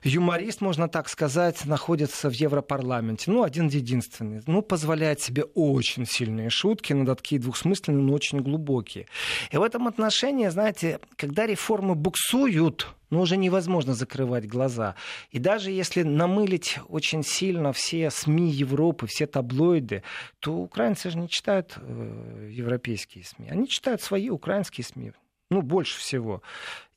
юморист, 0.03 0.61
можно 0.61 0.87
так 0.87 1.09
сказать, 1.09 1.65
находится 1.65 2.29
в 2.29 2.33
Европарламенте, 2.33 3.31
ну, 3.31 3.43
один 3.43 3.67
единственный, 3.67 4.41
ну, 4.47 4.61
позволяет 4.61 5.21
себе 5.21 5.43
очень 5.43 6.05
сильные 6.05 6.49
шутки, 6.49 6.93
но 6.93 7.15
такие 7.15 7.41
двухсмысленные, 7.41 8.03
но 8.03 8.13
очень 8.13 8.39
глубокие. 8.39 9.07
И 9.51 9.57
в 9.57 9.61
этом 9.61 9.87
отношении, 9.87 10.47
знаете, 10.47 10.99
когда 11.17 11.45
реформы 11.45 11.95
буксуют, 11.95 12.87
ну, 13.13 13.21
уже 13.21 13.37
невозможно 13.37 13.93
закрывать 13.93 14.47
глаза. 14.47 14.95
И 15.29 15.37
даже 15.37 15.69
если 15.69 16.01
намылить 16.01 16.79
очень 16.89 17.23
сильно 17.23 17.71
все 17.71 18.09
СМИ 18.09 18.49
Европы, 18.49 19.05
все 19.05 19.27
таблоиды, 19.27 20.01
то 20.39 20.55
украинцы 20.55 21.11
же 21.11 21.19
не 21.19 21.29
читают 21.29 21.77
э, 21.77 22.49
европейские 22.51 23.23
СМИ. 23.23 23.49
Они 23.49 23.67
читают 23.67 24.01
свои 24.01 24.29
украинские 24.29 24.83
СМИ. 24.83 25.11
Ну, 25.51 25.61
больше 25.61 25.99
всего. 25.99 26.41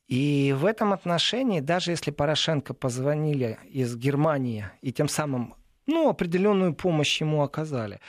И 0.07 0.55
в 0.57 0.65
этом 0.65 0.91
отношении, 0.91 1.59
даже 1.59 1.91
если 1.91 2.09
Порошенко 2.09 2.73
позвонили 2.73 3.59
из 3.69 3.95
Германии 3.95 4.65
и 4.81 4.91
тем 4.91 5.09
самым 5.09 5.53
ну, 5.87 6.09
определенную 6.09 6.73
помощь 6.73 7.21
ему 7.21 7.41
оказали, 7.41 7.99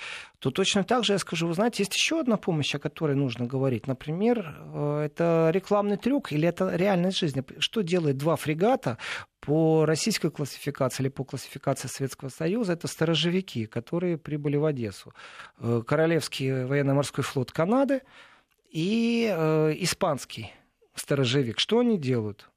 то 0.41 0.51
точно 0.51 0.85
так 0.85 1.05
же 1.05 1.15
я 1.15 1.19
скажу, 1.19 1.47
вы 1.47 1.55
знаете, 1.55 1.83
есть 1.83 1.95
еще 1.95 2.21
одна 2.21 2.37
помощь, 2.37 2.75
о 2.75 2.79
которой 2.79 3.15
нужно 3.17 3.47
говорить. 3.47 3.87
Например, 3.87 4.57
э, 4.59 5.03
это 5.07 5.51
рекламный 5.53 5.97
трюк 5.97 6.33
или 6.33 6.47
это 6.49 6.75
реальность 6.75 7.19
жизни. 7.19 7.45
Что 7.59 7.83
делает 7.83 8.17
два 8.17 8.37
фрегата 8.37 8.99
по 9.41 9.85
российской 9.87 10.31
классификации 10.31 11.05
или 11.05 11.09
по 11.09 11.25
классификации 11.25 11.89
Советского 11.89 12.29
Союза? 12.29 12.73
Это 12.73 12.89
сторожевики, 12.89 13.67
которые 13.67 14.19
прибыли 14.19 14.57
в 14.57 14.65
Одессу. 14.65 15.15
Э, 15.59 15.83
Королевский 15.87 16.65
военно-морской 16.65 17.23
флот 17.25 17.53
Канады 17.53 18.03
и 18.71 19.33
э, 19.33 19.75
испанский 19.79 20.53
сторожевик. 20.95 21.59
Что 21.59 21.79
они 21.79 21.97
делают? 21.97 22.51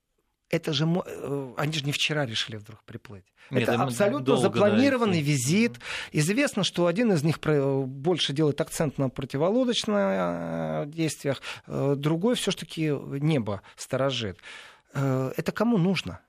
Это 0.52 0.74
же 0.74 0.86
э, 0.86 1.54
они 1.58 1.74
же 1.74 1.86
не 1.86 1.91
вчера 1.91 2.26
решили 2.26 2.58
вдруг 2.58 2.84
приплыть. 2.84 3.24
Нет, 3.49 3.64
это 3.64 3.82
абсолютно 3.82 4.26
долго, 4.26 4.41
запланированный 4.41 5.22
да, 5.22 5.28
визит. 5.28 5.80
Известно, 6.12 6.64
что 6.64 6.86
один 6.86 7.12
из 7.14 7.24
них 7.24 7.39
больше 7.39 8.34
делает 8.34 8.60
акцент 8.62 8.97
на 8.97 9.10
противолодочных 9.10 9.95
э, 9.95 10.84
действиях, 10.88 11.41
э, 11.68 11.95
другой 11.97 12.36
все-таки 12.36 12.91
небо 12.91 13.62
сторожит. 13.76 14.38
Это 14.93 15.54
кому 15.54 15.78
нужно? 15.78 16.20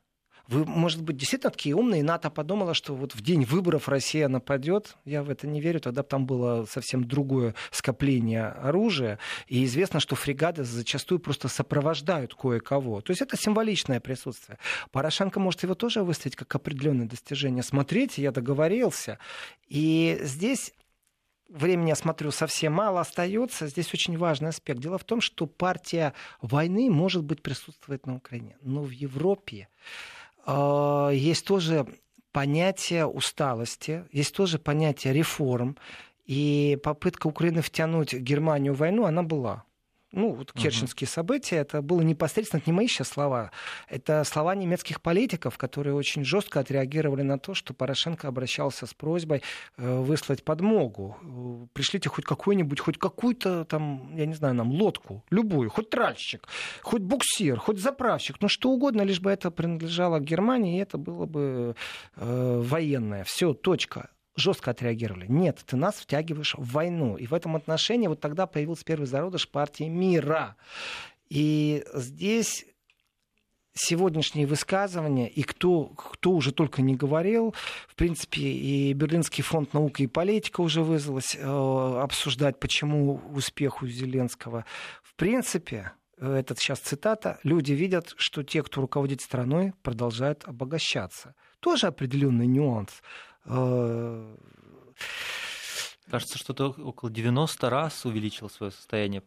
Вы, 0.53 0.66
может 0.66 1.00
быть, 1.00 1.16
действительно 1.16 1.50
такие 1.50 1.74
умные, 1.74 2.03
НАТО 2.03 2.28
подумала, 2.28 2.74
что 2.74 2.94
вот 2.94 3.14
в 3.14 3.22
день 3.22 3.44
выборов 3.44 3.88
Россия 3.88 4.28
нападет. 4.28 4.98
Я 5.07 5.22
в 5.22 5.30
это 5.30 5.46
не 5.46 5.62
верю. 5.62 5.80
Тогда 5.80 6.03
там 6.03 6.26
было 6.26 6.66
совсем 6.66 7.05
другое 7.05 7.55
скопление 7.70 8.48
оружия. 8.48 9.18
И 9.46 9.64
известно, 9.64 9.98
что 9.98 10.14
фрегаты 10.14 10.64
зачастую 10.64 11.20
просто 11.20 11.48
сопровождают 11.48 12.34
кое-кого. 12.34 13.00
То 13.00 13.12
есть 13.12 13.22
это 13.22 13.38
символичное 13.38 13.98
присутствие. 13.98 14.59
Порошенко 14.90 15.40
может 15.40 15.62
его 15.62 15.74
тоже 15.74 16.03
выставить 16.03 16.36
как 16.36 16.55
определенное 16.55 17.07
достижение. 17.07 17.62
Смотрите, 17.62 18.20
я 18.20 18.30
договорился. 18.30 19.18
И 19.68 20.18
здесь 20.20 20.74
времени, 21.48 21.88
я 21.88 21.96
смотрю, 21.96 22.30
совсем 22.30 22.74
мало 22.74 23.00
остается. 23.00 23.68
Здесь 23.68 23.94
очень 23.94 24.18
важный 24.18 24.50
аспект. 24.50 24.80
Дело 24.80 24.98
в 24.98 25.05
том, 25.05 25.22
что 25.22 25.46
партия 25.46 26.12
войны 26.42 26.90
может 26.90 27.24
быть 27.24 27.40
присутствовать 27.40 28.07
на 28.07 28.16
Украине, 28.16 28.59
но 28.61 28.82
в 28.82 28.90
Европе 28.90 29.68
есть 30.47 31.47
тоже 31.47 31.86
понятие 32.32 33.07
усталости, 33.07 34.05
есть 34.11 34.34
тоже 34.34 34.59
понятие 34.59 35.12
реформ. 35.12 35.76
И 36.24 36.78
попытка 36.82 37.26
Украины 37.26 37.62
втянуть 37.62 38.14
Германию 38.14 38.74
в 38.74 38.78
войну, 38.78 39.05
она 39.05 39.22
была 39.22 39.64
ну, 40.13 40.33
вот 40.33 40.53
керченские 40.53 41.09
uh-huh. 41.09 41.13
события, 41.13 41.57
это 41.57 41.83
было 41.83 42.03
непосредственно, 42.03 42.61
это 42.61 42.71
не 42.71 42.77
мои 42.77 42.87
сейчас 42.87 43.09
слова, 43.09 43.51
это 43.89 44.23
слова 44.25 44.55
немецких 44.55 45.01
политиков, 45.01 45.57
которые 45.57 45.95
очень 45.95 46.25
жестко 46.25 46.61
отреагировали 46.61 47.23
на 47.23 47.39
то, 47.39 47.55
что 47.55 47.75
Порошенко 47.75 48.29
обращался 48.29 48.87
с 48.87 48.95
просьбой 48.95 49.43
э, 49.79 49.99
выслать 50.01 50.45
подмогу. 50.45 51.69
Пришлите 51.73 52.09
хоть 52.09 52.25
какую-нибудь, 52.25 52.81
хоть 52.81 52.99
какую-то 52.99 53.65
там, 53.65 54.15
я 54.17 54.27
не 54.27 54.35
знаю, 54.35 54.55
нам 54.55 54.71
лодку, 54.71 55.25
любую, 55.31 55.71
хоть 55.71 55.91
тральщик, 55.91 56.47
хоть 56.83 57.03
буксир, 57.03 57.59
хоть 57.59 57.79
заправщик, 57.79 58.37
ну 58.41 58.49
что 58.49 58.71
угодно, 58.71 59.03
лишь 59.03 59.21
бы 59.21 59.31
это 59.31 59.51
принадлежало 59.51 60.21
Германии, 60.21 60.79
и 60.79 60.83
это 60.83 60.99
было 60.99 61.27
бы 61.27 61.75
э, 62.17 62.61
военное. 62.63 63.25
Все, 63.25 63.55
точка 63.55 64.11
жестко 64.37 64.70
отреагировали. 64.70 65.26
Нет, 65.26 65.62
ты 65.66 65.76
нас 65.76 65.97
втягиваешь 65.97 66.55
в 66.57 66.72
войну. 66.72 67.16
И 67.16 67.26
в 67.26 67.35
этом 67.35 67.57
отношении 67.57 68.09
вот 68.09 68.20
тогда 68.20 68.47
появился 68.47 68.85
первый 68.85 69.07
зародыш 69.07 69.49
партии 69.49 69.85
мира. 69.85 70.57
И 71.28 71.85
здесь 71.95 72.66
сегодняшние 73.74 74.47
высказывания, 74.47 75.28
и 75.28 75.43
кто, 75.43 75.87
кто 75.87 76.33
уже 76.33 76.53
только 76.53 76.83
не 76.83 76.95
говорил, 76.95 77.55
в 77.89 77.95
принципе, 77.95 78.43
и 78.43 78.93
Берлинский 78.93 79.43
фонд 79.43 79.72
науки 79.72 80.03
и 80.03 80.07
политика 80.07 80.61
уже 80.61 80.83
вызвалось 80.83 81.37
э, 81.37 81.41
обсуждать, 81.43 82.61
почему 82.61 83.22
успех 83.33 83.83
у 83.83 83.87
Зеленского. 83.87 84.66
В 85.03 85.14
принципе, 85.14 85.93
э, 86.18 86.35
это 86.35 86.55
сейчас 86.55 86.80
цитата, 86.80 87.39
люди 87.45 87.72
видят, 87.72 88.12
что 88.16 88.43
те, 88.43 88.62
кто 88.62 88.83
руководит 88.83 89.22
страной, 89.22 89.72
продолжают 89.83 90.45
обогащаться. 90.45 91.35
Тоже 91.61 91.87
определенный 91.87 92.47
нюанс. 92.47 93.03
Э, 93.47 94.36
Кажется, 96.12 96.36
что-то 96.36 96.68
около 96.68 97.11
90 97.11 97.70
раз 97.70 98.05
увеличил 98.05 98.51
свое 98.51 98.70
состояние. 98.70 99.22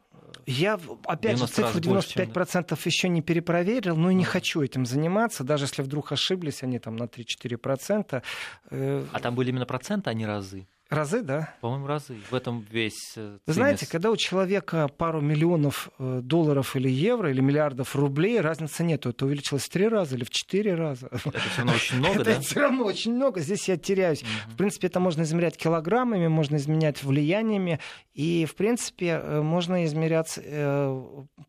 Я, 0.45 0.79
опять 1.05 1.39
же, 1.39 1.47
цифру 1.47 1.79
95% 1.79 2.69
больше, 2.69 2.89
еще 2.89 3.09
не 3.09 3.23
перепроверил, 3.23 3.95
но 3.95 4.11
и 4.11 4.13
не 4.13 4.23
mm. 4.23 4.27
хочу 4.27 4.61
этим 4.61 4.85
заниматься, 4.85 5.43
даже 5.43 5.63
если 5.63 5.81
вдруг 5.81 6.11
ошиблись 6.11 6.61
они 6.61 6.77
там 6.77 6.95
на 6.95 7.05
3-4%. 7.05 8.21
Э, 8.69 9.05
а 9.11 9.19
там 9.19 9.33
были 9.33 9.49
именно 9.49 9.65
проценты, 9.65 10.11
а 10.11 10.13
не 10.13 10.27
разы? 10.27 10.67
Разы, 10.89 11.23
да? 11.23 11.55
По-моему, 11.61 11.87
разы. 11.87 12.15
В 12.29 12.35
этом 12.35 12.63
весь 12.69 13.13
э, 13.15 13.39
Вы 13.47 13.53
знаете, 13.53 13.87
когда 13.87 14.11
у 14.11 14.17
человека 14.17 14.87
пару 14.87 15.19
миллионов 15.19 15.89
э, 15.97 16.19
долларов 16.21 16.75
или 16.75 16.87
евро, 16.87 17.31
или 17.31 17.41
миллиардов 17.41 17.95
рублей, 17.95 18.39
разницы 18.39 18.83
нет. 18.83 19.07
Это 19.07 19.25
увеличилось 19.25 19.63
в 19.63 19.69
три 19.69 19.87
раза 19.87 20.15
или 20.15 20.23
в 20.23 20.29
четыре 20.29 20.75
раза. 20.75 21.09
Это 21.11 21.39
все 21.39 21.57
равно 21.57 21.73
очень 21.73 21.97
много, 21.97 22.23
да? 22.23 22.31
Это 22.31 22.41
все 22.41 22.59
равно 22.59 22.83
очень 22.83 23.15
много. 23.15 23.39
Здесь 23.39 23.67
я 23.67 23.77
теряюсь. 23.77 24.23
В 24.47 24.55
принципе, 24.55 24.85
это 24.85 24.99
можно 24.99 25.23
измерять 25.23 25.57
килограммами, 25.57 26.27
можно 26.27 26.57
изменять 26.57 27.03
влияниями. 27.03 27.79
И, 28.13 28.45
в 28.45 28.53
принципе, 28.53 29.19
э, 29.23 29.41
можно 29.41 29.85
измерять 29.85 30.39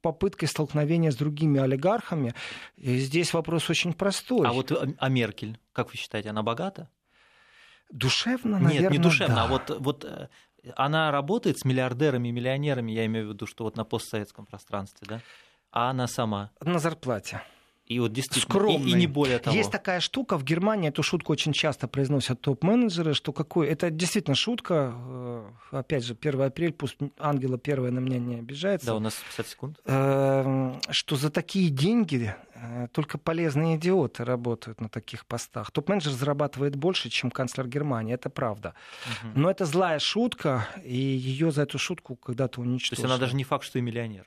попыткой 0.01 0.49
столкновения 0.49 1.11
с 1.11 1.17
другими 1.17 1.61
олигархами. 1.61 2.35
И 2.77 2.97
здесь 2.99 3.35
вопрос 3.35 3.69
очень 3.69 3.93
простой. 3.93 4.47
А 4.49 4.53
вот 4.53 4.73
а 4.99 5.09
Меркель, 5.09 5.59
как 5.73 5.91
вы 5.91 5.99
считаете, 5.99 6.31
она 6.31 6.43
богата? 6.43 6.89
Душевно, 7.91 8.59
наверное, 8.59 8.81
Нет, 8.81 8.91
не 8.91 8.99
душевно, 8.99 9.35
да. 9.37 9.45
а 9.45 9.47
вот, 9.47 9.71
вот 9.79 10.05
э, 10.05 10.29
она 10.77 11.11
работает 11.11 11.59
с 11.59 11.65
миллиардерами 11.65 12.29
и 12.29 12.33
миллионерами, 12.33 12.93
я 12.93 13.07
имею 13.07 13.29
в 13.29 13.33
виду, 13.33 13.47
что 13.47 13.65
вот 13.65 13.77
на 13.77 13.85
постсоветском 13.85 14.47
пространстве, 14.47 15.07
да? 15.09 15.21
А 15.71 15.91
она 15.91 16.07
сама? 16.07 16.51
На 16.61 16.79
зарплате. 16.79 17.43
И 17.87 18.01
вот 18.01 18.13
действительно, 18.13 18.53
Скромный. 18.53 18.91
И, 18.91 18.95
и 18.95 18.95
не 18.95 19.07
более 19.07 19.39
того. 19.39 19.57
Есть 19.57 19.71
такая 19.71 20.01
штука, 20.01 20.37
в 20.37 20.45
Германии 20.45 20.89
эту 20.89 21.05
шутку 21.05 21.33
очень 21.33 21.53
часто 21.53 21.87
произносят 21.87 22.41
топ-менеджеры, 22.41 23.15
что 23.15 23.33
какой... 23.33 23.69
Это 23.69 23.91
действительно 23.91 24.35
шутка, 24.35 24.93
э, 24.97 25.51
опять 25.71 26.05
же, 26.05 26.17
1 26.21 26.41
апрель, 26.43 26.73
пусть 26.73 26.97
Ангела 27.19 27.59
первая 27.59 27.93
на 27.93 28.01
меня 28.01 28.19
не 28.19 28.37
обижается. 28.37 28.89
Да, 28.89 28.97
у 28.97 28.99
нас 28.99 29.15
50 29.15 29.47
секунд. 29.47 29.81
Эм, 29.85 30.81
что 30.91 31.15
за 31.15 31.31
такие 31.31 31.71
деньги 31.71 32.35
э, 32.55 32.89
только 32.91 33.19
полезные 33.19 33.77
идиоты 33.77 34.25
работают 34.25 34.81
на 34.81 34.89
таких 34.89 35.25
постах. 35.25 35.71
Топ-менеджер 35.71 36.11
зарабатывает 36.11 36.75
больше, 36.75 37.09
чем 37.09 37.31
канцлер 37.31 37.69
Германии, 37.69 38.15
это 38.15 38.31
правда. 38.31 38.75
Угу. 39.07 39.41
Но 39.41 39.49
это 39.49 39.65
злая 39.65 40.01
шутка, 40.01 40.69
и 40.83 40.97
ее 40.97 41.53
за 41.53 41.63
эту 41.63 41.79
шутку 41.79 42.17
когда-то 42.17 42.61
уничтожили. 42.61 43.03
То 43.03 43.09
есть 43.09 43.15
она 43.15 43.19
даже 43.19 43.37
не 43.37 43.45
факт, 43.45 43.65
что 43.65 43.79
и 43.79 43.83
миллионер. 43.83 44.27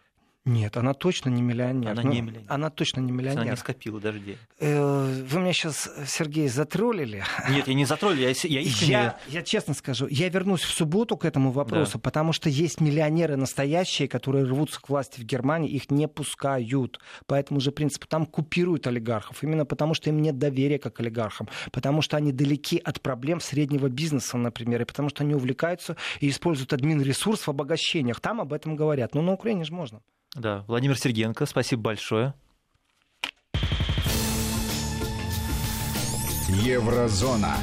Нет, 0.49 0.77
она 0.77 0.93
точно 0.95 1.29
не 1.29 1.43
миллионер. 1.43 1.91
Она 1.91 2.01
Ну, 2.01 2.11
не 2.11 2.21
миллионер. 2.21 2.45
Она 2.47 2.69
точно 2.71 3.01
не 3.01 3.11
миллионер. 3.11 3.41
Она 3.41 3.51
не 3.51 3.57
скопила 3.57 3.99
даже 3.99 4.19
денег. 4.19 4.39
Э, 4.59 5.23
Вы 5.29 5.39
меня 5.39 5.53
сейчас, 5.53 5.89
Сергей, 6.07 6.47
затроллили. 6.47 7.23
Нет, 7.49 7.67
я 7.67 7.73
не 7.75 7.85
затроллил, 7.85 8.19
я, 8.19 8.29
я 8.29 8.33
искренне... 8.61 8.91
Я, 8.91 9.19
я 9.27 9.41
честно 9.43 9.75
скажу, 9.75 10.07
я 10.09 10.27
вернусь 10.29 10.61
в 10.61 10.71
субботу 10.71 11.17
к 11.17 11.25
этому 11.25 11.51
вопросу, 11.51 11.99
потому 11.99 12.33
что 12.33 12.49
есть 12.49 12.81
миллионеры 12.81 13.35
настоящие, 13.35 14.07
которые 14.07 14.45
рвутся 14.45 14.81
к 14.81 14.89
власти 14.89 15.21
в 15.21 15.23
Германии, 15.23 15.69
их 15.69 15.91
не 15.91 16.07
пускают. 16.07 16.99
По 17.27 17.35
этому 17.35 17.59
же 17.59 17.71
принципу 17.71 18.07
там 18.07 18.25
купируют 18.25 18.87
олигархов, 18.87 19.43
именно 19.43 19.65
потому 19.65 19.93
что 19.93 20.09
им 20.09 20.19
нет 20.19 20.39
доверия 20.39 20.79
как 20.79 20.99
олигархам, 20.99 21.47
потому 21.71 22.01
что 22.01 22.17
они 22.17 22.31
далеки 22.31 22.81
от 22.83 23.01
проблем 23.01 23.39
среднего 23.39 23.87
бизнеса, 23.87 24.37
например, 24.37 24.81
и 24.81 24.85
потому 24.85 25.09
что 25.09 25.23
они 25.23 25.35
увлекаются 25.35 25.95
и 26.21 26.29
используют 26.29 26.73
админ-ресурс 26.73 27.45
в 27.45 27.49
обогащениях. 27.49 28.19
Там 28.19 28.41
об 28.41 28.51
этом 28.51 28.75
говорят. 28.75 29.13
Но 29.13 29.21
на 29.21 29.33
Украине 29.33 29.63
же 29.63 29.73
можно. 29.73 30.01
Да, 30.36 30.63
Владимир 30.67 30.97
Сергенко, 30.97 31.45
спасибо 31.45 31.82
большое. 31.84 32.34
Еврозона. 36.47 37.55